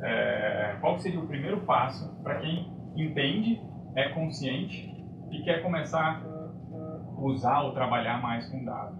[0.00, 3.60] é, qual que seria o primeiro passo para quem entende,
[3.94, 4.94] é consciente
[5.30, 8.98] e quer começar a usar ou trabalhar mais com dados?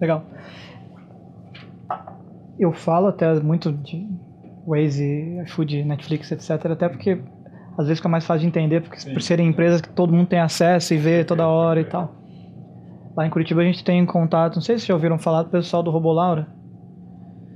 [0.00, 0.24] Legal.
[2.58, 4.08] Eu falo até muito de
[4.66, 6.66] Waze, iFood, Netflix, etc.
[6.72, 7.20] Até porque
[7.78, 9.12] às vezes fica mais fácil de entender, porque Sim.
[9.12, 12.14] por serem empresas que todo mundo tem acesso e vê toda hora e tal.
[13.16, 15.82] Lá em Curitiba a gente tem contato, não sei se já ouviram falar do pessoal
[15.82, 16.48] do Robolaura.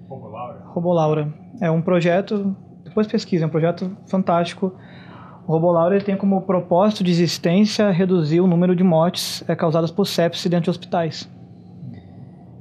[0.08, 0.62] Como Laura?
[0.66, 4.74] Robolaura é um projeto, depois pesquisa, é um projeto fantástico.
[5.46, 9.90] O Robolaura ele tem como propósito de existência reduzir o número de mortes é, causadas
[9.90, 11.30] por sepsis dentro de hospitais.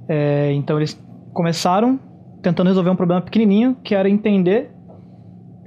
[0.08, 1.00] É, então eles
[1.34, 2.00] começaram
[2.42, 4.72] tentando resolver um problema pequenininho, que era entender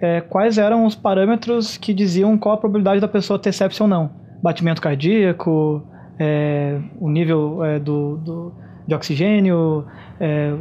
[0.01, 3.87] é, quais eram os parâmetros que diziam qual a probabilidade da pessoa ter sepsis ou
[3.87, 4.11] não.
[4.43, 5.83] Batimento cardíaco,
[6.19, 8.53] é, o nível é, do, do-
[8.87, 9.85] de oxigênio,
[10.19, 10.55] é,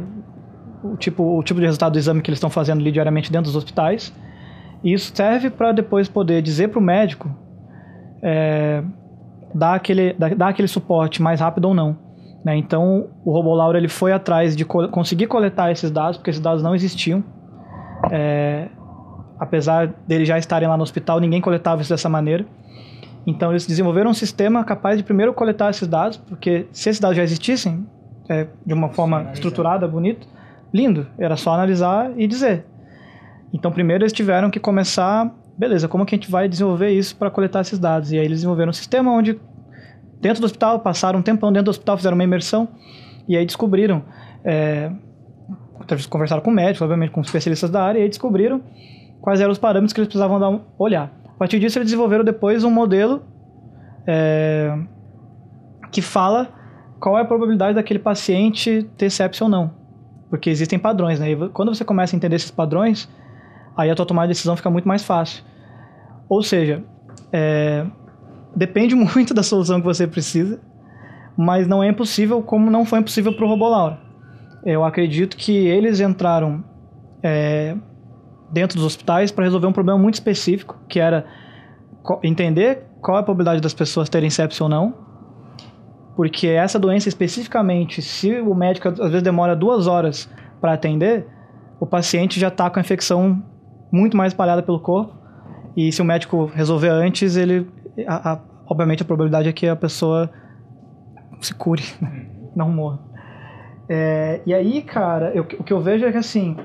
[0.84, 3.46] o, tipo, o tipo de resultado do exame que eles estão fazendo ali diariamente dentro
[3.46, 4.14] dos hospitais.
[4.84, 7.30] E isso serve para depois poder dizer para o médico
[8.22, 8.82] é,
[9.54, 11.96] dar, aquele, dar, dar aquele suporte mais rápido ou não.
[12.44, 12.56] Né?
[12.56, 16.62] Então, o Robolaura ele foi atrás de co- conseguir coletar esses dados, porque esses dados
[16.62, 17.22] não existiam.
[18.10, 18.68] É,
[19.38, 22.44] apesar deles já estarem lá no hospital, ninguém coletava isso dessa maneira.
[23.26, 27.16] Então, eles desenvolveram um sistema capaz de primeiro coletar esses dados, porque se esses dados
[27.16, 27.86] já existissem,
[28.28, 29.34] é, de uma forma analisar.
[29.34, 30.26] estruturada, bonita,
[30.74, 32.64] lindo, era só analisar e dizer.
[33.52, 37.30] Então, primeiro eles tiveram que começar, beleza, como que a gente vai desenvolver isso para
[37.30, 38.10] coletar esses dados?
[38.10, 39.38] E aí eles desenvolveram um sistema onde,
[40.22, 42.68] dentro do hospital, passaram um tempão dentro do hospital, fizeram uma imersão,
[43.28, 44.04] e aí descobriram,
[44.44, 44.90] é,
[46.08, 48.62] conversaram com médicos, obviamente com especialistas da área, e aí descobriram
[49.20, 51.12] quais eram os parâmetros que eles precisavam dar um, olhar.
[51.28, 53.22] A partir disso, eles desenvolveram depois um modelo
[54.06, 54.78] é,
[55.90, 56.48] que fala
[57.00, 59.72] qual é a probabilidade daquele paciente ter sepsis ou não.
[60.30, 61.32] Porque existem padrões, né?
[61.32, 63.08] E quando você começa a entender esses padrões,
[63.76, 65.44] aí a tua tomada de decisão fica muito mais fácil.
[66.28, 66.82] Ou seja,
[67.32, 67.84] é,
[68.54, 70.60] depende muito da solução que você precisa,
[71.36, 73.98] mas não é impossível como não foi impossível para o Robolaura.
[74.64, 76.62] Eu acredito que eles entraram
[77.22, 77.76] é,
[78.52, 81.24] dentro dos hospitais para resolver um problema muito específico, que era
[82.22, 84.94] entender qual é a probabilidade das pessoas terem sepsis ou não,
[86.14, 90.30] porque essa doença especificamente, se o médico às vezes demora duas horas
[90.60, 91.26] para atender,
[91.80, 93.42] o paciente já está com a infecção
[93.90, 95.14] muito mais espalhada pelo corpo,
[95.76, 97.66] e se o médico resolver antes, ele,
[98.06, 100.30] a- a- obviamente a probabilidade é que a pessoa
[101.40, 102.26] se cure, né?
[102.54, 102.98] não morra.
[103.88, 106.56] É, e aí, cara, eu- o que eu vejo é que assim,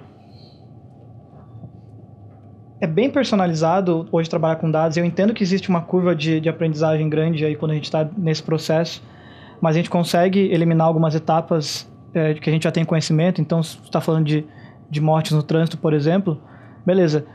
[2.80, 4.98] é bem personalizado hoje trabalhar com dados.
[4.98, 8.08] Eu entendo que existe uma curva de, de aprendizagem grande aí quando a gente está
[8.16, 9.02] nesse processo,
[9.60, 13.42] mas a gente consegue eliminar algumas etapas é, que a gente já tem conhecimento.
[13.42, 14.46] Então, se está falando de,
[14.90, 16.40] de mortes no trânsito, por exemplo,
[16.86, 17.26] beleza.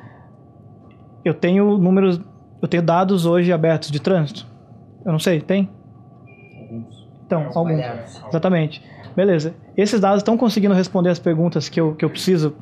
[1.25, 2.21] Eu tenho números,
[2.63, 4.47] eu tenho dados hoje abertos de trânsito.
[5.05, 5.69] Eu não sei, tem?
[6.61, 7.09] Alguns.
[7.27, 7.79] Então, É, alguns.
[7.79, 8.23] espalhados.
[8.29, 8.83] Exatamente.
[9.15, 9.55] Beleza.
[9.77, 12.55] Esses dados estão conseguindo responder as perguntas que eu, que eu preciso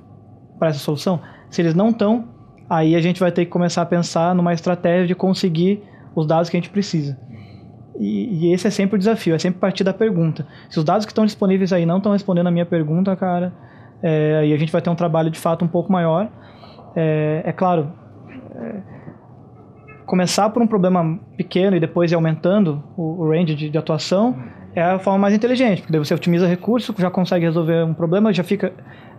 [0.59, 1.21] para essa solução?
[1.49, 2.29] Se eles não estão,
[2.69, 5.83] aí a gente vai ter que começar a pensar numa estratégia de conseguir
[6.15, 7.19] os dados que a gente precisa.
[7.99, 10.47] E, e esse é sempre o desafio, é sempre partir da pergunta.
[10.71, 13.53] Se os dados que estão disponíveis aí não estão respondendo a minha pergunta, cara,
[14.03, 16.29] é, aí a gente vai ter um trabalho de fato um pouco maior.
[16.97, 17.93] É, é claro,
[18.55, 18.81] é,
[20.11, 24.37] começar por um problema pequeno e depois ir aumentando o, o range de, de atuação
[24.75, 28.33] é a forma mais inteligente, porque daí você otimiza recurso, já consegue resolver um problema,
[28.33, 28.73] já fica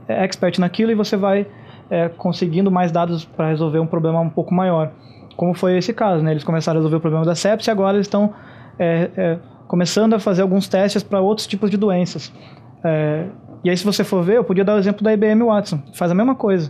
[0.06, 1.48] é, expert naquilo e você vai
[1.90, 4.92] é, conseguindo mais dados para resolver um problema um pouco maior.
[5.38, 6.32] Como foi esse caso, né?
[6.32, 8.34] Eles começaram a resolver o problema da sepsis e agora eles estão
[8.78, 9.40] é, é,
[9.70, 12.34] começando a fazer alguns testes para outros tipos de doenças.
[12.84, 13.28] É,
[13.64, 16.12] e aí, se você for ver, eu podia dar o exemplo da IBM Watson, faz
[16.12, 16.70] a mesma coisa.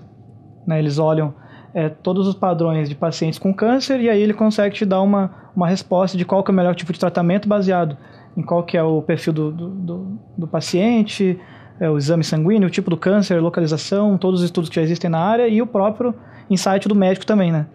[0.68, 0.77] Né?
[0.77, 1.34] Eles olham
[1.73, 5.31] é, todos os padrões de pacientes com câncer e aí ele consegue te dar uma,
[5.56, 7.98] uma resposta de qual que é o melhor tipo de tratamento baseado
[8.35, 11.39] em qual que é o perfil do, do, do, do paciente,
[11.80, 15.10] é, o exame sanguíneo, o tipo do câncer, localização, todos os estudos que já existem
[15.10, 16.14] na área e o próprio
[16.49, 17.65] insight do médico também, né?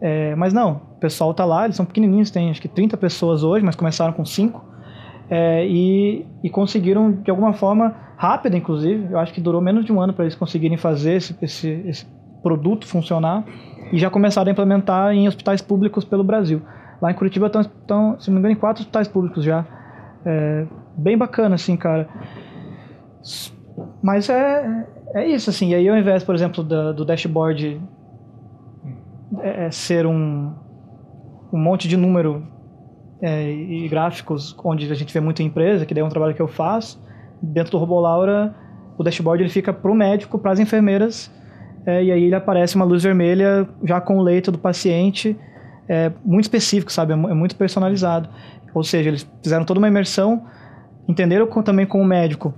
[0.00, 3.44] É, mas não, o pessoal tá lá, eles são pequenininhos, tem acho que 30 pessoas
[3.44, 4.64] hoje, mas começaram com 5
[5.30, 9.92] é, e, e conseguiram de alguma forma rápida, inclusive, eu acho que durou menos de
[9.92, 12.06] um ano para eles conseguirem fazer esse, esse, esse
[12.42, 13.44] produto funcionar
[13.92, 16.62] e já começaram a implementar em hospitais públicos pelo Brasil.
[17.00, 19.64] Lá em Curitiba estão, se não me engano, em quatro hospitais públicos já.
[20.24, 20.66] É,
[20.96, 22.08] bem bacana, assim, cara.
[24.02, 25.70] Mas é, é isso, assim.
[25.70, 27.80] E aí, ao invés, por exemplo, da- do dashboard
[29.40, 30.52] é, é ser um,
[31.52, 32.46] um monte de número
[33.20, 36.42] é, e gráficos, onde a gente vê muita empresa, que daí é um trabalho que
[36.42, 37.02] eu faço.
[37.40, 38.54] Dentro do Robô Laura,
[38.96, 41.32] o dashboard ele fica para o médico, para as enfermeiras,
[41.86, 45.36] é, e aí ele aparece uma luz vermelha já com o leito do paciente,
[45.88, 47.12] é, muito específico, sabe?
[47.12, 48.28] É, é muito personalizado.
[48.74, 50.44] Ou seja, eles fizeram toda uma imersão,
[51.08, 52.54] entenderam com- também com o médico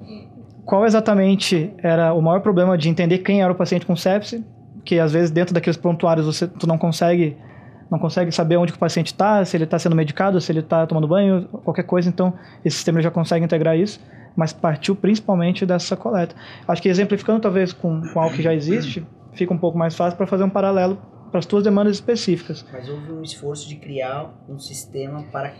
[0.64, 4.42] qual exatamente era o maior problema de entender quem era o paciente com sepse,
[4.84, 7.36] que às vezes dentro daqueles prontuários você tu não consegue
[7.90, 10.86] não consegue saber onde o paciente está, se ele está sendo medicado, se ele está
[10.86, 12.08] tomando banho, qualquer coisa.
[12.08, 12.32] Então,
[12.64, 14.00] esse sistema já consegue integrar isso,
[14.36, 16.34] mas partiu principalmente dessa coleta.
[16.66, 20.16] Acho que exemplificando talvez com, com algo que já existe, fica um pouco mais fácil
[20.16, 20.98] para fazer um paralelo
[21.30, 22.64] para as tuas demandas específicas.
[22.72, 25.52] Mas houve um esforço de criar um sistema para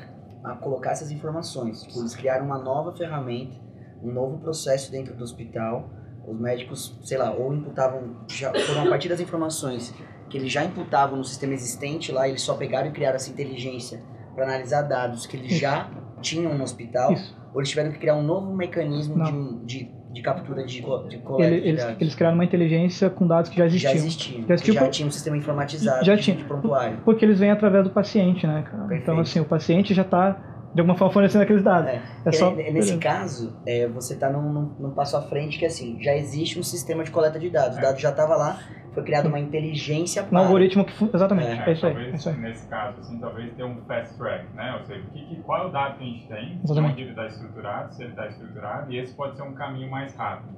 [0.61, 1.83] colocar essas informações.
[1.83, 3.57] Tipo, Eles criaram uma nova ferramenta,
[4.03, 5.91] um novo processo dentro do hospital.
[6.27, 9.93] Os médicos, sei lá, ou imputavam, já foram a partir das informações
[10.31, 14.03] que eles já imputavam no sistema existente lá, eles só pegaram e criaram essa inteligência
[14.35, 15.91] para analisar dados que eles já
[16.21, 17.37] tinham no hospital, Isso.
[17.55, 21.55] Ou eles tiveram que criar um novo mecanismo de, de, de captura de, de coleta
[21.55, 22.01] eles, dados.
[22.03, 23.95] eles criaram uma inteligência com dados que já já existiam.
[23.95, 26.37] existiam, Já existiam já por- tinha um sistema informatizado Já de, tinha.
[26.37, 26.99] de prontuário.
[27.05, 28.79] Porque eles vêm através do paciente, né, cara?
[28.83, 29.03] Perfeito.
[29.03, 31.89] Então, assim, o paciente já está, de alguma forma, fornecendo aqueles dados.
[31.89, 35.65] É, É só- Nesse caso, é, você está num, num, num passo à frente que
[35.65, 37.79] assim, já existe um sistema de coleta de dados.
[37.79, 38.59] O dado já estava lá,
[38.93, 40.39] foi criada uma inteligência Um para.
[40.41, 40.93] algoritmo que...
[41.15, 41.93] Exatamente, É, é, isso aí.
[41.93, 42.37] É talvez, isso aí.
[42.39, 44.77] nesse caso, assim, talvez ter um fast track, né?
[44.81, 46.93] Ou seja, que, que- qual é o dado que a gente tem, Exatamente.
[46.93, 50.15] onde ele está estruturado, se ele está estruturado, e esse pode ser um caminho mais
[50.17, 50.55] rápido.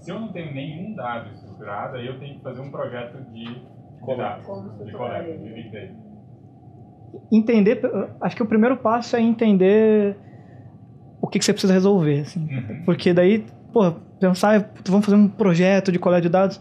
[0.00, 3.44] Se eu não tenho nenhum dado estruturado, aí eu tenho que fazer um projeto de,
[3.44, 4.22] de Coleta.
[4.22, 6.09] dados, de coleta, de Big Data.
[7.32, 7.80] Entender...
[8.20, 10.16] Acho que o primeiro passo é entender
[11.20, 12.40] o que, que você precisa resolver, assim.
[12.40, 12.82] Uhum.
[12.84, 16.60] Porque daí, pô, pensar, "Putz, vamos fazer um projeto de coleta de dados.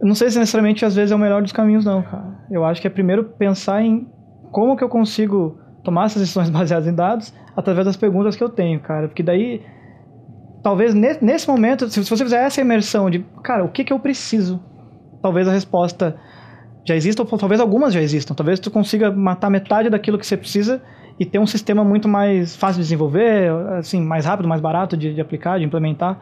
[0.00, 2.24] Eu não sei se necessariamente às vezes é o melhor dos caminhos, não, cara.
[2.50, 4.06] Eu acho que é primeiro pensar em
[4.50, 8.48] como que eu consigo tomar essas decisões baseadas em dados através das perguntas que eu
[8.48, 9.08] tenho, cara.
[9.08, 9.62] Porque daí,
[10.62, 13.92] talvez ne- nesse momento, se se você fizer essa imersão de, cara, o que que
[13.92, 14.60] eu preciso?
[15.22, 16.16] Talvez a resposta
[16.84, 18.34] já exista, ou talvez algumas já existam.
[18.34, 20.82] Talvez tu consiga matar metade daquilo que você precisa
[21.18, 25.14] e ter um sistema muito mais fácil de desenvolver, assim, mais rápido, mais barato de,
[25.14, 26.18] de aplicar, de implementar.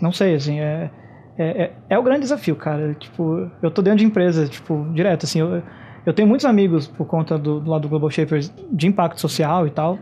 [0.00, 0.90] Não sei, assim, é,
[1.36, 2.94] é, é, é o grande desafio, cara.
[2.94, 5.62] Tipo, eu tô dentro de empresa, tipo, direto, assim, eu,
[6.06, 9.66] eu tenho muitos amigos por conta do, do lado do Global Shapers de impacto social
[9.66, 9.98] e tal.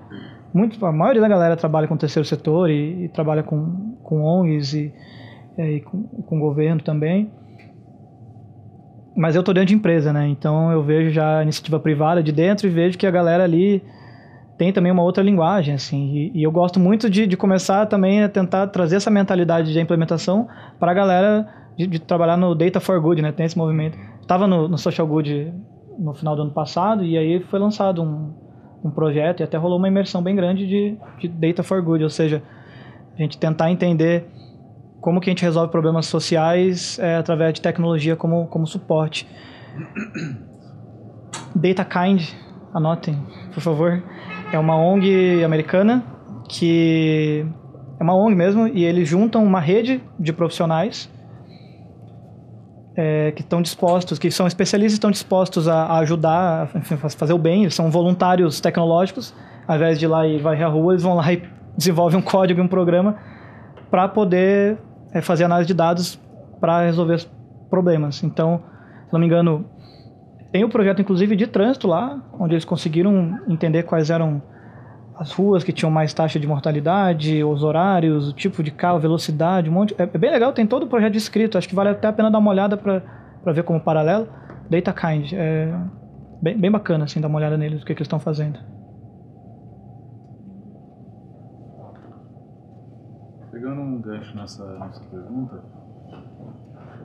[0.53, 4.23] Muito, a maioria da galera trabalha com o terceiro setor e, e trabalha com, com
[4.23, 4.93] ONGs e,
[5.57, 7.31] é, e com, com o governo também.
[9.17, 10.29] Mas eu tô dentro de empresa, né?
[10.29, 13.83] Então eu vejo já a iniciativa privada de dentro e vejo que a galera ali
[14.57, 16.15] tem também uma outra linguagem, assim.
[16.15, 19.81] E, e eu gosto muito de, de começar também a tentar trazer essa mentalidade de
[19.81, 20.47] implementação
[20.79, 23.33] para a galera de, de trabalhar no Data for Good, né?
[23.33, 23.99] Tem esse movimento.
[24.21, 25.53] Estava no, no Social Good
[25.99, 28.33] no final do ano passado e aí foi lançado um,
[28.85, 32.11] um projeto e até rolou uma imersão bem grande de, de Data for Good, ou
[32.11, 32.43] seja,
[33.15, 34.27] a gente tentar entender
[35.01, 39.27] como que a gente resolve problemas sociais é, através de tecnologia como, como suporte.
[41.55, 42.23] DataKind,
[42.75, 43.17] anotem,
[43.53, 44.03] por favor,
[44.53, 46.05] é uma ONG americana
[46.49, 47.47] que
[47.99, 51.11] é uma ONG mesmo e eles juntam uma rede de profissionais
[52.97, 57.39] é, que estão dispostos, que são especialistas, estão dispostos a, a ajudar, a fazer o
[57.39, 57.63] bem.
[57.63, 59.35] Eles são voluntários tecnológicos.
[59.67, 61.43] Ao invés de ir lá e varrer a rua, eles vão lá e
[61.77, 63.17] desenvolvem um código um programa
[63.91, 64.79] para poder
[65.13, 66.21] é, fazer análise de dados
[66.61, 67.27] para resolver
[67.69, 68.23] problemas.
[68.23, 68.63] Então,
[69.07, 69.65] se não me engano,
[70.53, 74.43] tem o projeto inclusive de trânsito lá, onde eles conseguiram entender quais eram
[75.21, 79.69] as ruas que tinham mais taxa de mortalidade, os horários, o tipo de carro, velocidade,
[79.69, 79.95] um monte.
[79.99, 81.59] É, é bem legal, tem todo o projeto escrito.
[81.59, 84.27] Acho que vale até a pena dar uma olhada para ver como paralelo.
[84.71, 85.75] DataKind, é
[86.41, 88.59] bem, bem bacana assim, dar uma olhada neles, o que, que eles estão fazendo.
[93.61, 95.63] Pegando um gancho nessa, nessa pergunta,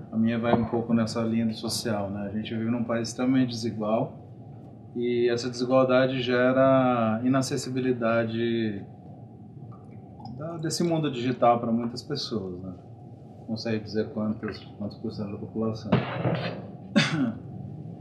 [0.09, 2.27] a minha vai um pouco nessa linha do social, né?
[2.27, 8.85] A gente vive num país extremamente desigual e essa desigualdade gera inacessibilidade
[10.37, 12.73] da- desse mundo digital para muitas pessoas, né?
[13.49, 15.91] Não sei dizer quantos, quantos por cento da população.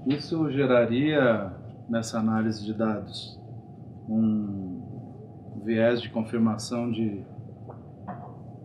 [0.06, 1.52] Isso geraria,
[1.88, 3.36] nessa análise de dados,
[4.08, 7.33] um viés de confirmação de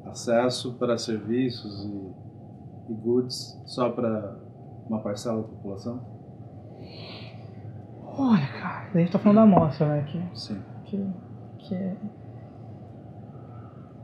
[0.10, 4.38] acesso para serviços e, e goods só para
[4.88, 6.02] uma parcela da população?
[8.18, 10.02] Olha, cara, a gente tá falando da amostra, né?
[10.04, 10.62] Que, Sim.
[10.86, 11.08] que,
[11.60, 11.96] que é...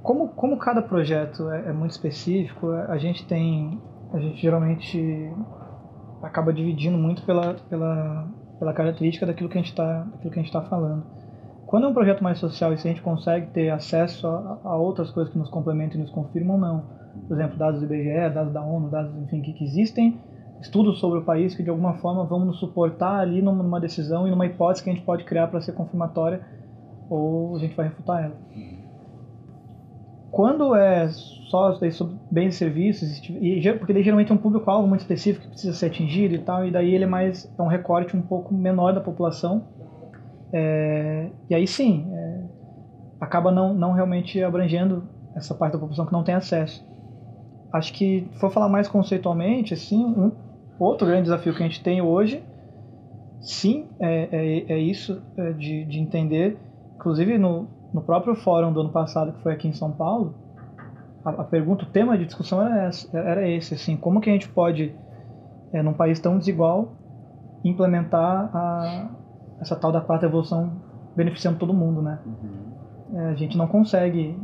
[0.01, 3.81] como, como cada projeto é, é muito específico, a gente tem.
[4.13, 5.33] A gente geralmente
[6.21, 8.27] acaba dividindo muito pela, pela,
[8.57, 10.05] pela característica daquilo que a gente está
[10.51, 11.03] tá falando.
[11.75, 14.77] Quando é um projeto mais social e se a gente consegue ter acesso a, a
[14.77, 16.85] outras coisas que nos complementam e nos confirmam, não.
[17.27, 20.17] Por exemplo, dados do IBGE, dados da ONU, dados, enfim, que, que existem,
[20.61, 24.31] estudos sobre o país que de alguma forma vão nos suportar ali numa decisão e
[24.31, 26.47] numa hipótese que a gente pode criar para ser confirmatória
[27.09, 28.35] ou a gente vai refutar ela.
[30.31, 33.21] Quando é só sobre bens e serviços,
[33.79, 36.71] porque daí geralmente é um público-alvo muito específico que precisa ser atingido e tal, e
[36.71, 39.74] daí ele é mais é um recorte um pouco menor da população.
[40.57, 42.43] É, e aí sim, é,
[43.19, 45.03] acaba não, não realmente abrangendo
[45.35, 46.81] essa parte da população que não tem acesso.
[47.73, 50.31] Acho que, se for falar mais conceitualmente, assim, um
[50.79, 52.41] outro grande desafio que a gente tem hoje,
[53.41, 56.57] sim, é, é, é isso é, de, de entender,
[56.95, 60.35] inclusive no, no próprio fórum do ano passado, que foi aqui em São Paulo,
[61.25, 64.33] a, a pergunta, o tema de discussão era, essa, era esse, assim, como que a
[64.33, 64.95] gente pode,
[65.73, 66.93] é, num país tão desigual,
[67.61, 69.09] implementar a,
[69.59, 70.71] essa tal da quarta evolução
[71.15, 72.19] beneficiando todo mundo, né?
[72.25, 73.19] Uhum.
[73.19, 74.37] É, a gente não consegue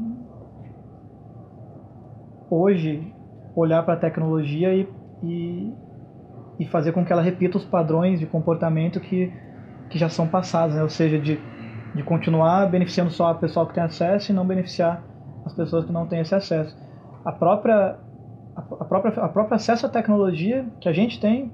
[2.49, 3.13] hoje
[3.55, 4.87] olhar para a tecnologia e,
[5.23, 5.73] e,
[6.59, 9.33] e, fazer com que ela repita os padrões de comportamento que,
[9.89, 10.83] que já são passados, né?
[10.83, 11.39] Ou seja, de
[11.93, 15.03] de continuar beneficiando só o pessoal que tem acesso e não beneficiar
[15.45, 16.75] as pessoas que não têm esse acesso.
[17.25, 17.97] A própria,
[18.55, 21.51] a própria, a própria acesso à tecnologia que a gente tem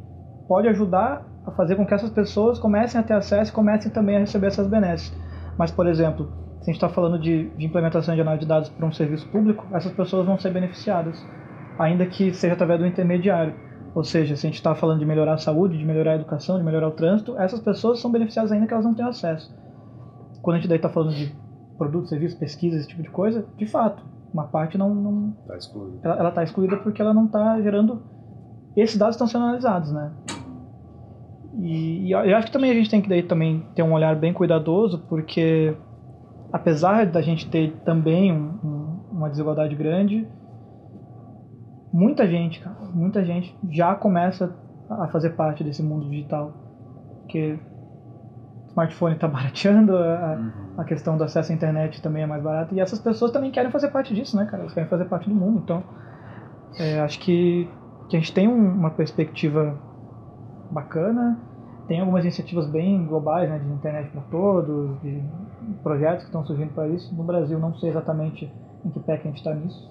[0.48, 4.18] pode ajudar a fazer com que essas pessoas comecem a ter acesso e comecem também
[4.18, 5.16] a receber essas benesses.
[5.58, 8.70] Mas, por exemplo, se a gente está falando de, de implementação de análise de dados
[8.70, 11.26] para um serviço público, essas pessoas vão ser beneficiadas,
[11.80, 13.54] ainda que seja através do intermediário.
[13.96, 16.58] Ou seja, se a gente está falando de melhorar a saúde, de melhorar a educação,
[16.58, 19.52] de melhorar o trânsito, essas pessoas são beneficiadas ainda que elas não tenham acesso
[20.48, 21.36] quando a gente daí está falando de
[21.78, 24.02] produtos, serviços, pesquisa, esse tipo de coisa, de fato,
[24.34, 26.00] uma parte não, não tá excluída.
[26.08, 28.02] Ela está excluída porque ela não está gerando
[28.78, 30.10] esses dados estão sendo analisados, né?
[31.60, 34.16] E, e, eu acho que também a gente tem que daí também ter um olhar
[34.16, 35.76] bem cuidadoso, porque
[36.52, 40.28] apesar da gente ter também um, um, uma desigualdade grande,
[41.92, 44.56] muita gente, cara, muita gente já começa
[44.90, 46.54] a fazer parte desse mundo digital,
[47.28, 47.60] que
[48.68, 50.52] smartphone está barateando, a, uhum.
[50.78, 53.72] a, questão do acesso à internet também é mais barata, e essas pessoas também querem
[53.72, 54.62] fazer parte disso, né, cara?
[54.62, 55.62] Elas querem fazer parte do mundo.
[55.64, 55.84] Então,
[56.80, 57.68] é, acho que,
[58.10, 59.76] que a gente tem um, uma perspectiva
[60.72, 61.38] bacana,
[61.88, 65.24] tem algumas iniciativas bem globais, né, de internet para todos, de
[65.82, 67.14] projetos que estão surgindo para isso.
[67.16, 68.52] No Brasil, não sei exatamente
[68.86, 69.90] em que pé que a gente está nisso,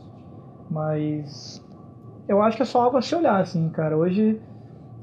[0.70, 1.64] mas
[2.28, 3.97] eu acho que é só algo a se olhar, assim, cara.
[3.97, 4.40] Hoje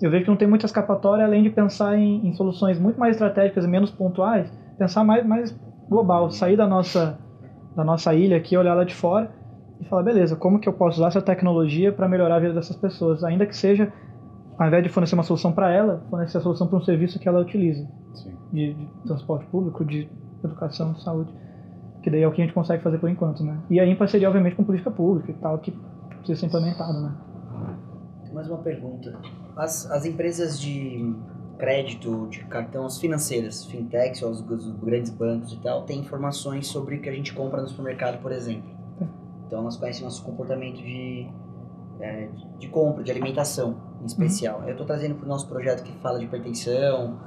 [0.02, 3.15] eu vejo que não tem muita escapatória além de pensar em, em soluções muito mais
[3.15, 5.57] estratégicas e menos pontuais, pensar mais, mais
[5.90, 7.18] global, sair da nossa,
[7.76, 9.32] da nossa ilha aqui, olhar lá de fora
[9.80, 12.76] e falar, beleza, como que eu posso usar essa tecnologia para melhorar a vida dessas
[12.76, 13.91] pessoas, ainda que seja,
[14.64, 17.27] ao invés de fornecer uma solução para ela, fornecer a solução para um serviço que
[17.27, 17.88] ela utilize,
[18.52, 20.10] de, de, transporte público, de
[20.44, 21.34] educação, de saúde,
[22.02, 23.60] que daí é o que a gente consegue fazer por enquanto, né?
[23.69, 25.72] E aí em parceria, obviamente, com política pública e tal, que
[26.18, 27.14] precisa ser implementado, né?
[28.34, 29.15] Mais uma pergunta
[29.56, 31.14] as, as empresas de
[31.57, 36.95] crédito, de cartão, as financeiras, fintechs, os, os, grandes bancos e tal, têm informações sobre
[36.95, 38.69] o que a gente compra no supermercado, por exemplo.
[39.45, 41.27] Então elas conhecem nosso comportamento de,
[41.99, 42.27] é,
[42.57, 44.60] de compra, de alimentação em especial.
[44.60, 44.66] Uhum.
[44.66, 47.20] Eu estou trazendo para o nosso projeto que fala de hipertensão,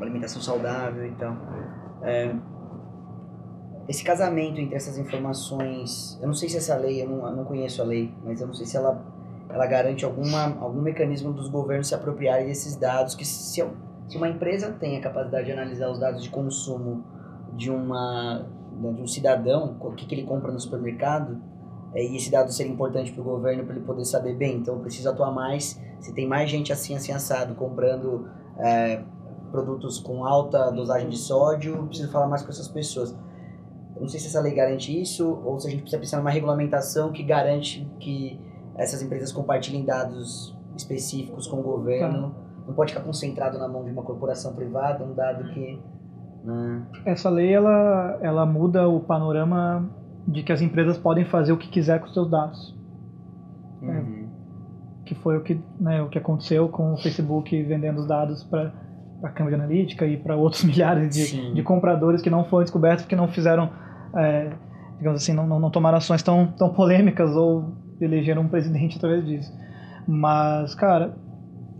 [0.00, 1.36] alimentação saudável e tal.
[2.02, 2.34] É,
[3.88, 7.44] esse casamento entre essas informações, eu não sei se essa lei, eu não, eu não
[7.44, 9.02] conheço a lei, mas eu não sei se ela
[9.48, 13.62] ela garante alguma, algum mecanismo dos governos se apropriarem desses dados, que se,
[14.08, 17.02] se uma empresa tem a capacidade de analisar os dados de consumo
[17.54, 18.46] de, uma,
[18.78, 21.40] de um cidadão, o que, que ele compra no supermercado,
[21.94, 24.80] e esse dado ser importante para o governo para ele poder saber bem, então eu
[24.80, 28.28] preciso atuar mais, se tem mais gente assim, assim, assado, comprando
[28.58, 29.02] é,
[29.50, 33.16] produtos com alta dosagem de sódio, preciso falar mais com essas pessoas.
[33.96, 36.30] Eu não sei se essa lei garante isso, ou se a gente precisa pensar numa
[36.30, 38.38] regulamentação que garante que
[38.76, 42.30] essas empresas compartilhem dados específicos com o governo.
[42.30, 42.48] Tá.
[42.68, 45.80] Não pode ficar concentrado na mão de uma corporação privada, um dado que.
[46.44, 46.86] Né?
[47.04, 49.90] Essa lei ela, ela muda o panorama
[50.28, 52.76] de que as empresas podem fazer o que quiser com os seus dados.
[53.80, 53.90] Uhum.
[53.90, 54.28] É,
[55.06, 58.70] que foi o que, né, o que aconteceu com o Facebook vendendo os dados para
[59.22, 63.16] a Cambridge Analytica e para outros milhares de, de compradores que não foram descobertos porque
[63.16, 63.70] não fizeram,
[64.14, 64.50] é,
[64.98, 69.24] digamos assim, não, não, não tomaram ações tão, tão polêmicas ou elegeram um presidente através
[69.24, 69.50] disso.
[70.06, 71.16] Mas, cara,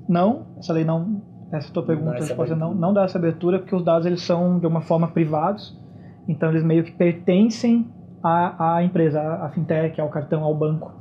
[0.08, 1.22] não, essa lei não,
[1.52, 4.58] essa tua pergunta, a resposta não, não dá essa abertura porque os dados eles são
[4.58, 5.78] de uma forma privados,
[6.26, 7.86] então eles meio que pertencem
[8.22, 10.92] à, à empresa, à fintech, ao cartão, ao banco.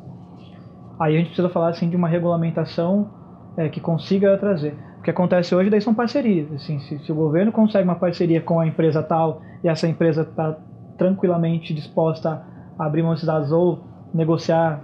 [1.00, 3.10] Aí a gente precisa falar assim de uma regulamentação
[3.58, 4.76] é, que consiga trazer.
[5.00, 6.52] O que acontece hoje daí são parcerias.
[6.52, 10.22] Assim, se, se o governo consegue uma parceria com a empresa tal e essa empresa
[10.22, 10.58] está
[10.98, 12.44] tranquilamente disposta
[12.78, 13.84] a abrir mão desses dados ou
[14.14, 14.84] negociar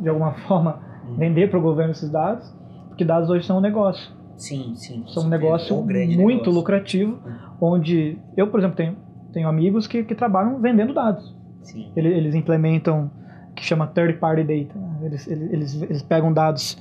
[0.00, 0.80] de alguma forma,
[1.16, 2.50] vender para o governo esses dados,
[2.88, 4.12] porque dados hoje são um negócio.
[4.36, 5.04] Sim, sim.
[5.08, 6.52] São um negócio Ou grande muito negócio.
[6.52, 7.18] lucrativo,
[7.60, 8.96] onde eu, por exemplo, tenho,
[9.32, 11.34] tenho amigos que, que trabalham vendendo dados.
[11.64, 11.90] Sim.
[11.96, 13.10] Ele- Eles, implementam
[13.50, 14.78] o que chama third party data.
[14.78, 14.98] né?
[15.02, 16.76] Eles, eles, eles, pegam dados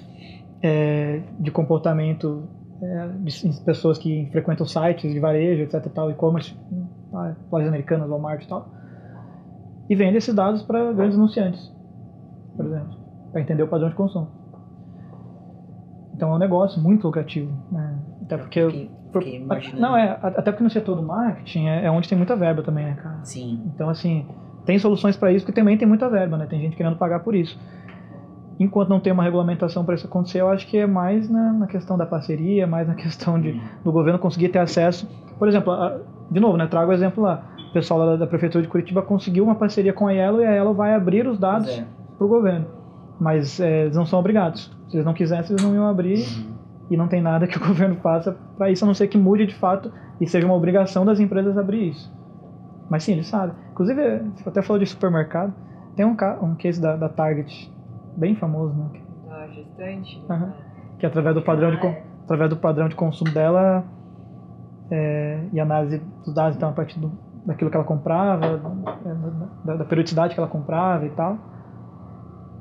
[0.61, 2.43] é, de comportamento
[2.81, 5.85] é, de pessoas que frequentam sites de varejo, etc.
[5.93, 6.55] Tal, e-commerce,
[7.13, 8.69] ah, lojas americanas, Walmart e tal,
[9.89, 11.71] e vendem esses dados para grandes anunciantes,
[12.55, 12.97] por exemplo,
[13.31, 14.27] para entender o padrão de consumo.
[16.15, 17.99] Então é um negócio muito lucrativo, né?
[18.21, 19.81] Até porque Eu fiquei- fiquei imaginando.
[19.81, 22.85] não é, até porque no setor do marketing é, é onde tem muita verba também,
[22.85, 23.19] né, cara?
[23.23, 23.61] Sim.
[23.73, 24.25] Então, assim,
[24.65, 26.45] tem soluções para isso que também tem muita verba, né?
[26.45, 27.59] Tem gente querendo pagar por isso.
[28.59, 31.67] Enquanto não tem uma regulamentação para isso acontecer, eu acho que é mais na, na
[31.67, 35.09] questão da parceria, mais na questão de, do governo conseguir ter acesso.
[35.39, 35.97] Por exemplo, a-
[36.29, 36.67] de novo, né?
[36.67, 37.43] Trago o exemplo lá.
[37.69, 40.51] O pessoal da, da Prefeitura de Curitiba conseguiu uma parceria com a Yellow e a
[40.51, 41.83] Yellow vai abrir os dados é.
[42.17, 42.67] para o governo.
[43.19, 44.71] Mas é, eles não são obrigados.
[44.87, 46.53] Se eles não quisessem, eles não iam abrir Uhum.
[46.91, 49.47] e não tem nada que o governo faça para isso, a não ser que mude
[49.47, 49.91] de fato
[50.21, 52.13] e seja uma obrigação das empresas abrir isso.
[52.89, 53.55] Mas sim, eles sabem.
[53.71, 55.53] Inclusive, você até falou de supermercado.
[55.95, 57.71] Tem um, um case da, da Target,
[58.17, 58.89] bem famoso, né?
[59.27, 60.23] Da gestante.
[60.27, 60.53] Né?
[60.99, 63.83] Que através do padrão de, con- através do padrão de consumo dela
[64.91, 67.11] é, e análise dos dados, então, a partir do,
[67.45, 68.45] daquilo que ela comprava,
[69.05, 71.37] é, da, da periodicidade que ela comprava e tal,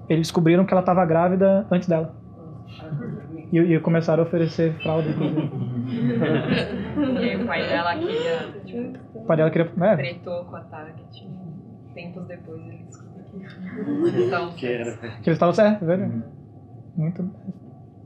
[0.09, 2.15] eles descobriram que ela estava grávida antes dela.
[3.53, 5.51] E, e começaram a oferecer fralda, inclusive.
[7.21, 9.71] E aí o pai dela queria, tipo, O pai dela queria.
[9.81, 11.29] É, tretou com a Target.
[11.95, 14.23] Tempos depois ele descobriu que.
[14.27, 16.23] Então, que eles estavam certos, é verdade.
[16.97, 17.31] Muito.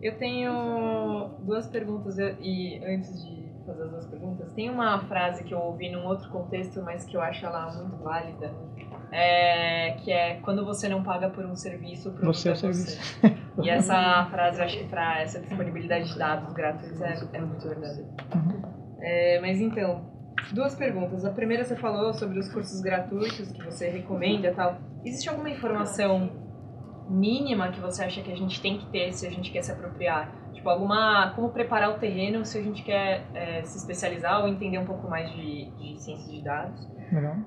[0.03, 5.53] Eu tenho duas perguntas e antes de fazer as duas perguntas, tem uma frase que
[5.53, 8.55] eu ouvi num outro contexto, mas que eu acho ela muito válida,
[9.11, 12.73] é, que é quando você não paga por um serviço, o produto Você é você.
[12.73, 13.21] serviço.
[13.63, 17.67] E essa frase, eu acho que para essa disponibilidade de dados gratuitos é, é muito
[17.67, 18.07] verdadeira.
[19.01, 20.05] É, mas então,
[20.53, 21.25] duas perguntas.
[21.25, 24.77] A primeira você falou sobre os cursos gratuitos que você recomenda tal.
[25.03, 26.31] Existe alguma informação
[27.09, 29.73] mínima que você acha que a gente tem que ter se a gente quer se
[29.73, 30.31] apropriar?
[30.67, 31.31] Tipo, alguma.
[31.35, 35.09] Como preparar o terreno se a gente quer é, se especializar ou entender um pouco
[35.09, 36.89] mais de, de ciência de dados?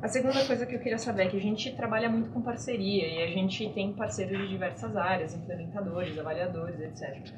[0.02, 3.06] A segunda coisa que eu queria saber é que a gente trabalha muito com parceria
[3.06, 7.34] e a gente tem parceiros de diversas áreas, implementadores, avaliadores, etc.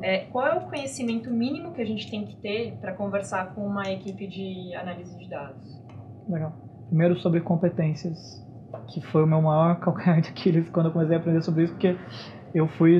[0.00, 3.60] É, qual é o conhecimento mínimo que a gente tem que ter para conversar com
[3.66, 5.82] uma equipe de análise de dados?
[6.26, 6.54] Legal.
[6.88, 8.42] Primeiro sobre competências,
[8.88, 11.74] que foi o meu maior calcanhar de Aquiles quando eu comecei a aprender sobre isso,
[11.74, 11.94] porque
[12.54, 12.96] eu fui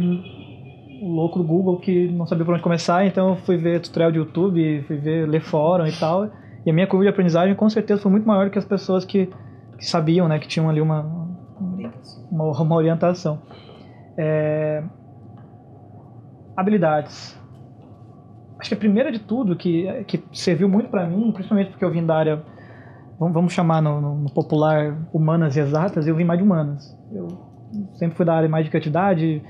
[1.01, 4.11] o louco do Google que não sabia por onde começar, então eu fui ver tutorial
[4.13, 6.31] de YouTube, fui ver, ler fórum e tal,
[6.65, 9.27] e a minha curva de aprendizagem com certeza foi muito maior que as pessoas que,
[9.79, 11.03] que sabiam, né, que tinham ali uma,
[12.31, 13.41] uma, uma orientação.
[14.19, 14.83] É,
[16.57, 17.39] habilidades.
[18.59, 21.91] Acho que a primeira de tudo, que, que serviu muito para mim, principalmente porque eu
[21.91, 22.43] vim da área,
[23.19, 26.97] vamos, vamos chamar no, no- no popular humanas e exatas, eu vim mais de humanas.
[27.13, 27.29] Eu
[27.99, 29.43] sempre fui da área mais de criatividade,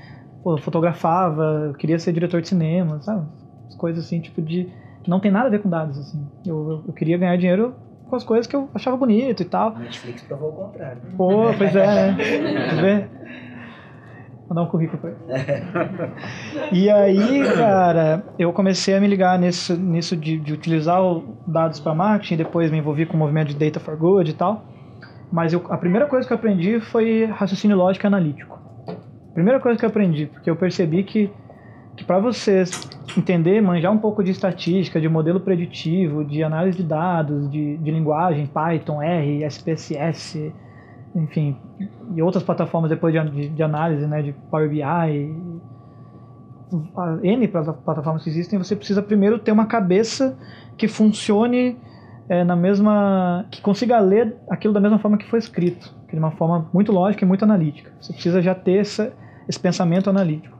[0.47, 3.27] pô, eu fotografava, eu queria ser diretor de cinema, sabe?
[3.67, 4.71] As coisas assim, tipo de.
[5.05, 6.25] não tem nada a ver com dados, assim.
[6.45, 7.75] Eu, eu, eu queria ganhar dinheiro
[8.05, 9.77] com as coisas que eu achava bonito e tal.
[9.77, 11.01] Netflix provou o contrário.
[11.17, 12.15] Pô, pois é, né?
[12.69, 13.09] Quer ver?
[14.47, 15.19] Vou dar um currículo pra ele.
[16.71, 21.81] E aí, cara, eu comecei a me ligar nisso, nisso de, de utilizar o dados
[21.81, 24.65] para marketing, depois me envolvi com o movimento de Data for Good e tal.
[25.29, 28.57] Mas eu- a primeira coisa que eu aprendi foi raciocínio lógico e analítico.
[29.37, 31.29] Primeira coisa que eu aprendi, porque eu percebi que,
[31.95, 36.83] que para vocês entender, manjar um pouco de estatística, de modelo preditivo, de análise de
[36.83, 40.51] dados, de, de linguagem, Python, R, SPSS,
[41.15, 41.55] enfim,
[42.15, 45.07] e outras plataformas depois de, de, de análise, né, de Power BI, a
[47.21, 50.35] N plata- plataformas que existem, você precisa primeiro ter uma cabeça
[50.75, 51.77] que funcione
[52.27, 56.31] é, na mesma, que consiga ler aquilo da mesma forma que foi escrito, de uma
[56.31, 57.91] forma muito lógica e muito analítica.
[58.01, 59.13] Você precisa já ter essa,
[59.47, 60.57] esse pensamento analítico.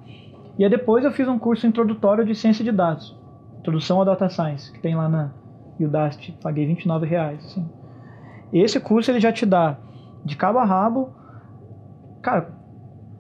[0.58, 3.16] E aí depois eu fiz um curso introdutório de ciência de dados,
[3.60, 5.32] introdução ao data science, que tem lá na
[5.80, 7.46] Udacity, paguei 29 reais.
[7.46, 7.70] Assim.
[8.52, 9.78] Esse curso ele já te dá
[10.26, 11.10] de cabo a rabo,
[12.22, 12.50] cara,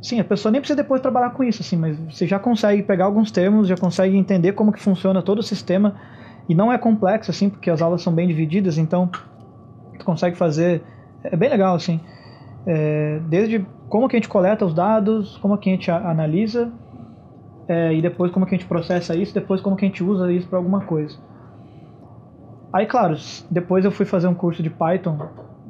[0.02, 3.06] sim, a pessoa nem precisa depois trabalhar com isso, assim, mas você já consegue pegar
[3.06, 5.96] alguns termos, já consegue entender como que funciona todo o sistema
[6.50, 9.10] e não é complexo, assim, porque as aulas são bem divididas, então
[9.98, 10.82] tu consegue fazer,
[11.24, 12.00] é bem legal, assim,
[12.66, 16.72] é, desde como que a gente coleta os dados, como que a gente analisa,
[17.68, 20.32] é, e depois como que a gente processa isso, depois como que a gente usa
[20.32, 21.18] isso para alguma coisa.
[22.72, 23.16] Aí, claro,
[23.50, 25.18] depois eu fui fazer um curso de Python,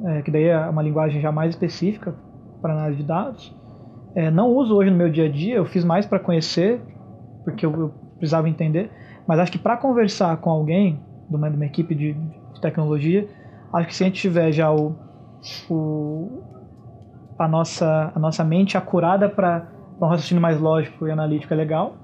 [0.04, 2.14] é, que daí é uma linguagem já mais específica
[2.60, 3.56] para análise de dados.
[4.14, 6.80] É, não uso hoje no meu dia a dia, eu fiz mais para conhecer,
[7.44, 8.90] porque eu, eu, precisava entender.
[9.26, 13.28] Mas acho que para conversar com alguém, de uma, de uma equipe de, de, tecnologia,
[13.72, 14.96] acho que se a gente tiver já o,
[15.70, 16.42] o
[17.38, 19.68] a, nossa, a nossa mente acurada para
[20.00, 21.96] um raciocínio mais lógico e analítico é legal.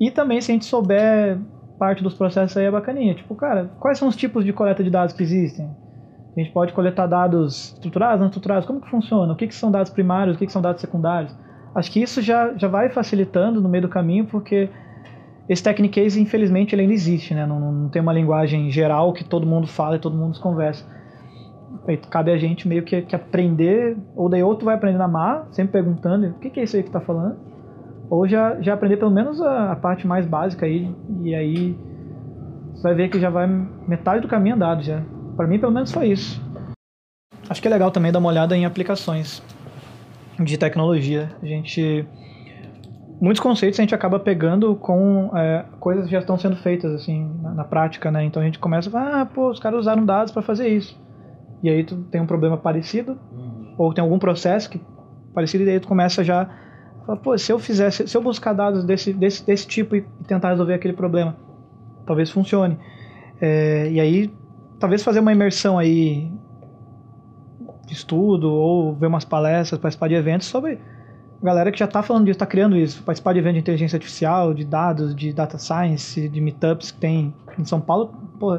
[0.00, 1.38] E também se a gente souber
[1.78, 3.14] parte dos processos aí é bacaninha.
[3.14, 5.68] Tipo, cara, quais são os tipos de coleta de dados que existem?
[6.36, 9.32] A gente pode coletar dados estruturados, não estruturados, como que funciona?
[9.32, 11.34] O que, que são dados primários, o que, que são dados secundários?
[11.74, 14.68] Acho que isso já, já vai facilitando no meio do caminho, porque
[15.48, 17.46] esse Technicase, infelizmente, ele ainda existe, né?
[17.46, 20.84] Não, não tem uma linguagem geral que todo mundo fala e todo mundo conversa.
[22.10, 25.72] Cabe a gente meio que, que aprender, ou daí outro vai aprender na mar, sempre
[25.72, 27.36] perguntando, o que, que é isso aí que está falando?
[28.08, 30.90] Ou já, já aprender pelo menos a, a, parte mais básica aí,
[31.22, 31.78] e aí
[32.74, 33.46] você vai ver que já vai
[33.86, 35.02] metade do caminho andado já.
[35.36, 36.42] Para mim, pelo menos foi isso.
[37.48, 39.42] Acho que é legal também dar uma olhada em aplicações
[40.38, 41.30] de tecnologia.
[41.42, 42.06] A gente
[43.20, 47.30] muitos conceitos a gente acaba pegando com é, coisas que já estão sendo feitas assim
[47.40, 48.24] na, na, prática, né?
[48.24, 50.98] Então a gente começa ah, pô, os caras usaram dados para fazer isso.
[51.64, 53.74] E aí tu tem um problema parecido, uhum.
[53.76, 54.80] ou tem algum processo que
[55.34, 56.48] parecido e aí tu começa já
[57.06, 60.50] Fala, pô, se eu fizesse, se eu buscar dados desse, desse, desse tipo e tentar
[60.50, 61.36] resolver aquele problema,
[62.06, 62.78] talvez funcione.
[63.40, 64.32] É, e aí,
[64.80, 66.32] talvez fazer uma imersão aí
[67.86, 70.80] de estudo ou ver umas palestras, participar de eventos sobre
[71.42, 74.54] galera que já está falando disso, está criando isso, participar de eventos de inteligência artificial,
[74.54, 78.14] de dados, de data science, de meetups que tem em São Paulo.
[78.40, 78.58] Pô,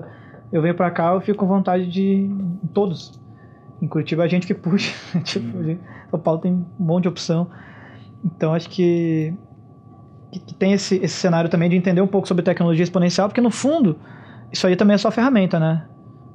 [0.56, 2.30] eu venho para cá, eu fico com vontade de
[2.74, 3.20] todos.
[3.82, 5.78] Em Curitiba a gente que puxa, tipo, uhum.
[6.10, 7.50] São Paulo tem um monte de opção.
[8.24, 9.34] Então acho que,
[10.32, 13.42] que, que tem esse, esse cenário também de entender um pouco sobre tecnologia exponencial, porque
[13.42, 14.00] no fundo,
[14.52, 15.86] isso aí também é só ferramenta, né?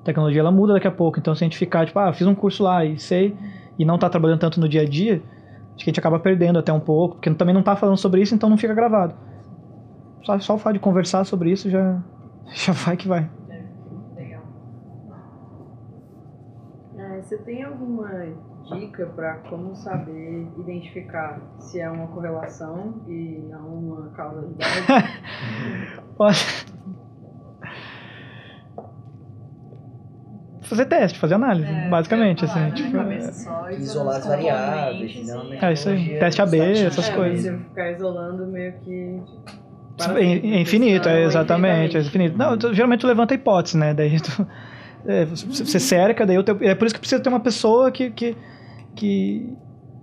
[0.01, 2.27] A tecnologia ela muda daqui a pouco, então se a gente ficar, tipo, ah, fiz
[2.27, 3.35] um curso lá e sei,
[3.79, 5.23] e não está trabalhando tanto no dia a dia,
[5.75, 8.21] acho que a gente acaba perdendo até um pouco, porque também não está falando sobre
[8.21, 9.15] isso, então não fica gravado.
[10.25, 11.99] Só, só o fato de conversar sobre isso já,
[12.53, 13.31] já vai que vai.
[17.01, 18.11] É, você tem alguma
[18.75, 24.85] dica para como saber identificar se é uma correlação e não uma causalidade?
[30.63, 32.45] fazer teste, fazer análise, é, basicamente.
[32.45, 32.73] Assim, né?
[32.73, 33.75] tipo, é...
[33.75, 37.45] Isolar as variáveis, não, É isso aí, teste AB, essas é, coisas.
[37.45, 39.23] Você ficar isolando meio que.
[40.17, 42.37] É infinito, é exatamente, é infinito.
[42.37, 43.95] Não, geralmente tu levanta a hipótese, né?
[43.95, 44.45] Daí tu,
[45.07, 48.37] é, você cerca, daí teu, é por isso que precisa ter uma pessoa que, que
[48.95, 49.53] que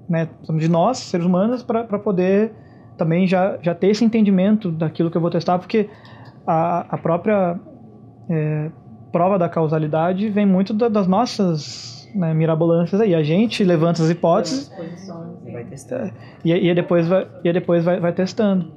[0.10, 2.52] né, de nós, seres humanos, para poder
[2.98, 5.90] também já, já ter esse entendimento daquilo que eu vou testar, porque
[6.46, 7.60] a, a própria
[8.30, 8.72] é,
[9.12, 13.14] prova da causalidade vem muito da, das nossas né, mirabolâncias aí.
[13.14, 14.72] A gente levanta as hipóteses
[16.44, 18.72] e, e depois vai, e depois vai, vai testando.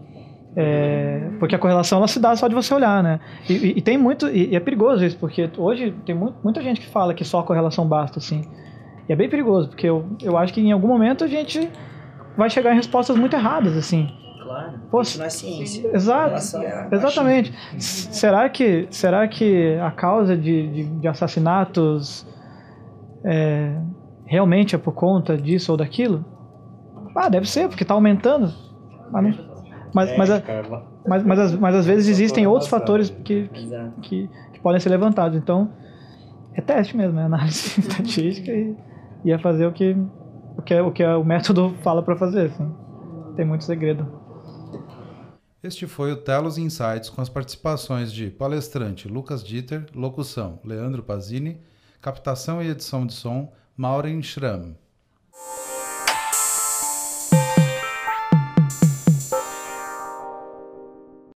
[0.56, 3.20] É, porque a correlação ela se dá só de você olhar, né?
[3.48, 6.80] E, e, e tem muito e, é perigoso isso, porque hoje tem muito, muita gente
[6.80, 8.42] que fala que só a correlação basta, assim.
[9.08, 11.70] E é bem perigoso, porque eu, eu acho que em algum momento a gente
[12.36, 14.08] vai chegar em respostas muito erradas, assim.
[14.42, 15.88] Claro, Pô, isso não é ciência.
[15.94, 17.54] Exato, é exatamente.
[17.78, 22.26] Será que, será que a causa de, de, de assassinatos
[23.24, 23.76] é,
[24.26, 26.24] realmente é por conta disso ou daquilo?
[27.14, 28.52] Ah, deve ser, porque está aumentando.
[29.12, 29.49] Mas, não,
[29.94, 30.28] mas, é, mas,
[31.06, 33.68] mas, mas, mas, às vezes existem outros fatores que, que,
[34.02, 35.36] que, que podem ser levantados.
[35.36, 35.70] Então,
[36.54, 38.76] é teste mesmo, é análise estatística e
[39.24, 39.96] ia fazer o que
[40.56, 42.46] o que, o, que o método fala para fazer.
[42.46, 42.74] Assim.
[43.36, 44.20] Tem muito segredo.
[45.62, 51.60] Este foi o Telos Insights com as participações de palestrante Lucas Dieter, locução Leandro Pazini,
[52.00, 54.74] captação e edição de som Maureen Schramm.